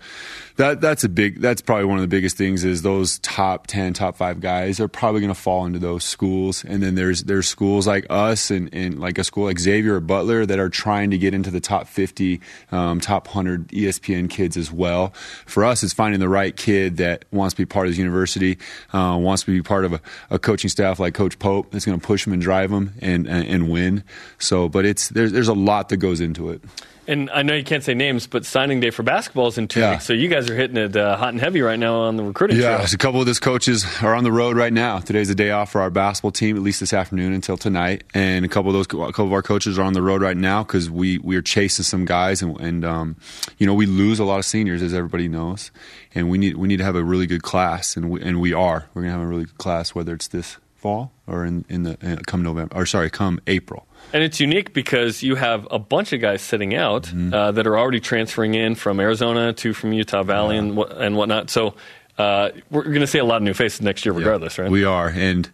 that 0.57 0.81
that's 0.81 1.05
a 1.05 1.09
big. 1.09 1.41
That's 1.41 1.61
probably 1.61 1.85
one 1.87 1.99
of 1.99 2.03
the 2.03 2.09
biggest 2.09 2.37
things 2.37 2.65
is 2.65 2.83
those 2.83 3.19
top 3.21 3.67
ten, 3.67 3.93
top 3.93 4.17
five 4.17 4.41
guys 4.41 4.81
are 4.81 4.89
probably 4.89 5.21
going 5.21 5.33
to 5.33 5.41
fall 5.41 5.67
into 5.67 5.79
those 5.79 6.05
schools. 6.05 6.65
And 6.65 6.83
then 6.83 6.95
there's 6.95 7.25
there's 7.25 7.49
schools 7.49 7.87
like 7.87 8.07
us 8.11 8.51
and, 8.51 8.73
and 8.73 8.99
like 8.99 9.19
a 9.19 9.25
school 9.25 9.45
like 9.45 9.59
Xavier 9.59 9.97
or 9.97 10.01
Butler 10.01 10.47
that 10.47 10.59
are 10.59 10.69
trying 10.69 11.11
to 11.11 11.19
get 11.19 11.35
into 11.35 11.51
the 11.51 11.61
top 11.61 11.87
fifty, 11.87 12.41
um, 12.73 13.01
top 13.01 13.27
hundred 13.29 13.69
ESPN 13.69 14.29
kids 14.29 14.57
as 14.57 14.70
well. 14.73 15.13
For 15.47 15.65
us, 15.65 15.83
it's 15.83 15.93
finding 15.93 16.21
the 16.21 16.29
right 16.29 16.57
kid 16.57 16.97
that 16.99 17.25
wants 17.31 17.55
to 17.55 17.61
be 17.61 17.67
part 17.67 17.87
of 17.87 17.93
the 17.93 17.99
university, 17.99 18.59
uh, 18.93 19.19
wants 19.21 19.45
to 19.45 19.53
be 19.53 19.63
part 19.63 19.85
of 19.85 19.93
a, 19.93 20.01
a, 20.31 20.39
coaching 20.39 20.71
staff 20.71 20.99
like 20.99 21.15
Coach 21.15 21.39
Pope 21.39 21.71
that's 21.71 21.85
going 21.85 21.99
to 21.99 22.07
push 22.07 22.25
them 22.25 22.33
and 22.33 22.43
drive 22.43 22.71
them 22.71 22.95
and, 23.01 23.27
and, 23.27 23.47
and 23.47 23.71
win. 23.71 24.05
So, 24.39 24.69
but 24.69 24.85
it's 24.85 25.09
there's 25.11 25.33
there's 25.33 25.49
a 25.49 25.55
lot 25.55 25.89
that 25.91 25.99
goes 25.99 26.21
into 26.21 26.51
it. 26.51 26.63
And 27.11 27.29
I 27.31 27.43
know 27.43 27.55
you 27.55 27.65
can't 27.65 27.83
say 27.83 27.93
names, 27.93 28.27
but 28.29 28.47
signing 28.47 28.79
day 28.79 28.91
for 28.91 29.03
basketball 29.03 29.49
is 29.49 29.59
in 29.59 29.67
two 29.67 29.81
Yeah. 29.81 29.91
weeks. 29.93 30.05
So 30.05 30.13
you 30.13 30.29
guys 30.29 30.49
are 30.49 30.55
hitting 30.55 30.77
it 30.77 30.95
uh, 30.97 31.17
hot 31.17 31.31
and 31.31 31.41
heavy 31.41 31.61
right 31.61 31.79
now 31.79 32.03
on 32.03 32.17
the 32.17 32.23
recruiting 32.23 32.57
Yeah, 32.57 32.77
trail. 32.77 32.87
a 32.93 32.97
couple 32.97 33.19
of 33.21 33.27
those 33.27 33.41
coaches 33.41 33.85
are 34.01 34.15
on 34.15 34.23
the 34.23 34.31
road 34.31 34.57
right 34.57 34.73
now. 34.73 35.01
Today's 35.01 35.29
a 35.29 35.35
day 35.35 35.51
off 35.51 35.73
for 35.73 35.81
our 35.81 35.91
basketball 35.91 36.31
team, 36.31 36.57
at 36.57 36.63
least 36.63 36.79
this 36.79 36.93
afternoon 36.93 37.33
until 37.33 37.57
tonight. 37.57 38.05
And 38.15 38.45
a 38.45 38.49
couple 38.49 38.71
of 38.71 38.75
those, 38.75 38.87
a 38.87 39.13
couple 39.13 39.27
of 39.27 39.33
our 39.33 39.43
coaches 39.43 39.77
are 39.77 39.83
on 39.83 39.93
the 39.93 40.03
road 40.03 40.23
right 40.23 40.37
now 40.37 40.63
because 40.63 40.89
we 40.89 41.19
we 41.19 41.35
are 41.35 41.43
chasing 41.43 41.83
some 41.83 42.05
guys, 42.05 42.43
and, 42.43 42.59
and 42.61 42.85
um, 42.85 43.17
you 43.59 43.67
know 43.67 43.75
we 43.75 43.87
lose 43.87 44.21
a 44.21 44.25
lot 44.25 44.39
of 44.39 44.45
seniors, 44.45 44.81
as 44.81 44.95
everybody 44.95 45.27
knows, 45.27 45.73
and 46.15 46.31
we 46.31 46.39
need 46.39 46.57
we 46.59 46.69
need 46.69 46.77
to 46.79 46.85
have 46.85 46.95
a 46.97 47.03
really 47.03 47.27
good 47.27 47.43
class, 47.43 47.97
and 47.97 48.09
we, 48.11 48.23
and 48.23 48.41
we 48.41 48.53
are. 48.53 48.87
We're 48.95 49.03
gonna 49.03 49.13
have 49.15 49.23
a 49.23 49.27
really 49.27 49.47
good 49.47 49.59
class, 49.59 49.97
whether 49.97 50.15
it's 50.15 50.29
this 50.29 50.59
fall 50.81 51.13
or 51.27 51.45
in 51.45 51.65
in 51.69 51.83
the 51.85 51.97
uh, 52.03 52.17
come 52.27 52.43
November 52.43 52.75
or 52.75 52.87
sorry, 52.87 53.11
come 53.11 53.41
April. 53.47 53.87
And 54.13 54.23
it's 54.25 54.41
unique 54.41 54.73
because 54.73 55.23
you 55.23 55.37
have 55.37 55.69
a 55.71 55.79
bunch 55.79 56.13
of 56.13 56.21
guys 56.21 56.41
sitting 56.43 56.75
out 56.75 57.05
Mm-hmm. 57.05 57.35
uh, 57.35 57.53
that 57.53 57.67
are 57.67 57.79
already 57.79 58.01
transferring 58.01 58.55
in 58.55 58.75
from 58.75 58.99
Arizona 58.99 59.53
to 59.53 59.73
from 59.75 59.93
Utah 59.93 60.23
Valley 60.23 60.57
and 60.57 60.77
what, 60.77 60.97
and 60.97 61.17
whatnot. 61.17 61.51
So 61.51 61.75
uh, 62.19 62.51
we're 62.71 62.85
going 62.85 63.01
to 63.01 63.07
see 63.07 63.19
a 63.19 63.25
lot 63.25 63.37
of 63.37 63.43
new 63.43 63.55
faces 63.55 63.81
next 63.83 64.05
year, 64.05 64.13
regardless, 64.15 64.59
right? 64.59 64.71
We 64.71 64.85
are, 64.85 65.09
and 65.09 65.49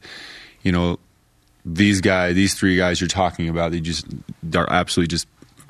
you 0.63 0.73
know, 0.73 0.99
these 1.65 2.01
guys, 2.01 2.35
these 2.35 2.55
three 2.55 2.77
guys 2.77 3.01
you're 3.01 3.09
talking 3.09 3.49
about, 3.49 3.73
they 3.73 3.81
just 3.81 4.07
are 4.55 4.71
absolutely 4.71 5.09
just 5.09 5.27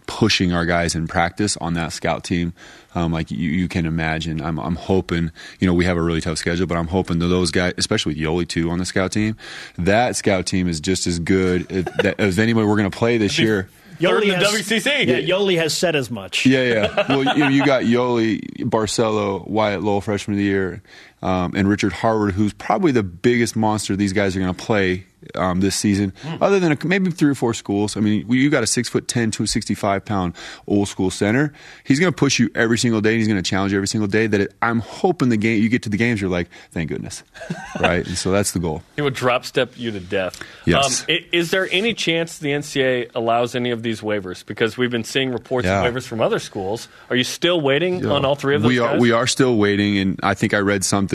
pushing 0.07 0.53
our 0.53 0.65
guys 0.67 0.95
in 0.95 1.09
practice 1.09 1.57
on 1.57 1.75
that 1.75 1.93
scout 1.93 2.23
team. 2.25 2.53
Um, 2.97 3.13
like 3.13 3.31
you, 3.31 3.51
you 3.51 3.69
can 3.69 3.85
imagine, 3.85 4.41
I'm, 4.41 4.59
I'm 4.59 4.75
hoping, 4.75 5.31
you 5.61 5.67
know, 5.67 5.75
we 5.75 5.85
have 5.85 5.99
a 5.99 6.03
really 6.03 6.23
tough 6.23 6.39
schedule, 6.39 6.67
but 6.67 6.79
I'm 6.79 6.89
hoping 6.89 7.19
that 7.19 7.27
those 7.27 7.51
guys, 7.51 7.75
especially 7.77 8.15
with 8.15 8.23
Yoeli 8.23 8.49
too 8.49 8.71
on 8.71 8.79
the 8.79 8.87
scout 8.87 9.13
team, 9.13 9.37
that 9.77 10.17
scout 10.17 10.47
team 10.47 10.67
is 10.67 10.81
just 10.81 11.07
as 11.07 11.19
good 11.19 11.71
as, 11.71 11.85
that, 12.03 12.19
as 12.19 12.39
anybody 12.39 12.67
we're 12.67 12.77
going 12.77 12.91
to 12.91 12.97
play 12.97 13.19
this 13.19 13.39
year. 13.39 13.69
Third 14.01 14.23
in 14.25 14.31
the 14.31 14.37
has, 14.37 14.51
WCC. 14.51 15.07
Yeah, 15.07 15.37
Yoeli 15.37 15.59
has 15.59 15.77
said 15.77 15.95
as 15.95 16.11
much. 16.11 16.47
Yeah, 16.47 16.63
yeah. 16.63 17.07
Well, 17.09 17.37
you, 17.37 17.49
you 17.49 17.67
got 17.67 17.83
Yoeli, 17.83 18.43
Barcelo, 18.61 19.47
Wyatt 19.47 19.83
Lohaus, 19.83 20.05
freshman 20.05 20.35
of 20.35 20.39
the 20.39 20.45
year, 20.45 20.83
um, 21.23 21.53
and 21.57 21.69
Richard 21.69 21.93
Harward, 21.93 22.33
who's 22.35 22.53
probably 22.53 22.93
the 22.93 23.03
biggest 23.03 23.57
monster 23.57 23.97
these 23.97 24.13
guys 24.13 24.37
are 24.37 24.41
going 24.41 24.55
to 24.55 24.65
play 24.65 25.07
um, 25.35 25.61
this 25.61 25.75
season, 25.75 26.13
other 26.41 26.61
than 26.61 26.71
a, 26.71 26.87
maybe 26.87 27.11
three 27.11 27.31
or 27.31 27.35
four 27.35 27.53
schools. 27.53 27.97
I 27.97 28.01
mean, 28.01 28.31
you 28.31 28.49
got 28.49 28.63
a 28.63 28.67
six 28.67 28.89
foot 28.89 29.09
ten, 29.09 29.33
two 29.33 29.47
sixty 29.47 29.75
five 29.75 30.05
pound 30.05 30.35
old 30.69 30.87
school 30.89 31.11
center. 31.11 31.53
He's 31.83 31.99
going 31.99 32.13
to 32.13 32.17
push 32.17 32.39
you 32.39 32.49
every 32.55 32.79
single 32.79 33.01
day. 33.01 33.11
And 33.11 33.19
he's 33.19 33.27
going 33.27 33.43
to 33.43 33.49
challenge 33.51 33.73
you 33.73 33.79
every 33.79 33.89
single 33.89 34.07
day. 34.07 34.29
That 34.29 34.41
it, 34.43 34.55
I'm 34.63 34.79
hoping 34.81 35.31
the 35.31 35.37
game 35.37 35.61
you 35.61 35.69
get 35.69 35.83
to 35.85 35.89
the 35.89 35.97
games, 35.97 36.21
you're 36.21 36.31
like, 36.31 36.49
thank 36.71 36.91
goodness, 36.91 37.25
right? 37.81 38.07
And 38.07 38.17
so 38.17 38.31
that's 38.31 38.53
the 38.53 38.61
goal. 38.61 38.83
He 38.95 39.03
would 39.03 39.15
drop 39.15 39.45
step 39.45 39.73
you 39.77 39.91
to 39.91 39.99
death. 40.01 40.41
Yes. 40.65 41.01
Um, 41.09 41.17
is 41.33 41.51
there 41.51 41.67
any 41.73 41.93
chance 41.93 42.39
the 42.39 42.51
NCAA 42.51 43.11
allows 43.17 43.57
any 43.57 43.71
of 43.73 43.83
these 43.83 44.03
waivers? 44.03 44.47
Because 44.47 44.77
we've 44.79 44.91
been 44.93 45.03
seeing 45.03 45.33
reports 45.33 45.65
Yeah. 45.65 45.83
of 45.83 45.93
waivers 45.93 46.07
from 46.07 46.21
other 46.21 46.39
schools. 46.39 46.87
Are 47.11 47.17
you 47.17 47.25
still 47.25 47.61
waiting 47.61 48.07
on 48.07 48.25
all 48.25 48.37
three 48.37 48.55
of 48.55 48.63
those 48.63 48.69
we 48.69 48.79
are 48.79 48.93
guys? 48.93 49.01
we 49.01 49.11
are 49.11 49.27
still 49.27 49.57
waiting, 49.57 49.99
and 49.99 50.21
I 50.23 50.35
think 50.35 50.55
I 50.55 50.59
read 50.59 50.85
something 50.85 51.06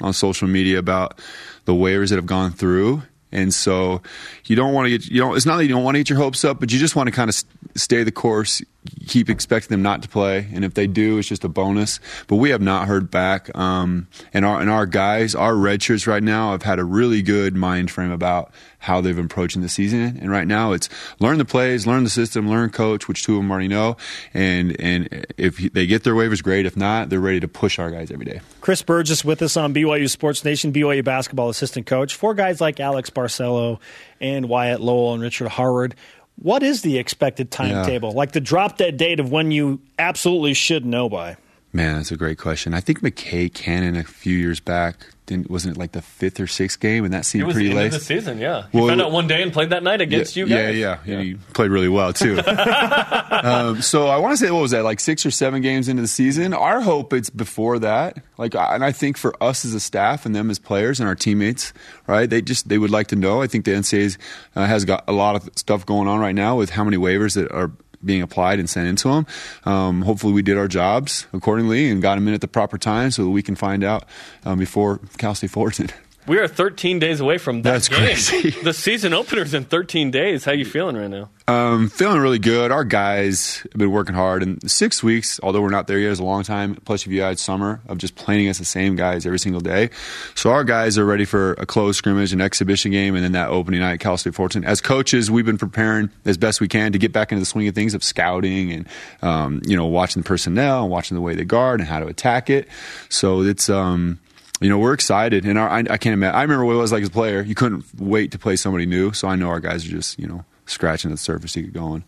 on 0.00 0.12
social 0.12 0.48
media 0.48 0.78
about 0.78 1.18
the 1.64 1.72
waivers 1.72 2.10
that 2.10 2.16
have 2.16 2.26
gone 2.26 2.52
through. 2.52 3.02
And 3.32 3.52
so 3.52 4.00
you 4.44 4.54
don't 4.54 4.72
want 4.72 4.86
to 4.86 4.90
get 4.90 5.06
you 5.06 5.20
know 5.20 5.34
it's 5.34 5.46
not 5.46 5.56
that 5.56 5.64
you 5.64 5.70
don't 5.70 5.82
want 5.82 5.96
to 5.96 6.00
get 6.00 6.08
your 6.08 6.18
hopes 6.18 6.44
up, 6.44 6.60
but 6.60 6.72
you 6.72 6.78
just 6.78 6.94
want 6.94 7.08
to 7.08 7.12
kind 7.12 7.28
of 7.28 7.42
stay 7.76 8.04
the 8.04 8.12
course, 8.12 8.62
keep 9.06 9.28
expecting 9.28 9.70
them 9.70 9.82
not 9.82 10.02
to 10.02 10.08
play, 10.08 10.46
and 10.52 10.64
if 10.64 10.74
they 10.74 10.86
do, 10.86 11.18
it's 11.18 11.28
just 11.28 11.44
a 11.44 11.48
bonus. 11.48 12.00
But 12.26 12.36
we 12.36 12.50
have 12.50 12.60
not 12.60 12.86
heard 12.86 13.10
back, 13.10 13.56
um, 13.56 14.08
and 14.32 14.44
our 14.44 14.60
and 14.60 14.70
our 14.70 14.86
guys, 14.86 15.34
our 15.34 15.54
red 15.54 15.82
shirts 15.82 16.06
right 16.06 16.22
now 16.22 16.52
have 16.52 16.62
had 16.62 16.78
a 16.78 16.84
really 16.84 17.22
good 17.22 17.54
mind 17.54 17.90
frame 17.90 18.10
about 18.10 18.52
how 18.84 19.00
they've 19.00 19.16
been 19.16 19.24
approaching 19.24 19.62
the 19.62 19.68
season. 19.68 20.18
And 20.20 20.30
right 20.30 20.46
now, 20.46 20.72
it's 20.72 20.88
learn 21.18 21.38
the 21.38 21.44
plays, 21.44 21.86
learn 21.86 22.04
the 22.04 22.10
system, 22.10 22.48
learn 22.48 22.70
coach, 22.70 23.08
which 23.08 23.24
two 23.24 23.36
of 23.36 23.42
them 23.42 23.50
already 23.50 23.68
know. 23.68 23.96
And 24.34 24.78
and 24.80 25.26
if 25.36 25.56
they 25.72 25.86
get 25.86 26.04
their 26.04 26.14
waivers, 26.14 26.42
great. 26.42 26.66
If 26.66 26.76
not, 26.76 27.08
they're 27.08 27.20
ready 27.20 27.40
to 27.40 27.48
push 27.48 27.78
our 27.78 27.90
guys 27.90 28.10
every 28.10 28.26
day. 28.26 28.40
Chris 28.60 28.82
Burgess 28.82 29.24
with 29.24 29.42
us 29.42 29.56
on 29.56 29.74
BYU 29.74 30.08
Sports 30.08 30.44
Nation, 30.44 30.72
BYU 30.72 31.04
basketball 31.04 31.48
assistant 31.48 31.86
coach. 31.86 32.14
Four 32.14 32.34
guys 32.34 32.60
like 32.60 32.80
Alex 32.80 33.10
Barcelo 33.10 33.80
and 34.20 34.48
Wyatt 34.48 34.80
Lohaus 34.80 35.14
and 35.14 35.22
Richard 35.22 35.48
Harward. 35.48 35.94
What 36.36 36.62
is 36.62 36.82
the 36.82 36.98
expected 36.98 37.50
timetable? 37.50 38.12
Like 38.12 38.32
the 38.32 38.40
drop 38.40 38.76
dead 38.76 38.96
date 38.96 39.20
of 39.20 39.30
when 39.30 39.50
you 39.50 39.80
absolutely 39.98 40.54
should 40.54 40.84
know 40.84 41.08
by? 41.08 41.36
Man, 41.74 41.96
that's 41.96 42.12
a 42.12 42.16
great 42.16 42.38
question. 42.38 42.72
I 42.72 42.78
think 42.80 43.00
McKay 43.00 43.52
Cannon 43.52 43.96
a 43.96 44.04
few 44.04 44.38
years 44.38 44.60
back 44.60 44.94
didn't 45.26 45.50
wasn't 45.50 45.76
it 45.76 45.80
like 45.80 45.92
the 45.92 46.02
fifth 46.02 46.38
or 46.38 46.46
sixth 46.46 46.78
game, 46.78 47.04
and 47.04 47.12
that 47.14 47.22
it 47.22 47.24
seemed 47.24 47.46
was 47.46 47.54
pretty 47.54 47.70
the 47.70 47.74
end 47.74 47.80
late. 47.80 47.86
of 47.86 47.92
the 47.94 48.00
season, 48.00 48.38
yeah. 48.38 48.66
He 48.70 48.78
Well, 48.78 48.88
found 48.88 49.00
out 49.00 49.10
one 49.10 49.26
day 49.26 49.42
and 49.42 49.52
played 49.52 49.70
that 49.70 49.82
night 49.82 50.00
against 50.00 50.36
you 50.36 50.46
yeah, 50.46 50.66
guys. 50.66 50.76
Yeah, 50.76 50.98
yeah, 51.04 51.20
He 51.22 51.34
played 51.54 51.70
really 51.70 51.88
well 51.88 52.12
too. 52.12 52.38
um, 52.46 53.82
so 53.82 54.06
I 54.06 54.18
want 54.18 54.38
to 54.38 54.44
say 54.44 54.50
what 54.50 54.60
was 54.62 54.70
that 54.72 54.84
like 54.84 55.00
six 55.00 55.24
or 55.26 55.30
seven 55.30 55.62
games 55.62 55.88
into 55.88 56.02
the 56.02 56.08
season? 56.08 56.52
Our 56.54 56.80
hope 56.80 57.12
it's 57.12 57.30
before 57.30 57.78
that. 57.80 58.18
Like, 58.38 58.54
and 58.54 58.84
I 58.84 58.92
think 58.92 59.16
for 59.16 59.34
us 59.42 59.64
as 59.64 59.74
a 59.74 59.80
staff 59.80 60.26
and 60.26 60.34
them 60.34 60.50
as 60.50 60.58
players 60.58 61.00
and 61.00 61.08
our 61.08 61.14
teammates, 61.14 61.72
right? 62.06 62.28
They 62.28 62.42
just 62.42 62.68
they 62.68 62.78
would 62.78 62.90
like 62.90 63.08
to 63.08 63.16
know. 63.16 63.42
I 63.42 63.46
think 63.46 63.64
the 63.64 63.72
NCAA 63.72 64.16
uh, 64.54 64.66
has 64.66 64.84
got 64.84 65.04
a 65.08 65.12
lot 65.12 65.36
of 65.36 65.48
stuff 65.56 65.86
going 65.86 66.06
on 66.06 66.20
right 66.20 66.34
now 66.34 66.56
with 66.56 66.70
how 66.70 66.84
many 66.84 66.96
waivers 66.96 67.34
that 67.34 67.50
are 67.50 67.72
being 68.04 68.22
applied 68.22 68.58
and 68.58 68.68
sent 68.68 68.88
into 68.88 69.08
them. 69.08 69.26
Um, 69.64 70.02
hopefully, 70.02 70.32
we 70.32 70.42
did 70.42 70.56
our 70.56 70.68
jobs 70.68 71.26
accordingly 71.32 71.90
and 71.90 72.02
got 72.02 72.16
them 72.16 72.28
in 72.28 72.34
at 72.34 72.40
the 72.40 72.48
proper 72.48 72.78
time 72.78 73.10
so 73.10 73.24
that 73.24 73.30
we 73.30 73.42
can 73.42 73.54
find 73.54 73.84
out 73.84 74.04
um, 74.44 74.58
before 74.58 75.00
Cal 75.18 75.34
State 75.34 75.50
Fullerton. 75.50 75.88
We 76.26 76.38
are 76.38 76.48
13 76.48 76.98
days 77.00 77.20
away 77.20 77.36
from 77.36 77.60
that 77.62 77.70
That's 77.70 77.88
game. 77.88 77.98
crazy. 77.98 78.50
The 78.64 78.72
season 78.72 79.12
opener's 79.12 79.52
in 79.52 79.64
13 79.64 80.10
days. 80.10 80.44
How 80.44 80.52
you 80.52 80.64
feeling 80.64 80.96
right 80.96 81.10
now? 81.10 81.28
Um, 81.46 81.90
feeling 81.90 82.18
really 82.20 82.38
good. 82.38 82.70
Our 82.72 82.84
guys 82.84 83.58
have 83.58 83.72
been 83.72 83.90
working 83.90 84.14
hard, 84.14 84.42
and 84.42 84.70
six 84.70 85.02
weeks, 85.02 85.38
although 85.42 85.60
we're 85.60 85.68
not 85.68 85.86
there 85.86 85.98
yet, 85.98 86.12
is 86.12 86.18
a 86.18 86.24
long 86.24 86.42
time. 86.42 86.76
Plus, 86.76 87.04
if 87.04 87.12
you 87.12 87.20
add 87.22 87.38
summer 87.38 87.82
of 87.86 87.98
just 87.98 88.14
playing 88.16 88.42
against 88.42 88.58
the 88.60 88.64
same 88.64 88.96
guys 88.96 89.26
every 89.26 89.38
single 89.38 89.60
day, 89.60 89.90
so 90.34 90.50
our 90.50 90.64
guys 90.64 90.96
are 90.96 91.04
ready 91.04 91.26
for 91.26 91.52
a 91.54 91.66
close 91.66 91.98
scrimmage, 91.98 92.32
an 92.32 92.40
exhibition 92.40 92.90
game, 92.90 93.14
and 93.14 93.22
then 93.22 93.32
that 93.32 93.50
opening 93.50 93.80
night, 93.80 93.94
at 93.94 94.00
Cal 94.00 94.16
State 94.16 94.34
Fullerton. 94.34 94.64
As 94.64 94.80
coaches, 94.80 95.30
we've 95.30 95.44
been 95.44 95.58
preparing 95.58 96.08
as 96.24 96.38
best 96.38 96.62
we 96.62 96.68
can 96.68 96.92
to 96.92 96.98
get 96.98 97.12
back 97.12 97.30
into 97.32 97.40
the 97.40 97.46
swing 97.46 97.68
of 97.68 97.74
things 97.74 97.92
of 97.92 98.02
scouting 98.02 98.72
and 98.72 98.88
um, 99.20 99.60
you 99.66 99.76
know 99.76 99.84
watching 99.84 100.22
the 100.22 100.26
personnel 100.26 100.82
and 100.84 100.90
watching 100.90 101.14
the 101.14 101.20
way 101.20 101.34
they 101.34 101.44
guard 101.44 101.80
and 101.80 101.88
how 101.88 102.00
to 102.00 102.06
attack 102.06 102.48
it. 102.48 102.66
So 103.10 103.42
it's 103.42 103.68
um, 103.68 104.18
you 104.60 104.68
know, 104.68 104.78
we're 104.78 104.94
excited, 104.94 105.44
and 105.44 105.58
our, 105.58 105.68
I, 105.68 105.78
I 105.80 105.96
can't 105.98 106.14
imagine. 106.14 106.36
I 106.36 106.42
remember 106.42 106.64
what 106.64 106.74
it 106.74 106.78
was 106.78 106.92
like 106.92 107.02
as 107.02 107.08
a 107.08 107.12
player. 107.12 107.42
You 107.42 107.54
couldn't 107.54 107.84
wait 107.98 108.30
to 108.32 108.38
play 108.38 108.56
somebody 108.56 108.86
new, 108.86 109.12
so 109.12 109.28
I 109.28 109.36
know 109.36 109.48
our 109.48 109.60
guys 109.60 109.84
are 109.86 109.90
just, 109.90 110.18
you 110.18 110.26
know, 110.26 110.44
scratching 110.66 111.10
at 111.10 111.14
the 111.14 111.22
surface 111.22 111.52
to 111.54 111.62
get 111.62 111.72
going. 111.72 112.04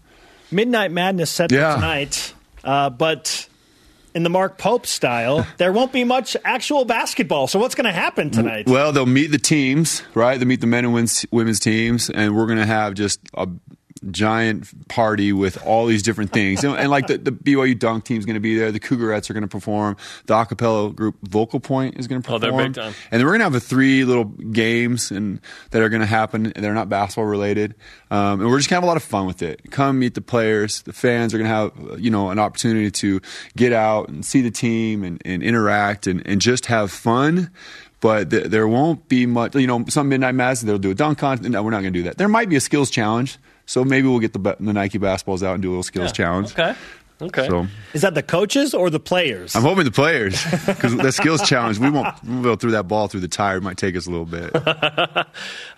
Midnight 0.51 0.93
Madness 0.93 1.31
set 1.31 1.51
Yeah. 1.51 1.73
for 1.75 1.81
tonight, 1.81 2.35
uh, 2.65 2.91
but 2.91 3.49
in 4.15 4.23
the 4.23 4.31
Mark 4.31 4.57
Pope 4.59 4.87
style, 4.87 5.47
there 5.59 5.73
won't 5.73 5.93
be 5.93 6.05
much 6.05 6.37
actual 6.45 6.85
basketball. 6.85 7.49
So 7.49 7.59
what's 7.59 7.75
going 7.75 7.85
to 7.87 7.93
happen 7.93 8.31
tonight? 8.31 8.67
Well, 8.69 8.93
they'll 8.93 9.05
meet 9.07 9.31
the 9.33 9.39
teams, 9.39 10.03
right? 10.15 10.39
They'll 10.39 10.49
meet 10.49 10.61
the 10.63 10.67
men 10.67 10.85
and 10.87 10.95
women's 11.33 11.61
teams, 11.61 12.09
and 12.11 12.35
we're 12.35 12.47
going 12.47 12.59
to 12.59 12.65
have 12.67 12.95
just 12.95 13.21
a 13.35 13.47
giant 14.11 14.89
party 14.89 15.33
with 15.33 15.63
all 15.65 15.87
these 15.87 16.03
different 16.03 16.33
things. 16.33 16.65
and, 16.65 16.77
and 16.77 16.91
like 16.91 17.07
the, 17.07 17.19
the 17.19 17.33
BYU 17.33 17.79
dunk 17.79 18.05
team 18.05 18.19
is 18.19 18.27
going 18.27 18.35
to 18.35 18.41
be 18.41 18.57
there. 18.57 18.73
The 18.73 18.81
Cougarettes 18.81 19.31
are 19.31 19.33
going 19.33 19.43
to 19.43 19.49
perform. 19.49 19.97
The 20.27 20.35
acapella 20.35 20.95
group 20.95 21.17
Vocal 21.23 21.61
Point 21.61 21.97
is 21.99 22.07
going 22.07 22.23
to 22.23 22.27
perform. 22.27 22.43
Oh, 22.43 22.57
they're 22.57 22.67
big 22.67 22.75
time. 22.75 22.95
And 23.11 23.21
then 23.21 23.27
we're 23.27 23.33
going 23.33 23.41
to 23.41 23.45
have 23.45 23.55
a 23.55 23.61
three 23.61 24.05
little 24.05 24.25
games 24.25 25.11
and 25.11 25.41
that 25.71 25.83
are 25.83 25.89
going 25.89 26.01
to 26.01 26.07
happen. 26.07 26.53
They're 26.57 26.75
not 26.75 26.89
basketball 26.89 27.25
related, 27.27 27.75
um, 28.11 28.41
and 28.41 28.51
we're 28.51 28.59
just 28.59 28.69
going 28.69 28.81
to 28.81 28.83
have 28.83 28.85
a 28.85 28.87
lot 28.87 28.97
of 28.97 29.03
fun 29.03 29.27
with 29.27 29.43
it. 29.43 29.71
Come 29.71 29.99
meet 29.99 30.15
the 30.15 30.21
players. 30.21 30.83
The 30.83 30.93
fans 30.93 31.35
are 31.35 31.39
going 31.39 31.51
to 31.51 31.55
have 31.55 32.01
you 32.01 32.11
know 32.11 32.31
an 32.31 32.39
opportunity 32.39 32.91
to 32.91 33.21
get 33.57 33.73
out 33.73 34.09
and 34.09 34.25
see 34.25 34.41
the 34.41 34.51
team 34.51 35.03
and, 35.03 35.21
and 35.25 35.43
interact 35.43 36.07
and, 36.07 36.27
and 36.27 36.41
just 36.41 36.67
have 36.67 36.91
fun. 36.91 37.51
But 38.01 38.31
th- 38.31 38.45
there 38.45 38.69
won't 38.69 39.09
be 39.09 39.27
much. 39.27 39.55
You 39.55 39.67
know, 39.67 39.85
some 39.89 40.09
midnight 40.09 40.35
mass 40.35 40.61
they'll 40.61 40.79
do 40.79 40.91
a 40.91 40.95
dunk 40.95 41.19
contest. 41.19 41.49
No, 41.49 41.63
we're 41.63 41.71
not 41.71 41.81
going 41.81 41.93
to 41.93 41.99
do 41.99 42.05
that. 42.05 42.19
There 42.19 42.29
might 42.29 42.49
be 42.49 42.57
a 42.57 42.61
skills 42.61 42.91
challenge. 42.91 43.39
So 43.67 43.85
maybe 43.85 44.09
we'll 44.09 44.21
get 44.21 44.33
the, 44.33 44.57
the 44.59 44.73
Nike 44.73 44.99
basketballs 44.99 45.43
out 45.43 45.55
and 45.55 45.63
do 45.63 45.69
a 45.69 45.73
little 45.73 45.83
skills 45.83 46.13
challenge. 46.13 46.53
Okay. 46.53 46.75
Okay. 47.21 47.49
So 47.49 47.67
Is 47.95 48.03
that 48.03 48.15
the 48.15 48.23
coaches 48.23 48.75
or 48.75 48.91
the 48.91 49.01
players? 49.01 49.57
I'm 49.57 49.63
hoping 49.63 49.85
the 49.85 49.91
players 49.91 50.35
because 50.67 50.95
the 50.95 51.11
skills 51.13 51.41
challenge 51.49 51.79
we 51.79 51.89
won't 51.89 52.15
we'll 52.23 52.43
go 52.43 52.57
through 52.57 52.73
that 52.73 52.89
ball 52.89 53.09
through 53.09 53.21
the 53.21 53.29
tire. 53.29 53.57
It 53.57 53.63
might 53.63 53.79
take 53.79 53.97
us 53.97 54.07
a 54.07 54.11
little 54.11 54.27
bit. 54.27 54.51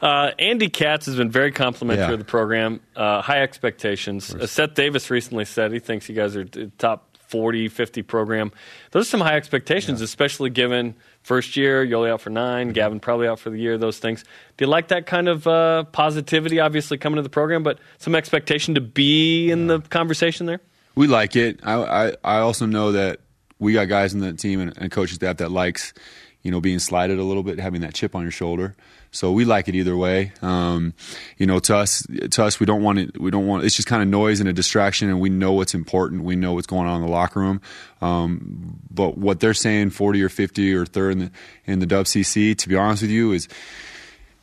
Uh, 0.01 0.31
Andy 0.39 0.69
Katz 0.69 1.07
has 1.07 1.17
been 1.17 1.31
very 1.31 1.51
complimentary 1.53 2.07
Yeah. 2.07 2.13
of 2.13 2.19
the 2.19 2.25
program. 2.25 2.81
Uh, 2.95 3.21
high 3.21 3.43
expectations. 3.43 4.33
Uh, 4.35 4.47
Seth 4.47 4.75
Davis 4.75 5.11
recently 5.11 5.45
said 5.45 5.73
he 5.73 5.81
thinks 5.81 6.09
you 6.09 6.15
guys 6.15 6.37
are 6.37 6.45
t- 6.45 6.71
top 6.79 7.17
40, 7.29 7.69
50 7.69 8.03
program. 8.03 8.53
Those 8.93 9.07
are 9.07 9.11
some 9.11 9.21
high 9.21 9.37
expectations, 9.37 10.01
especially 10.01 10.51
given 10.51 10.95
first 11.29 11.57
year, 11.57 11.87
Yoeli 11.87 12.11
out 12.11 12.21
for 12.21 12.31
nine, 12.31 12.73
Gavin 12.73 12.99
probably 12.99 13.29
out 13.29 13.39
for 13.39 13.51
the 13.51 13.59
year, 13.59 13.79
those 13.79 13.99
things. 13.99 14.25
Do 14.57 14.65
you 14.65 14.71
like 14.71 14.89
that 14.89 15.07
kind 15.07 15.29
of 15.29 15.47
uh, 15.47 15.85
positivity, 15.85 16.59
obviously, 16.59 16.99
coming 16.99 17.17
to 17.17 17.23
the 17.23 17.29
program, 17.29 17.63
but 17.63 17.79
some 17.99 18.15
expectation 18.17 18.75
to 18.75 18.81
be 18.81 19.51
in 19.51 19.69
the 19.69 19.81
conversation 19.81 20.47
there? 20.47 20.61
we 20.99 21.07
like 21.07 21.37
it. 21.37 21.61
I, 21.63 21.75
I 21.75 22.13
I 22.25 22.39
also 22.39 22.67
know 22.67 22.91
that 22.93 23.21
we 23.61 23.73
got 23.73 23.89
guys 23.89 24.15
in 24.15 24.21
the 24.21 24.33
team 24.33 24.59
and, 24.61 24.77
and 24.77 24.91
coaching 24.91 25.15
staff 25.15 25.37
that 25.37 25.53
likes 25.53 25.95
you 26.43 26.51
know, 26.51 26.61
being 26.61 26.79
slighted 26.79 27.19
a 27.19 27.25
little 27.25 27.43
bit, 27.43 27.59
having 27.59 27.81
that 27.81 27.95
chip 27.95 28.15
on 28.15 28.23
your 28.23 28.31
shoulder. 28.31 28.77
So 29.11 29.33
we 29.33 29.45
like 29.45 29.69
it 29.69 29.75
either 29.75 29.97
way. 29.97 30.33
Um, 30.43 30.95
you 31.39 31.47
know, 31.47 31.59
to 31.61 31.77
us, 31.77 32.07
to 32.31 32.45
us, 32.45 32.61
we 32.61 32.67
don't 32.67 32.83
want 32.83 32.99
it. 32.99 33.21
We 33.21 33.31
don't 33.31 33.47
want. 33.47 33.65
It's 33.65 33.75
just 33.75 33.89
kind 33.89 34.03
of 34.03 34.09
noise 34.09 34.41
and 34.41 34.49
a 34.49 34.53
distraction, 34.53 35.09
and 35.09 35.21
we 35.21 35.31
know 35.31 35.53
what's 35.53 35.75
important. 35.75 36.25
We 36.25 36.37
know 36.37 36.53
what's 36.53 36.67
going 36.67 36.87
on 36.87 37.01
in 37.01 37.07
the 37.07 37.13
locker 37.13 37.41
room. 37.41 37.61
Um, 38.01 38.79
but 38.91 39.17
what 39.17 39.41
they're 39.41 39.55
saying, 39.55 39.91
forty 39.91 40.23
or 40.23 40.29
fifty 40.29 40.75
or 40.75 40.85
third 40.85 41.13
in 41.13 41.19
the 41.19 41.31
in 41.67 41.79
the 41.79 41.87
WCC, 41.87 42.57
to 42.57 42.69
be 42.69 42.77
honest 42.77 43.03
with 43.03 43.11
you, 43.11 43.33
is 43.33 43.49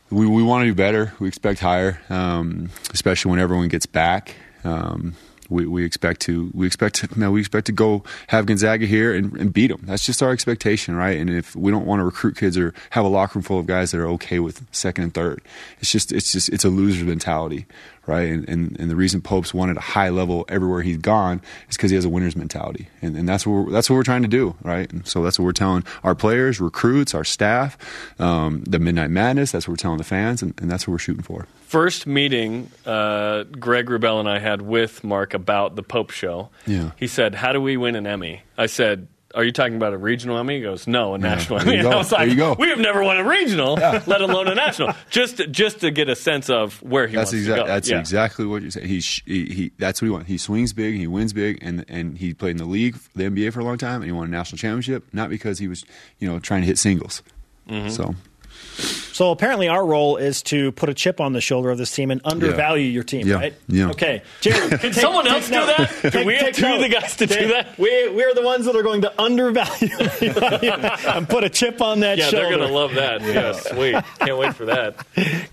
we, 0.09 0.25
we 0.25 0.43
want 0.43 0.63
to 0.63 0.67
do 0.67 0.75
better. 0.75 1.13
We 1.19 1.27
expect 1.27 1.59
higher, 1.59 2.01
um, 2.09 2.69
especially 2.91 3.31
when 3.31 3.39
everyone 3.39 3.67
gets 3.67 3.85
back. 3.85 4.35
Um, 4.63 5.15
we, 5.49 5.65
we 5.65 5.85
expect 5.85 6.21
to 6.21 6.51
we 6.53 6.67
expect 6.67 6.95
to 6.95 7.09
no, 7.19 7.31
we 7.31 7.39
expect 7.39 7.65
to 7.67 7.71
go 7.71 8.03
have 8.27 8.45
Gonzaga 8.45 8.85
here 8.85 9.13
and, 9.13 9.35
and 9.37 9.53
beat 9.53 9.67
them. 9.67 9.81
That's 9.83 10.05
just 10.05 10.21
our 10.21 10.31
expectation, 10.31 10.95
right? 10.95 11.17
And 11.17 11.29
if 11.29 11.55
we 11.55 11.71
don't 11.71 11.85
want 11.85 11.99
to 11.99 12.03
recruit 12.03 12.37
kids 12.37 12.57
or 12.57 12.73
have 12.91 13.05
a 13.05 13.07
locker 13.07 13.39
room 13.39 13.43
full 13.43 13.59
of 13.59 13.65
guys 13.65 13.91
that 13.91 13.99
are 13.99 14.07
okay 14.09 14.39
with 14.39 14.65
second 14.71 15.05
and 15.05 15.13
third, 15.13 15.41
it's 15.79 15.91
just 15.91 16.11
it's 16.11 16.31
just 16.31 16.49
it's 16.49 16.65
a 16.65 16.69
loser 16.69 17.05
mentality, 17.05 17.65
right? 18.07 18.29
And, 18.29 18.47
and, 18.47 18.79
and 18.79 18.89
the 18.89 18.95
reason 18.95 19.21
Pope's 19.21 19.53
won 19.53 19.69
at 19.69 19.77
a 19.77 19.81
high 19.81 20.09
level 20.09 20.45
everywhere 20.49 20.81
he's 20.81 20.97
gone 20.97 21.41
is 21.69 21.77
because 21.77 21.91
he 21.91 21.95
has 21.95 22.05
a 22.05 22.09
winner's 22.09 22.35
mentality, 22.35 22.87
and, 23.01 23.15
and 23.15 23.27
that's 23.27 23.45
what 23.45 23.53
we're, 23.53 23.71
that's 23.71 23.89
what 23.89 23.95
we're 23.95 24.03
trying 24.03 24.21
to 24.21 24.27
do, 24.27 24.55
right? 24.63 24.91
And 24.91 25.05
so 25.07 25.23
that's 25.23 25.39
what 25.39 25.45
we're 25.45 25.51
telling 25.51 25.83
our 26.03 26.15
players, 26.15 26.59
recruits, 26.59 27.13
our 27.13 27.23
staff, 27.23 27.77
um, 28.19 28.63
the 28.63 28.79
Midnight 28.79 29.09
Madness. 29.09 29.51
That's 29.51 29.67
what 29.67 29.73
we're 29.73 29.77
telling 29.77 29.97
the 29.97 30.03
fans, 30.03 30.41
and, 30.41 30.53
and 30.61 30.69
that's 30.69 30.87
what 30.87 30.93
we're 30.93 30.99
shooting 30.99 31.23
for. 31.23 31.47
First 31.65 32.07
meeting 32.07 32.69
uh, 32.85 33.43
Greg 33.43 33.87
Wrubell 33.87 34.19
and 34.19 34.29
I 34.29 34.39
had 34.39 34.61
with 34.61 35.03
Mark 35.03 35.33
about 35.33 35.75
the 35.75 35.83
Pope 35.83 36.11
show. 36.11 36.49
Yeah. 36.65 36.91
He 36.97 37.07
said, 37.07 37.35
"How 37.35 37.53
do 37.53 37.61
we 37.61 37.75
win 37.77 37.95
an 37.95 38.07
Emmy?" 38.07 38.43
I 38.57 38.67
said. 38.67 39.07
Are 39.35 39.43
you 39.43 39.51
talking 39.51 39.75
about 39.75 39.93
a 39.93 39.97
regional 39.97 40.37
Emmy? 40.37 40.55
He 40.55 40.61
goes, 40.61 40.87
no, 40.87 41.13
a 41.13 41.17
national 41.17 41.59
there 41.59 41.67
you 41.67 41.73
Emmy. 41.79 41.83
go. 41.83 41.91
I 41.91 41.95
was 41.97 42.11
like, 42.11 42.19
There 42.21 42.27
you 42.29 42.35
go. 42.35 42.55
we 42.57 42.69
have 42.69 42.79
never 42.79 43.03
won 43.03 43.17
a 43.17 43.23
regional, 43.23 43.73
let 44.07 44.21
alone 44.21 44.47
a 44.47 44.55
national. 44.55 44.93
Just, 45.09 45.37
to, 45.37 45.47
just 45.47 45.81
to 45.81 45.91
get 45.91 46.07
a 46.09 46.15
sense 46.15 46.49
of 46.49 46.81
where 46.81 47.05
he 47.07 47.15
That's 47.15 47.33
wants 47.33 47.45
to 47.47 47.55
go. 47.55 47.67
that's 47.67 47.89
Yeah. 47.89 47.99
exactly 47.99 48.45
what 48.45 48.61
you 48.63 48.71
say. 48.71 48.87
He, 48.87 48.99
he 48.99 49.45
he 49.45 49.71
that's 49.77 50.01
what 50.01 50.05
he 50.05 50.11
wants. 50.11 50.27
He 50.29 50.37
swings 50.37 50.71
big, 50.73 50.95
he 50.95 51.05
wins 51.07 51.33
big, 51.33 51.59
and 51.61 51.83
and 51.89 52.17
he 52.17 52.33
played 52.33 52.51
in 52.51 52.57
the 52.57 52.65
league, 52.65 52.97
the 53.15 53.23
NBA 53.25 53.51
for 53.53 53.59
a 53.59 53.63
long 53.65 53.77
time, 53.77 53.95
and 54.01 54.05
he 54.05 54.11
won 54.11 54.27
a 54.27 54.31
national 54.31 54.57
championship. 54.57 55.03
Not 55.13 55.29
because 55.29 55.59
he 55.59 55.67
was 55.67 55.83
you 56.19 56.27
know 56.31 56.39
trying 56.39 56.61
to 56.61 56.67
hit 56.67 56.77
singles. 56.77 57.21
Mm-hmm. 57.69 57.89
So 57.89 58.15
So 59.15 59.31
apparently, 59.31 59.69
our 59.69 59.85
role 59.85 60.17
is 60.17 60.41
to 60.43 60.73
put 60.73 60.89
a 60.89 60.93
chip 60.93 61.21
on 61.21 61.31
the 61.31 61.39
shoulder 61.39 61.69
of 61.69 61.77
this 61.77 61.89
team 61.95 62.11
and 62.11 62.19
undervalue 62.25 62.83
your 62.85 63.03
team, 63.03 63.25
Yeah. 63.25 63.35
right? 63.35 63.53
Yeah. 63.69 63.91
Okay, 63.91 64.21
Jerry, 64.41 64.77
Can 64.77 64.91
someone 64.91 65.25
else 65.25 65.47
do 65.47 65.53
that? 65.53 65.89
Can 66.11 66.27
we 66.27 66.35
have 66.35 66.51
two 66.53 66.65
of 66.67 66.81
the 66.81 66.89
guys 66.89 67.15
to 67.15 67.25
do 67.25 67.47
that? 67.47 67.77
We 67.79 68.09
we're 68.09 68.33
the 68.33 68.41
ones 68.41 68.65
that 68.65 68.75
are 68.75 68.83
going 68.83 69.03
to 69.03 69.21
undervalue 69.21 69.87
and 71.07 71.29
put 71.29 71.45
a 71.45 71.49
chip 71.49 71.81
on 71.81 72.01
that 72.01 72.17
Yeah, 72.17 72.25
shoulder. 72.25 72.47
they're 72.49 72.57
going 72.57 72.67
to 72.67 72.73
love 72.75 72.95
that. 72.95 73.21
Yeah, 73.21 73.53
sweet. 73.53 73.95
Can't 74.19 74.37
wait 74.37 74.53
for 74.53 74.65
that. 74.65 74.97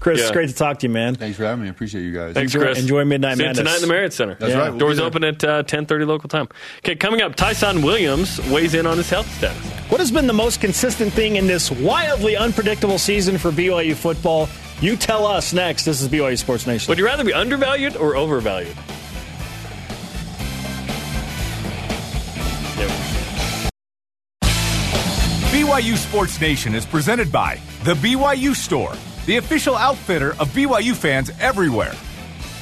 Chris, 0.01 0.21
it's 0.21 0.33
great 0.33 0.49
to 0.49 0.55
talk 0.57 0.81
to 0.81 0.89
you, 0.89 0.93
man. 0.93 1.15
thanks 1.15 1.37
for 1.37 1.45
having 1.45 1.63
me. 1.63 1.69
I 1.69 1.71
appreciate 1.71 2.03
you 2.03 2.13
guys. 2.13 2.35
Thanks, 2.35 2.53
Enjoy- 2.53 2.67
Chris. 2.67 2.81
enjoy 2.81 3.05
Midnight 3.05 3.37
See 3.37 3.45
Madness. 3.45 3.59
tonight 3.59 3.75
in 3.77 3.81
the 3.83 3.87
Marriott 3.87 4.13
Center. 4.13 4.35
That's 4.41 4.53
Yeah. 4.55 4.59
right. 4.59 4.71
We'll 4.71 4.79
Doors 4.81 4.99
open 4.99 5.23
at 5.23 5.45
uh, 5.45 5.63
10.30 5.63 6.05
local 6.05 6.29
time. 6.29 6.49
Okay, 6.79 6.97
coming 6.97 7.23
up, 7.23 7.37
Tyson 7.37 7.83
Williams 7.83 8.41
weighs 8.51 8.75
in 8.75 8.89
on 8.89 8.97
his 8.97 9.09
health 9.09 9.33
status. 9.39 9.57
What 9.89 10.01
has 10.01 10.11
been 10.11 10.27
the 10.27 10.33
most 10.33 10.61
consistent 10.61 11.13
thing 11.13 11.37
in 11.37 11.47
this 11.47 11.71
wildly 11.71 12.37
unpredictable 12.37 12.99
season 12.99 13.39
for 13.39 13.52
BYU 13.55 13.95
football? 13.95 14.49
You 14.81 14.97
tell 14.97 15.27
us 15.27 15.53
next. 15.53 15.85
This 15.85 16.03
is 16.03 16.09
BYU 16.09 16.37
Sports 16.39 16.67
Nation. 16.67 16.91
Would 16.91 16.99
you 16.99 17.05
rather 17.05 17.25
be 17.25 17.33
undervalued 17.33 17.97
or 17.97 18.17
overvalued? 18.17 18.77
BYU 25.53 25.97
Sports 25.97 26.41
Nation 26.41 26.75
is 26.75 26.85
presented 26.85 27.31
by 27.31 27.61
The 27.85 27.95
BYU 27.95 28.55
Store, 28.55 28.95
the 29.27 29.37
official 29.37 29.77
outfitter 29.77 30.33
of 30.41 30.49
BYU 30.49 30.95
fans 30.95 31.31
everywhere. 31.39 31.95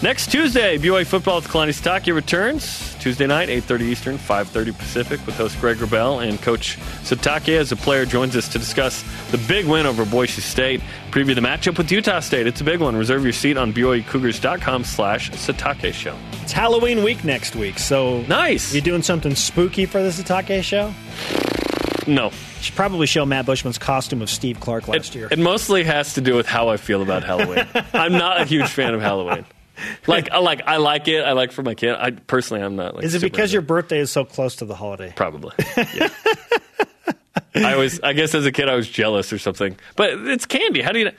Next 0.02 0.30
Tuesday, 0.32 0.78
BYU 0.78 1.04
football 1.04 1.36
with 1.36 1.48
Kalani 1.48 1.78
Sitake 1.78 2.14
returns. 2.14 2.96
Tuesday 3.00 3.26
night, 3.26 3.50
8.30 3.50 3.80
Eastern, 3.82 4.16
5.30 4.16 4.78
Pacific 4.78 5.24
with 5.26 5.36
host 5.36 5.60
Greg 5.60 5.76
Wrubell 5.76 6.26
and 6.26 6.40
Coach 6.40 6.78
Sitake 7.02 7.58
as 7.58 7.70
a 7.70 7.76
player 7.76 8.06
joins 8.06 8.34
us 8.34 8.48
to 8.48 8.58
discuss 8.58 9.04
the 9.30 9.36
big 9.46 9.66
win 9.66 9.84
over 9.84 10.06
Boise 10.06 10.40
State. 10.40 10.80
Preview 11.10 11.34
the 11.34 11.42
matchup 11.42 11.76
with 11.76 11.92
Utah 11.92 12.20
State. 12.20 12.46
It's 12.46 12.62
a 12.62 12.64
big 12.64 12.80
one. 12.80 12.96
Reserve 12.96 13.24
your 13.24 13.34
seat 13.34 13.58
on 13.58 13.74
BYUCougars.com 13.74 14.84
slash 14.84 15.30
Sitake 15.32 15.92
Show. 15.92 16.16
It's 16.42 16.52
Halloween 16.52 17.04
week 17.04 17.22
next 17.22 17.54
week, 17.54 17.78
so 17.78 18.22
Nice. 18.22 18.72
You 18.72 18.80
doing 18.80 19.02
something 19.02 19.34
spooky 19.34 19.84
for 19.84 20.02
the 20.02 20.08
Sitake 20.08 20.62
show? 20.62 20.94
No. 22.10 22.30
Should 22.62 22.74
probably 22.74 23.06
show 23.06 23.26
Matt 23.26 23.44
Bushman's 23.44 23.76
costume 23.76 24.22
of 24.22 24.30
Steve 24.30 24.60
Clark 24.60 24.88
last 24.88 25.10
It, 25.10 25.14
year. 25.18 25.28
it 25.30 25.38
mostly 25.38 25.84
has 25.84 26.14
to 26.14 26.22
do 26.22 26.36
with 26.36 26.46
how 26.46 26.70
I 26.70 26.78
feel 26.78 27.02
about 27.02 27.22
Halloween. 27.22 27.66
I'm 27.92 28.12
not 28.12 28.40
a 28.40 28.46
huge 28.46 28.68
fan 28.68 28.94
of 28.94 29.02
Halloween. 29.02 29.44
Like, 30.06 30.30
I 30.30 30.38
like, 30.38 30.62
I 30.66 30.76
like 30.78 31.08
it. 31.08 31.22
I 31.22 31.32
like 31.32 31.52
for 31.52 31.62
my 31.62 31.74
kid. 31.74 31.94
I 31.94 32.10
personally, 32.10 32.62
I'm 32.62 32.76
not. 32.76 32.96
Like, 32.96 33.04
is 33.04 33.14
it 33.14 33.20
because 33.20 33.52
your 33.52 33.62
birthday 33.62 33.98
is 33.98 34.10
so 34.10 34.24
close 34.24 34.56
to 34.56 34.64
the 34.64 34.74
holiday? 34.74 35.12
Probably. 35.16 35.52
Yeah. 35.94 36.08
I 37.54 37.76
was. 37.76 38.00
I 38.00 38.12
guess 38.12 38.34
as 38.34 38.46
a 38.46 38.52
kid, 38.52 38.68
I 38.68 38.74
was 38.74 38.88
jealous 38.88 39.32
or 39.32 39.38
something. 39.38 39.76
But 39.96 40.10
it's 40.14 40.46
candy. 40.46 40.82
How 40.82 40.92
do 40.92 41.00
you? 41.00 41.10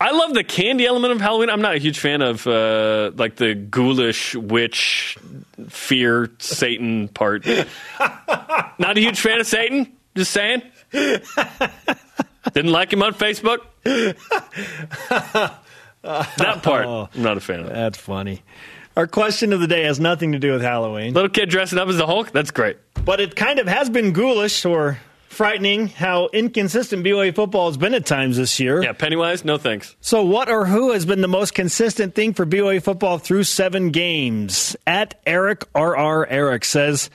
I 0.00 0.12
love 0.12 0.34
the 0.34 0.44
candy 0.44 0.86
element 0.86 1.12
of 1.12 1.20
Halloween. 1.20 1.50
I'm 1.50 1.60
not 1.60 1.74
a 1.74 1.78
huge 1.78 1.98
fan 1.98 2.22
of 2.22 2.46
uh, 2.46 3.10
like 3.16 3.36
the 3.36 3.54
ghoulish 3.54 4.34
witch, 4.36 5.18
fear, 5.68 6.30
Satan 6.38 7.08
part. 7.08 7.46
not 8.78 8.96
a 8.96 9.00
huge 9.00 9.20
fan 9.20 9.40
of 9.40 9.46
Satan. 9.46 9.92
Just 10.16 10.30
saying. 10.32 10.62
Didn't 10.92 12.72
like 12.72 12.92
him 12.92 13.02
on 13.02 13.14
Facebook. 13.14 13.58
that 16.02 16.62
part, 16.62 16.86
oh, 16.86 17.08
I'm 17.14 17.22
not 17.22 17.36
a 17.36 17.40
fan 17.40 17.60
of. 17.60 17.68
That's 17.68 17.98
funny. 17.98 18.42
Our 18.96 19.06
question 19.06 19.52
of 19.52 19.60
the 19.60 19.66
day 19.68 19.84
has 19.84 20.00
nothing 20.00 20.32
to 20.32 20.38
do 20.38 20.52
with 20.52 20.62
Halloween, 20.62 21.14
Little 21.14 21.30
kid 21.30 21.48
dressing 21.50 21.78
up 21.78 21.88
as 21.88 21.96
the 21.98 22.06
Hulk. 22.06 22.32
That's 22.32 22.50
great. 22.50 22.78
but 23.04 23.20
it 23.20 23.36
kind 23.36 23.58
of 23.60 23.68
has 23.68 23.88
been 23.88 24.12
ghoulish 24.12 24.64
or 24.64 24.98
frightening 25.28 25.86
how 25.86 26.28
inconsistent 26.32 27.04
BYU 27.04 27.32
football 27.32 27.68
has 27.68 27.76
been 27.76 27.94
at 27.94 28.04
times 28.06 28.36
this 28.38 28.58
year. 28.58 28.82
Yeah, 28.82 28.92
Pennywise. 28.92 29.44
No 29.44 29.56
thanks. 29.56 29.94
So, 30.00 30.24
what 30.24 30.48
or 30.48 30.66
who 30.66 30.92
has 30.92 31.06
been 31.06 31.20
the 31.20 31.28
most 31.28 31.54
consistent 31.54 32.16
thing 32.16 32.34
for 32.34 32.44
BYU 32.44 32.82
football 32.82 33.18
through 33.18 33.44
seven 33.44 33.90
games? 33.90 34.74
At 34.84 35.20
Eric 35.26 35.64
RR 35.76 36.26
Eric 36.26 36.64
says, 36.64 37.08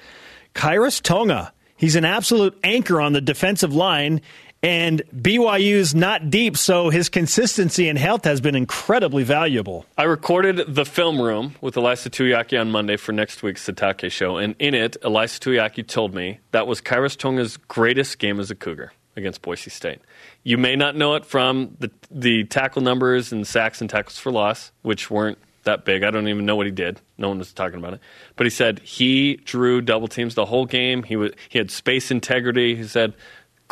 Khyiris 0.56 1.02
Tonga. 1.02 1.52
He's 1.76 1.96
an 1.98 2.06
absolute 2.06 2.58
anchor 2.64 3.02
on 3.02 3.12
the 3.12 3.20
defensive 3.20 3.76
line, 3.76 4.22
and 4.64 5.04
BYU's 5.14 5.94
not 5.94 6.30
deep, 6.30 6.56
so 6.56 6.90
his 6.90 7.10
consistency 7.10 7.90
and 7.90 8.00
health 8.00 8.24
has 8.24 8.40
been 8.40 8.56
incredibly 8.56 9.24
valuable. 9.24 9.86
I 9.98 10.04
recorded 10.04 10.74
the 10.74 10.86
film 10.86 11.22
room 11.22 11.56
with 11.60 11.76
Ilaisa 11.76 12.10
Tuiaki 12.10 12.60
on 12.60 12.72
Monday 12.72 12.96
for 12.96 13.12
next 13.12 13.44
week's 13.44 13.68
Sitake 13.68 14.10
show, 14.10 14.38
and 14.38 14.56
in 14.60 14.74
it, 14.74 14.96
Ilaisa 15.04 15.40
Tuiaki 15.40 15.86
told 15.86 16.14
me 16.16 16.40
that 16.52 16.66
was 16.66 16.82
Khyiris 16.82 17.18
Tonga's 17.18 17.58
greatest 17.58 18.18
game 18.20 18.40
as 18.40 18.50
a 18.50 18.56
Cougar 18.56 18.94
against 19.16 19.42
Boise 19.42 19.70
State. 19.70 20.00
You 20.44 20.58
may 20.58 20.76
not 20.76 20.96
know 20.96 21.16
it 21.16 21.26
from 21.26 21.76
the 21.80 21.92
the 22.10 22.46
tackle 22.46 22.82
numbers 22.82 23.32
and 23.32 23.46
sacks 23.46 23.82
and 23.82 23.90
tackles 23.90 24.18
for 24.18 24.32
loss, 24.32 24.72
which 24.82 25.12
weren't 25.12 25.38
that 25.64 25.86
big. 25.86 26.04
I 26.04 26.12
don't 26.12 26.28
even 26.28 26.46
know 26.46 26.56
what 26.56 26.66
he 26.66 26.72
did. 26.72 27.00
No 27.18 27.30
one 27.30 27.38
was 27.38 27.54
talking 27.54 27.80
about 27.80 27.94
it. 27.94 28.00
But 28.36 28.46
he 28.46 28.50
said 28.50 28.80
he 28.80 29.38
drew 29.38 29.82
double 29.82 30.08
teams 30.08 30.36
the 30.36 30.46
whole 30.46 30.66
game. 30.66 31.04
He 31.04 31.16
was 31.16 31.32
he 31.50 31.58
had 31.58 31.72
space 31.72 32.12
integrity. 32.12 32.76
He 32.76 32.84
said 32.84 33.14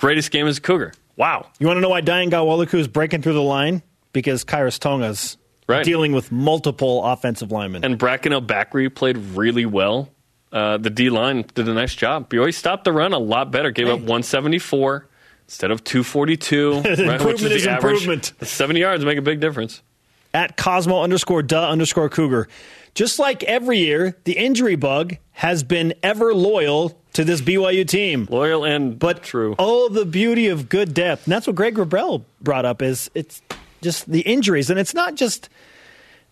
greatest 0.02 0.32
game 0.32 0.48
as 0.48 0.58
a 0.58 0.62
Cougar. 0.62 0.94
Wow. 1.16 1.48
You 1.60 1.68
want 1.68 1.78
to 1.78 1.82
know 1.82 1.90
why 1.90 2.02
Dayan 2.02 2.30
Ghanwoloku 2.30 2.76
is 2.76 2.88
breaking 2.88 3.22
through 3.22 3.34
the 3.34 3.42
line? 3.42 3.82
Because 4.12 4.44
Khyiris 4.44 4.80
Tonga's 4.80 5.38
Right. 5.68 5.86
dealing 5.86 6.12
with 6.12 6.32
multiple 6.34 7.06
offensive 7.06 7.50
linemen. 7.52 7.86
And 7.86 7.98
Bracken 7.98 8.34
Bakri 8.34 8.94
played 8.94 9.16
really 9.18 9.66
well. 9.66 10.10
Uh, 10.52 10.78
the 10.78 10.90
D 10.90 11.10
line 11.10 11.46
did 11.54 11.70
a 11.70 11.74
nice 11.74 11.96
job. 11.96 12.30
BYU 12.30 12.54
stopped 12.54 12.84
the 12.84 12.92
run 12.92 13.14
a 13.14 13.20
lot 13.20 13.52
better. 13.52 13.72
Gave 13.72 13.88
up 13.88 14.00
174 14.00 15.08
instead 15.48 15.72
of 15.72 15.82
242, 15.86 16.72
right, 16.82 16.84
which 16.86 17.00
Improvement 17.00 17.40
is 17.40 17.44
is 17.52 17.64
the 17.64 17.70
average. 17.72 17.94
improvement. 18.02 18.34
The 18.40 18.46
70 18.46 18.80
yards 18.82 19.06
make 19.06 19.18
a 19.18 19.22
big 19.22 19.40
difference. 19.40 19.82
at 20.34 20.58
Cosmo 20.58 21.02
underscore 21.04 21.44
duh 21.44 21.70
underscore 21.70 22.10
cougar. 22.10 22.50
Just 22.96 23.18
like 23.20 23.44
every 23.44 23.78
year, 23.80 24.18
the 24.26 24.34
injury 24.34 24.76
bug 24.76 25.16
has 25.32 25.64
been 25.64 25.94
ever 26.04 26.34
loyal 26.34 27.01
to 27.14 27.24
this 27.24 27.42
BYU 27.42 27.88
team. 27.88 28.28
Loyal 28.30 28.64
and 28.64 28.98
But 28.98 29.24
true. 29.24 29.56
oh, 29.60 29.90
the 29.90 30.06
beauty 30.06 30.48
of 30.48 30.70
good 30.70 30.94
depth. 30.94 31.26
And 31.26 31.32
that's 31.34 31.48
what 31.48 31.56
Greg 31.56 31.76
Wrubell 31.76 32.24
brought 32.42 32.66
up 32.66 32.82
is 32.82 33.10
it's 33.14 33.42
just 33.82 34.10
the 34.10 34.22
injuries. 34.22 34.70
And 34.70 34.80
it's 34.80 34.94
not 34.94 35.16
just 35.16 35.50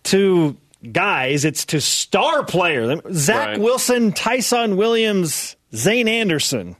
to 0.04 0.56
guys, 0.92 1.44
it's 1.44 1.66
to 1.66 1.80
star 1.80 2.44
players. 2.44 3.00
Zach 3.12 3.48
Right. 3.48 3.60
Wilson, 3.60 4.12
Tyson 4.12 4.76
Williams, 4.76 5.56
Zayne 5.74 6.08
Anderson. 6.08 6.76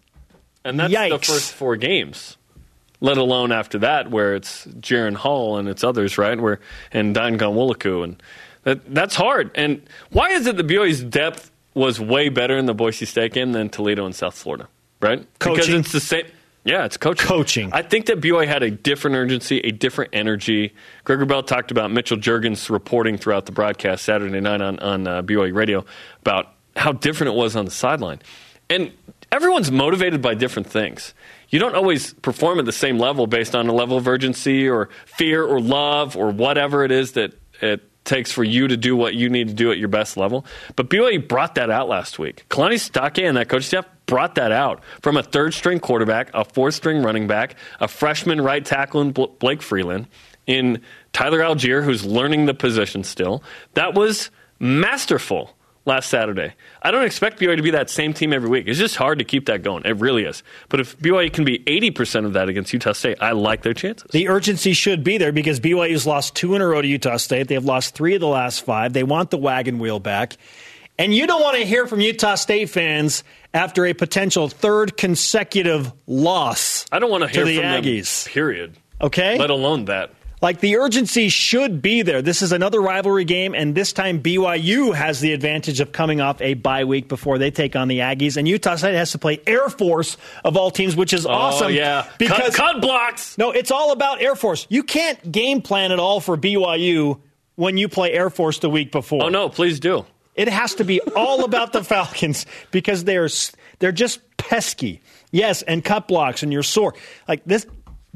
And 0.64 0.78
that's 0.78 0.92
the 0.92 1.32
first 1.32 1.52
four 1.52 1.76
games. 1.76 2.36
Let 3.02 3.16
alone 3.16 3.50
after 3.50 3.78
that, 3.78 4.10
where 4.10 4.34
it's 4.34 4.66
Jaren 4.66 5.14
Hall 5.14 5.56
and 5.56 5.68
it's 5.68 5.82
others, 5.82 6.18
right? 6.18 6.38
Where 6.38 6.60
and 6.92 7.16
Dayan 7.16 7.38
Ghanwoloku, 7.38 8.04
and 8.04 8.22
that 8.64 8.94
that's 8.94 9.14
hard. 9.14 9.50
And 9.54 9.80
why 10.10 10.30
is 10.32 10.46
it 10.46 10.58
the 10.58 10.62
BYU's 10.64 11.02
depth 11.02 11.49
was 11.74 12.00
way 12.00 12.28
better 12.28 12.56
in 12.56 12.66
the 12.66 12.74
Boise 12.74 13.06
State 13.06 13.32
game 13.32 13.52
than 13.52 13.68
Toledo 13.68 14.04
and 14.04 14.14
South 14.14 14.34
Florida, 14.34 14.68
right? 15.00 15.26
Because 15.38 15.68
it's 15.68 15.92
the 15.92 16.00
same. 16.00 16.24
Yeah, 16.64 16.84
it's 16.84 16.98
coaching. 16.98 17.26
Coaching. 17.26 17.70
I 17.72 17.82
think 17.82 18.06
that 18.06 18.20
BYU 18.20 18.46
had 18.46 18.62
a 18.62 18.70
different 18.70 19.16
urgency, 19.16 19.60
a 19.60 19.70
different 19.70 20.10
energy. 20.12 20.74
Greg 21.04 21.18
Wrubell 21.20 21.46
talked 21.46 21.70
about 21.70 21.90
Mitchell 21.90 22.18
Juergens 22.18 22.68
reporting 22.68 23.16
throughout 23.16 23.46
the 23.46 23.52
broadcast 23.52 24.04
Saturday 24.04 24.40
night 24.40 24.60
on, 24.60 24.78
on 24.80 25.06
uh, 25.06 25.22
BYU 25.22 25.54
radio 25.54 25.86
about 26.20 26.52
how 26.76 26.92
different 26.92 27.32
it 27.32 27.36
was 27.36 27.56
on 27.56 27.64
the 27.64 27.70
sideline. 27.70 28.20
And 28.68 28.92
everyone's 29.32 29.70
motivated 29.70 30.20
by 30.20 30.34
different 30.34 30.68
things. 30.68 31.14
You 31.48 31.58
don't 31.58 31.74
always 31.74 32.12
perform 32.14 32.58
at 32.58 32.66
the 32.66 32.72
same 32.72 32.98
level 32.98 33.26
based 33.26 33.54
on 33.54 33.66
a 33.68 33.72
level 33.72 33.96
of 33.96 34.06
urgency 34.06 34.68
or 34.68 34.90
fear 35.06 35.42
or 35.42 35.60
love 35.60 36.16
or 36.16 36.30
whatever 36.30 36.84
it 36.84 36.92
is 36.92 37.12
that 37.12 37.34
it 37.60 37.82
takes 38.04 38.32
for 38.32 38.44
you 38.44 38.68
to 38.68 38.76
do 38.76 38.96
what 38.96 39.14
you 39.14 39.28
need 39.28 39.48
to 39.48 39.54
do 39.54 39.70
at 39.70 39.78
your 39.78 39.88
best 39.88 40.16
level. 40.16 40.44
But 40.76 40.88
BYU 40.90 41.26
brought 41.26 41.54
that 41.56 41.70
out 41.70 41.88
last 41.88 42.18
week. 42.18 42.44
Kalani 42.48 42.74
Sitake 42.74 43.26
and 43.26 43.36
that 43.36 43.48
coach 43.48 43.64
staff 43.64 43.86
brought 44.06 44.34
that 44.34 44.52
out 44.52 44.82
from 45.02 45.16
a 45.16 45.22
third 45.22 45.54
string 45.54 45.78
quarterback, 45.78 46.30
a 46.34 46.44
fourth 46.44 46.74
string 46.74 47.02
running 47.02 47.26
back, 47.26 47.54
a 47.78 47.88
freshman 47.88 48.40
right 48.40 48.64
tackle 48.64 49.00
in 49.00 49.12
Blake 49.12 49.62
Freeland, 49.62 50.08
in 50.46 50.82
Tyler 51.12 51.40
Allgeier, 51.40 51.84
who's 51.84 52.04
learning 52.04 52.46
the 52.46 52.54
position 52.54 53.04
still. 53.04 53.42
That 53.74 53.94
was 53.94 54.30
masterful 54.58 55.54
last 55.84 56.10
Saturday. 56.10 56.52
I 56.82 56.90
don't 56.90 57.04
expect 57.04 57.40
BYU 57.40 57.56
to 57.56 57.62
be 57.62 57.70
that 57.70 57.90
same 57.90 58.12
team 58.12 58.32
every 58.32 58.48
week. 58.48 58.66
It's 58.68 58.78
just 58.78 58.96
hard 58.96 59.18
to 59.18 59.24
keep 59.24 59.46
that 59.46 59.62
going. 59.62 59.84
It 59.84 59.96
really 59.96 60.24
is. 60.24 60.42
But 60.68 60.80
if 60.80 60.98
BYU 60.98 61.32
can 61.32 61.44
be 61.44 61.60
80% 61.60 62.26
of 62.26 62.34
that 62.34 62.48
against 62.48 62.72
Utah 62.72 62.92
State, 62.92 63.18
I 63.20 63.32
like 63.32 63.62
their 63.62 63.74
chances. 63.74 64.10
The 64.10 64.28
urgency 64.28 64.72
should 64.72 65.02
be 65.02 65.18
there 65.18 65.32
because 65.32 65.60
BYU's 65.60 66.06
lost 66.06 66.36
two 66.36 66.54
in 66.54 66.62
a 66.62 66.66
row 66.66 66.82
to 66.82 66.88
Utah 66.88 67.16
State. 67.16 67.48
They've 67.48 67.64
lost 67.64 67.94
three 67.94 68.14
of 68.14 68.20
the 68.20 68.28
last 68.28 68.64
five. 68.64 68.92
They 68.92 69.02
want 69.04 69.30
the 69.30 69.38
wagon 69.38 69.78
wheel 69.78 70.00
back. 70.00 70.36
And 70.98 71.14
you 71.14 71.26
don't 71.26 71.40
want 71.40 71.56
to 71.56 71.64
hear 71.64 71.86
from 71.86 72.00
Utah 72.00 72.34
State 72.34 72.68
fans 72.68 73.24
after 73.54 73.86
a 73.86 73.94
potential 73.94 74.48
third 74.48 74.98
consecutive 74.98 75.92
loss. 76.06 76.84
I 76.92 76.98
don't 76.98 77.10
want 77.10 77.22
to 77.24 77.28
hear 77.28 77.46
the 77.46 77.56
from 77.56 77.64
Aggies. 77.64 78.24
them, 78.24 78.32
period. 78.32 78.76
Okay? 79.00 79.38
Let 79.38 79.48
alone 79.48 79.86
that. 79.86 80.12
Like 80.42 80.60
the 80.60 80.78
urgency 80.78 81.28
should 81.28 81.82
be 81.82 82.00
there. 82.02 82.22
This 82.22 82.40
is 82.40 82.52
another 82.52 82.80
rivalry 82.80 83.24
game, 83.24 83.54
and 83.54 83.74
this 83.74 83.92
time 83.92 84.22
BYU 84.22 84.94
has 84.94 85.20
the 85.20 85.32
advantage 85.32 85.80
of 85.80 85.92
coming 85.92 86.20
off 86.20 86.40
a 86.40 86.54
bye 86.54 86.84
week 86.84 87.08
before 87.08 87.36
they 87.36 87.50
take 87.50 87.76
on 87.76 87.88
the 87.88 87.98
Aggies, 87.98 88.38
and 88.38 88.48
Utah 88.48 88.76
State 88.76 88.94
has 88.94 89.12
to 89.12 89.18
play 89.18 89.40
Air 89.46 89.68
Force 89.68 90.16
of 90.42 90.56
all 90.56 90.70
teams, 90.70 90.96
which 90.96 91.12
is 91.12 91.26
oh, 91.26 91.30
awesome. 91.30 91.66
Oh, 91.66 91.70
yeah. 91.70 92.08
because 92.18 92.56
cut, 92.56 92.74
cut 92.74 92.80
blocks. 92.80 93.36
no, 93.36 93.50
it's 93.50 93.70
all 93.70 93.92
about 93.92 94.22
Air 94.22 94.34
Force. 94.34 94.66
You 94.70 94.82
can't 94.82 95.30
game 95.30 95.60
plan 95.60 95.92
at 95.92 95.98
all 95.98 96.20
for 96.20 96.38
BYU 96.38 97.20
when 97.56 97.76
you 97.76 97.88
play 97.90 98.12
Air 98.12 98.30
Force 98.30 98.60
the 98.60 98.70
week 98.70 98.92
before. 98.92 99.24
Oh, 99.24 99.28
no, 99.28 99.50
please 99.50 99.78
do. 99.78 100.06
It 100.36 100.48
has 100.48 100.76
to 100.76 100.84
be 100.84 101.00
all 101.14 101.44
about 101.44 101.74
the 101.74 101.84
Falcons 101.84 102.46
because 102.70 103.04
they're 103.04 103.28
they're 103.78 103.92
just 103.92 104.20
pesky. 104.38 105.02
Yes, 105.32 105.62
and 105.62 105.84
cut 105.84 106.08
blocks, 106.08 106.42
and 106.42 106.52
you're 106.52 106.62
sore. 106.62 106.94
Like 107.28 107.42
this, 107.44 107.66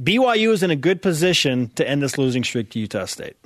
BYU 0.00 0.50
is 0.52 0.62
in 0.62 0.70
a 0.70 0.76
good 0.76 1.02
position 1.02 1.70
to 1.76 1.88
end 1.88 2.02
this 2.02 2.18
losing 2.18 2.44
streak 2.44 2.70
to 2.70 2.78
Utah 2.78 3.04
State. 3.06 3.36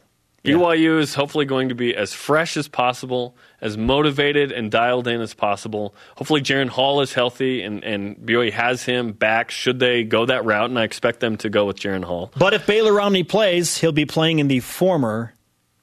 BYU 0.45 0.99
is 0.99 1.15
hopefully 1.15 1.45
going 1.45 1.69
to 1.69 1.75
be 1.75 1.95
as 1.95 2.15
fresh 2.15 2.57
as 2.57 2.69
possible, 2.69 3.37
as 3.61 3.77
motivated 3.77 4.51
and 4.51 4.71
dialed 4.71 5.07
in 5.07 5.21
as 5.21 5.35
possible. 5.35 5.95
Hopefully, 6.17 6.41
Jaren 6.41 6.69
Hall 6.69 7.01
is 7.03 7.13
healthy 7.13 7.63
and, 7.63 7.85
and 7.85 8.17
BYU 8.17 8.53
has 8.53 8.83
him 8.83 9.13
back 9.13 9.51
should 9.51 9.79
they 9.79 10.05
go 10.05 10.25
that 10.27 10.45
route, 10.45 10.71
and 10.71 10.79
I 10.79 10.85
expect 10.85 11.21
them 11.21 11.37
to 11.39 11.51
go 11.51 11.67
with 11.67 11.79
Jaren 11.79 12.05
Hall. 12.05 12.33
But 12.37 12.55
if 12.55 12.67
Baylor 12.67 12.95
Romney 12.95 13.25
plays, 13.25 13.77
he'll 13.77 13.93
be 13.93 14.07
playing 14.07 14.39
in 14.39 14.49
the 14.49 14.61
former 14.61 15.35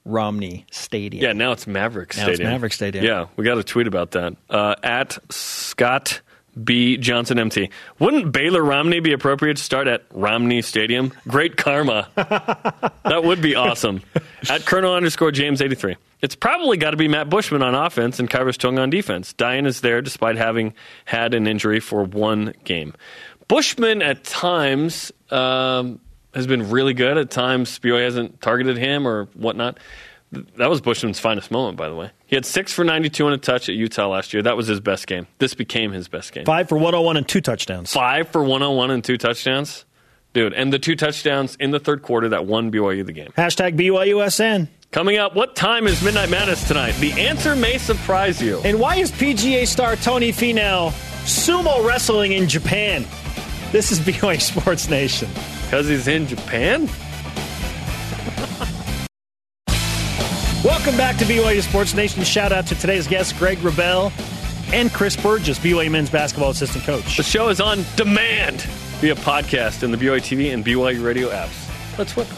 Romney 0.04 0.66
Stadium. 0.70 1.22
Yeah, 1.22 1.32
now 1.32 1.52
it's 1.52 1.66
Maverick 1.66 2.16
Now 2.16 2.24
Stadium. 2.24 2.48
it's 2.48 2.52
Maverick 2.52 2.72
Stadium. 2.72 3.04
Yeah, 3.04 3.26
we 3.36 3.44
got 3.44 3.58
a 3.58 3.64
tweet 3.64 3.86
about 3.86 4.12
that. 4.12 4.36
Uh, 4.48 4.74
at 4.82 5.18
Scott 5.30 6.22
B. 6.62 6.96
Johnson 6.96 7.38
MT. 7.38 7.70
Wouldn't 7.98 8.32
Baylor 8.32 8.62
Romney 8.62 9.00
be 9.00 9.12
appropriate 9.12 9.56
to 9.58 9.62
start 9.62 9.86
at 9.86 10.04
Romney 10.12 10.62
Stadium? 10.62 11.12
Great 11.28 11.56
karma. 11.56 12.08
that 12.14 13.22
would 13.24 13.42
be 13.42 13.54
awesome. 13.54 14.02
At 14.48 14.64
Colonel 14.64 14.94
underscore 14.94 15.32
James 15.32 15.60
83. 15.60 15.96
It's 16.22 16.34
probably 16.34 16.76
got 16.78 16.92
to 16.92 16.96
be 16.96 17.08
Matt 17.08 17.28
Bushman 17.28 17.62
on 17.62 17.74
offense 17.74 18.18
and 18.18 18.28
Khyiris 18.30 18.56
Tonga 18.56 18.80
on 18.80 18.90
defense. 18.90 19.34
Dayan 19.34 19.66
is 19.66 19.82
there 19.82 20.00
despite 20.00 20.36
having 20.36 20.72
had 21.04 21.34
an 21.34 21.46
injury 21.46 21.80
for 21.80 22.04
one 22.04 22.54
game. 22.64 22.94
Bushman 23.48 24.02
at 24.02 24.24
times 24.24 25.12
um, 25.30 26.00
has 26.34 26.46
been 26.46 26.70
really 26.70 26.94
good. 26.94 27.18
At 27.18 27.30
times, 27.30 27.78
BYU 27.78 28.02
hasn't 28.02 28.40
targeted 28.40 28.76
him 28.76 29.06
or 29.06 29.26
whatnot. 29.34 29.78
That 30.56 30.70
was 30.70 30.80
Bushman's 30.80 31.20
finest 31.20 31.50
moment, 31.50 31.76
by 31.76 31.88
the 31.88 31.94
way. 31.94 32.10
He 32.26 32.36
had 32.36 32.44
six 32.44 32.72
for 32.72 32.84
92 32.84 33.26
on 33.26 33.32
a 33.32 33.38
touch 33.38 33.68
at 33.68 33.74
Utah 33.74 34.08
last 34.08 34.32
year. 34.34 34.42
That 34.42 34.56
was 34.56 34.66
his 34.66 34.80
best 34.80 35.06
game. 35.06 35.26
This 35.38 35.54
became 35.54 35.92
his 35.92 36.08
best 36.08 36.32
game. 36.32 36.44
Five 36.44 36.68
for 36.68 36.76
101 36.76 37.16
and 37.16 37.28
two 37.28 37.40
touchdowns. 37.40 37.92
Five 37.92 38.28
for 38.28 38.42
101 38.42 38.90
and 38.90 39.04
two 39.04 39.16
touchdowns. 39.18 39.84
Dude, 40.32 40.52
and 40.52 40.72
the 40.72 40.78
two 40.78 40.96
touchdowns 40.96 41.56
in 41.56 41.70
the 41.70 41.80
third 41.80 42.02
quarter 42.02 42.28
that 42.28 42.44
won 42.44 42.70
BYU 42.70 43.06
the 43.06 43.12
game. 43.12 43.32
Hashtag 43.38 43.78
BYUSN. 43.78 44.68
Coming 44.92 45.16
up, 45.18 45.34
what 45.34 45.56
time 45.56 45.86
is 45.86 46.02
Midnight 46.02 46.30
Madness 46.30 46.66
tonight? 46.68 46.92
The 46.96 47.12
answer 47.12 47.56
may 47.56 47.78
surprise 47.78 48.42
you. 48.42 48.60
And 48.64 48.78
why 48.78 48.96
is 48.96 49.10
PGA 49.12 49.66
star 49.66 49.96
Tony 49.96 50.32
Finau 50.32 50.90
sumo 51.24 51.84
wrestling 51.86 52.32
in 52.32 52.48
Japan? 52.48 53.06
This 53.72 53.92
is 53.92 54.00
BYU 54.06 54.40
Sports 54.40 54.88
Nation. 54.90 55.28
Because 55.64 55.88
he's 55.88 56.06
in 56.06 56.26
Japan? 56.26 56.88
Welcome 60.86 60.98
back 60.98 61.16
to 61.16 61.24
BYU 61.24 61.60
Sports 61.62 61.94
Nation. 61.94 62.22
Shout 62.22 62.52
out 62.52 62.64
to 62.68 62.76
today's 62.76 63.08
guests, 63.08 63.32
Greg 63.32 63.58
Wrubell 63.58 64.12
and 64.72 64.92
Chris 64.92 65.16
Burgess, 65.16 65.58
BYU 65.58 65.90
men's 65.90 66.10
basketball 66.10 66.50
assistant 66.50 66.84
coach. 66.84 67.16
The 67.16 67.24
show 67.24 67.48
is 67.48 67.60
on 67.60 67.84
demand 67.96 68.62
via 69.00 69.16
podcast 69.16 69.82
in 69.82 69.90
the 69.90 69.96
BYU 69.96 70.18
TV 70.18 70.54
and 70.54 70.64
BYU 70.64 71.04
radio 71.04 71.30
apps. 71.30 71.98
Let's 71.98 72.14
whip. 72.14 72.28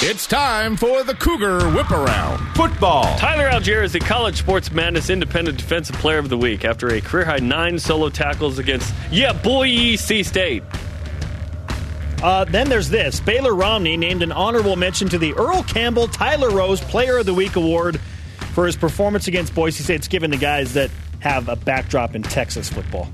It's 0.00 0.28
time 0.28 0.76
for 0.76 1.02
the 1.02 1.12
Cougar 1.12 1.68
Whip 1.70 1.90
Around. 1.90 2.54
Football. 2.54 3.18
Tyler 3.18 3.50
Allgeier 3.50 3.82
is 3.82 3.94
the 3.94 3.98
College 3.98 4.38
Sports 4.38 4.70
Madness 4.70 5.10
Independent 5.10 5.58
Defensive 5.58 5.96
Player 5.96 6.18
of 6.18 6.28
the 6.28 6.38
Week 6.38 6.64
after 6.64 6.90
a 6.90 7.00
career 7.00 7.24
high 7.24 7.38
nine 7.38 7.80
solo 7.80 8.10
tackles 8.10 8.60
against, 8.60 8.94
yeah, 9.10 9.32
Boise 9.32 10.22
State. 10.22 10.62
Uh, 12.22 12.44
then 12.44 12.68
there's 12.68 12.90
this 12.90 13.18
Baylor 13.20 13.54
Romney 13.54 13.96
named 13.96 14.22
an 14.22 14.32
honorable 14.32 14.76
mention 14.76 15.08
to 15.08 15.18
the 15.18 15.32
Earl 15.34 15.62
Campbell 15.62 16.06
Tyler 16.06 16.50
Rose 16.50 16.80
Player 16.80 17.18
of 17.18 17.26
the 17.26 17.34
Week 17.34 17.56
award 17.56 17.98
for 18.54 18.66
his 18.66 18.76
performance 18.76 19.26
against 19.28 19.54
Boise 19.54 19.82
State. 19.82 19.96
It's 19.96 20.08
given 20.08 20.30
to 20.32 20.36
guys 20.36 20.74
that 20.74 20.90
have 21.20 21.48
a 21.48 21.56
backdrop 21.56 22.14
in 22.14 22.22
Texas 22.22 22.68
football. 22.68 23.10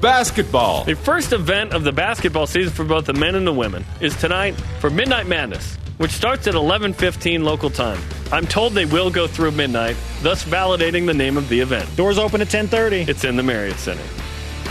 Basketball. 0.00 0.84
The 0.84 0.96
first 0.96 1.32
event 1.32 1.72
of 1.72 1.84
the 1.84 1.92
basketball 1.92 2.46
season 2.46 2.72
for 2.72 2.84
both 2.84 3.06
the 3.06 3.12
men 3.12 3.34
and 3.34 3.46
the 3.46 3.52
women 3.52 3.84
is 4.00 4.16
tonight 4.16 4.52
for 4.80 4.88
Midnight 4.90 5.26
Madness, 5.26 5.76
which 5.98 6.10
starts 6.10 6.46
at 6.46 6.54
11:15 6.54 7.44
local 7.44 7.68
time. 7.68 8.00
I'm 8.32 8.46
told 8.46 8.72
they 8.72 8.86
will 8.86 9.10
go 9.10 9.26
through 9.26 9.50
midnight, 9.50 9.96
thus 10.22 10.44
validating 10.44 11.04
the 11.04 11.14
name 11.14 11.36
of 11.36 11.48
the 11.48 11.60
event. 11.60 11.94
Doors 11.96 12.18
open 12.18 12.40
at 12.40 12.48
10:30. 12.48 13.08
It's 13.08 13.24
in 13.24 13.36
the 13.36 13.42
Marriott 13.42 13.78
Center. 13.78 14.02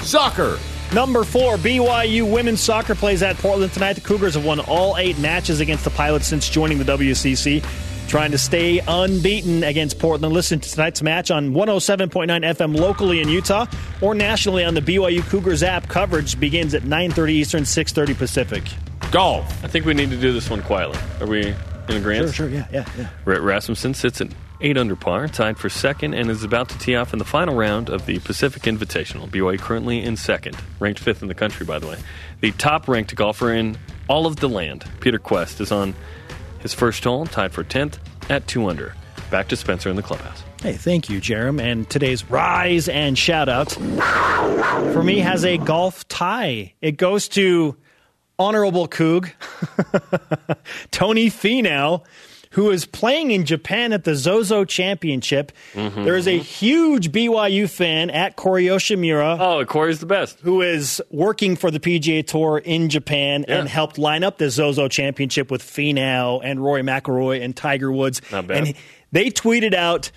Soccer. 0.02 0.58
Number 0.94 1.24
four, 1.24 1.58
BYU 1.58 2.30
women's 2.32 2.62
soccer 2.62 2.96
plays 2.96 3.22
at 3.22 3.38
Portland 3.38 3.72
tonight. 3.74 3.94
The 3.94 4.02
Cougars 4.02 4.34
have 4.34 4.44
won 4.44 4.60
all 4.60 4.98
eight 4.98 5.20
matches 5.20 5.60
against 5.60 5.84
the 5.84 5.92
Pilots 5.92 6.26
since 6.26 6.50
joining 6.50 6.80
the 6.80 6.84
WCC. 6.84 7.64
Trying 8.08 8.32
to 8.32 8.40
stay 8.40 8.82
unbeaten 8.88 9.64
against 9.64 10.00
Portland. 10.00 10.34
Listen 10.34 10.60
to 10.60 10.68
tonight's 10.68 11.04
match 11.04 11.30
on 11.30 11.52
107.9 11.52 12.10
FM 12.10 12.76
locally 12.76 13.22
in 13.22 13.30
Utah 13.30 13.68
or 14.02 14.16
nationally 14.16 14.66
on 14.66 14.74
the 14.74 14.82
BYU 14.82 15.22
Cougars 15.30 15.62
app. 15.62 15.88
Coverage 15.88 16.40
begins 16.40 16.74
at 16.74 16.82
9:30 16.82 17.34
Eastern, 17.34 17.66
6:30 17.66 18.16
Pacific. 18.18 18.64
Golf. 19.12 19.46
I 19.64 19.68
think 19.68 19.86
we 19.86 19.94
need 19.94 20.10
to 20.10 20.18
do 20.18 20.34
this 20.34 20.50
one 20.50 20.64
quietly. 20.64 20.98
Are 21.22 21.28
we 21.28 21.54
in 21.88 21.98
agreement? 21.98 22.34
Sure, 22.34 22.50
sure, 22.50 22.50
yeah, 22.50 22.66
yeah, 22.72 22.86
yeah. 22.98 23.10
Rhett 23.26 23.42
Rasmussen 23.42 23.94
sits 23.94 24.22
at 24.22 24.30
eight 24.62 24.78
under 24.78 24.96
par, 24.96 25.28
tied 25.28 25.58
for 25.58 25.70
second, 25.70 26.14
and 26.14 26.30
is 26.30 26.44
about 26.44 26.70
to 26.70 26.78
tee 26.78 26.96
off 26.96 27.14
in 27.14 27.20
the 27.20 27.26
final 27.26 27.56
round 27.56 27.90
of 27.90 28.06
the 28.06 28.20
Pacific 28.20 28.64
Invitational. 28.64 29.30
BYU 29.30 29.60
currently 29.60 30.02
in 30.02 30.18
second, 30.18 30.58
ranked 30.80 31.00
fifth 31.00 31.22
in 31.22 31.28
the 31.28 31.36
country, 31.36 31.66
by 31.66 31.80
the 31.80 31.88
way. 31.88 31.98
The 32.42 32.52
top 32.54 32.88
ranked 32.88 33.16
golfer 33.16 33.52
in 33.52 33.78
all 34.08 34.26
of 34.26 34.38
the 34.38 34.50
land, 34.50 34.86
Peter 35.00 35.20
Kuest, 35.20 35.62
is 35.62 35.72
on 35.72 35.96
his 36.60 36.74
first 36.74 37.04
hole, 37.04 37.26
tied 37.26 37.52
for 37.54 37.64
10th 37.64 37.98
at 38.30 38.48
two 38.48 38.68
under. 38.68 38.96
Back 39.32 39.48
to 39.50 39.56
Spencer 39.56 39.90
in 39.90 39.96
the 39.96 40.04
clubhouse. 40.04 40.44
Hey, 40.62 40.74
thank 40.74 41.10
you, 41.10 41.22
Jarom. 41.22 41.62
And 41.62 41.90
today's 41.90 42.30
rise 42.30 42.90
and 42.90 43.18
shout 43.18 43.48
out 43.48 43.78
for 44.94 45.04
me 45.04 45.20
has 45.20 45.46
a 45.46 45.58
golf 45.58 46.08
tie. 46.08 46.74
It 46.82 46.98
goes 46.98 47.28
to 47.30 47.78
Honorable 48.38 48.88
Coog, 48.88 49.32
Tony 50.92 51.28
Finau, 51.28 52.04
who 52.52 52.72
is 52.72 52.86
playing 52.86 53.32
in 53.32 53.46
Japan 53.46 53.94
at 53.94 54.04
the 54.06 54.16
Zozo 54.16 54.66
Championship. 54.66 55.52
Mm-hmm. 55.74 56.04
There 56.04 56.16
is 56.16 56.28
a 56.28 56.38
huge 56.38 57.12
BYU 57.12 57.70
fan 57.70 58.10
at 58.10 58.36
Corey 58.36 58.66
Yoshimura 58.66 59.38
Oh, 59.40 59.66
Corey's 59.66 60.00
the 60.00 60.06
best. 60.08 60.40
who 60.42 60.62
is 60.62 61.02
working 61.12 61.56
for 61.56 61.70
the 61.70 61.80
PGA 61.80 62.26
Tour 62.26 62.58
in 62.58 62.90
Japan 62.90 63.46
Yeah. 63.48 63.60
and 63.60 63.70
helped 63.70 63.98
line 63.98 64.24
up 64.24 64.38
the 64.40 64.50
Zozo 64.50 64.88
Championship 64.88 65.52
with 65.52 65.62
Finau 65.62 66.42
and 66.44 66.60
Rory 66.64 66.82
McIlroy 66.82 67.44
and 67.44 67.56
Tiger 67.56 67.92
Woods. 67.92 68.22
Not 68.32 68.48
bad. 68.48 68.58
And 68.68 68.74
they 69.12 69.30
tweeted 69.30 69.74
out 69.74 70.12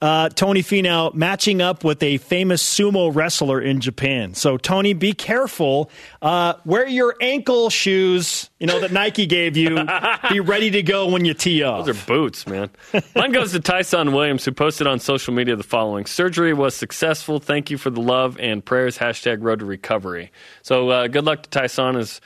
uh, 0.00 0.28
Tony 0.28 0.62
Finau 0.62 1.12
matching 1.12 1.60
up 1.60 1.82
with 1.82 2.02
a 2.02 2.18
famous 2.18 2.62
sumo 2.62 3.12
wrestler 3.12 3.60
in 3.60 3.80
Japan. 3.80 4.34
So, 4.34 4.56
Tony, 4.56 4.92
be 4.92 5.12
careful. 5.12 5.90
Uh, 6.22 6.54
wear 6.64 6.86
your 6.86 7.16
ankle 7.20 7.68
shoes, 7.68 8.48
you 8.60 8.68
know, 8.68 8.78
that 8.80 8.92
Nike 8.92 9.26
gave 9.26 9.56
you. 9.56 9.76
be 10.30 10.38
ready 10.38 10.70
to 10.70 10.82
go 10.82 11.08
when 11.10 11.24
you 11.24 11.34
tee 11.34 11.64
off. 11.64 11.86
Those 11.86 11.96
are 12.00 12.06
boots, 12.06 12.46
man. 12.46 12.70
Mine 13.16 13.32
goes 13.32 13.52
to 13.52 13.60
Tyson 13.60 14.12
Williams, 14.12 14.44
who 14.44 14.52
posted 14.52 14.86
on 14.86 15.00
social 15.00 15.34
media 15.34 15.56
the 15.56 15.64
following 15.64 16.06
Surgery 16.06 16.52
was 16.52 16.76
successful. 16.76 17.40
Thank 17.40 17.70
you 17.70 17.78
for 17.78 17.90
the 17.90 18.00
love 18.00 18.38
and 18.38 18.64
prayers. 18.64 18.98
Hashtag 18.98 19.38
road 19.40 19.58
to 19.60 19.64
recovery. 19.64 20.30
So, 20.62 20.90
uh, 20.90 21.08
good 21.08 21.24
luck 21.24 21.42
to 21.42 21.50
Tyson 21.50 21.96
as 21.96 22.20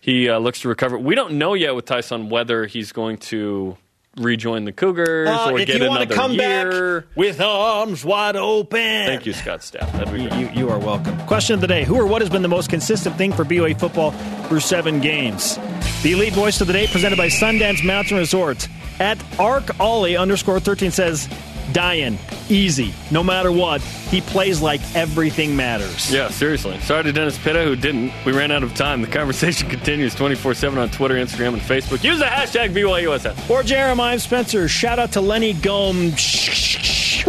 he 0.00 0.28
uh, 0.28 0.38
looks 0.38 0.60
to 0.60 0.68
recover. 0.68 0.98
We 0.98 1.14
don't 1.14 1.38
know 1.38 1.54
yet 1.54 1.74
with 1.74 1.86
Tyson 1.86 2.28
whether 2.28 2.66
he's 2.66 2.92
going 2.92 3.16
to 3.16 3.78
rejoin 4.16 4.64
the 4.64 4.72
Cougars 4.72 5.28
Uh, 5.28 5.50
or 5.50 5.58
if 5.58 5.66
get 5.66 5.76
you 5.80 5.88
want 5.88 6.02
another 6.02 6.14
to 6.14 6.20
come 6.20 6.32
year. 6.32 7.00
back 7.00 7.16
with 7.16 7.40
arms 7.40 8.04
wide 8.04 8.36
open. 8.36 8.78
Thank 9.06 9.26
you, 9.26 9.32
Scott 9.32 9.62
Staff. 9.62 9.92
That'd 9.92 10.12
be 10.14 10.22
You, 10.22 10.28
great. 10.28 10.40
you, 10.54 10.60
you 10.66 10.70
are 10.70 10.78
welcome. 10.78 11.16
Question 11.26 11.54
of 11.54 11.60
the 11.60 11.66
day 11.66 11.84
Who 11.84 11.96
or 11.96 12.06
what 12.06 12.22
has 12.22 12.30
been 12.30 12.42
the 12.42 12.48
most 12.48 12.70
consistent 12.70 13.16
thing 13.16 13.32
for 13.32 13.44
BYU 13.44 13.78
football 13.78 14.12
through 14.48 14.60
seven 14.60 15.00
games? 15.00 15.58
The 16.02 16.12
elite 16.12 16.32
voice 16.32 16.60
of 16.60 16.66
the 16.66 16.72
day 16.72 16.86
presented 16.86 17.16
by 17.16 17.28
Sundance 17.28 17.84
Mountain 17.84 18.16
Resort. 18.18 18.68
At 19.00 19.18
Arc 19.40 19.80
Ollie 19.80 20.16
underscore 20.16 20.60
13 20.60 20.92
says, 20.92 21.28
Dayan, 21.72 22.18
easy. 22.50 22.92
No 23.10 23.22
matter 23.22 23.50
what, 23.50 23.80
he 23.80 24.20
plays 24.20 24.60
like 24.60 24.80
everything 24.94 25.56
matters. 25.56 26.12
Yeah, 26.12 26.28
seriously. 26.28 26.78
Sorry 26.80 27.02
to 27.04 27.12
Dennis 27.12 27.38
Pitta 27.38 27.64
who 27.64 27.76
didn't. 27.76 28.12
We 28.24 28.32
ran 28.32 28.50
out 28.52 28.62
of 28.62 28.74
time. 28.74 29.00
The 29.02 29.08
conversation 29.08 29.68
continues 29.70 30.14
24 30.14 30.54
7 30.54 30.78
on 30.78 30.90
Twitter, 30.90 31.14
Instagram, 31.14 31.54
and 31.54 31.62
Facebook. 31.62 32.04
Use 32.04 32.18
the 32.18 32.24
hashtag 32.26 32.74
BYUSF. 32.74 33.34
For 33.46 33.62
Jeremiah 33.62 34.18
Spencer, 34.18 34.68
shout 34.68 34.98
out 34.98 35.12
to 35.12 35.20
Lenny 35.20 35.52
Gomes. 35.54 36.12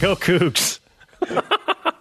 Go 0.00 0.16
Cougs. 0.16 0.80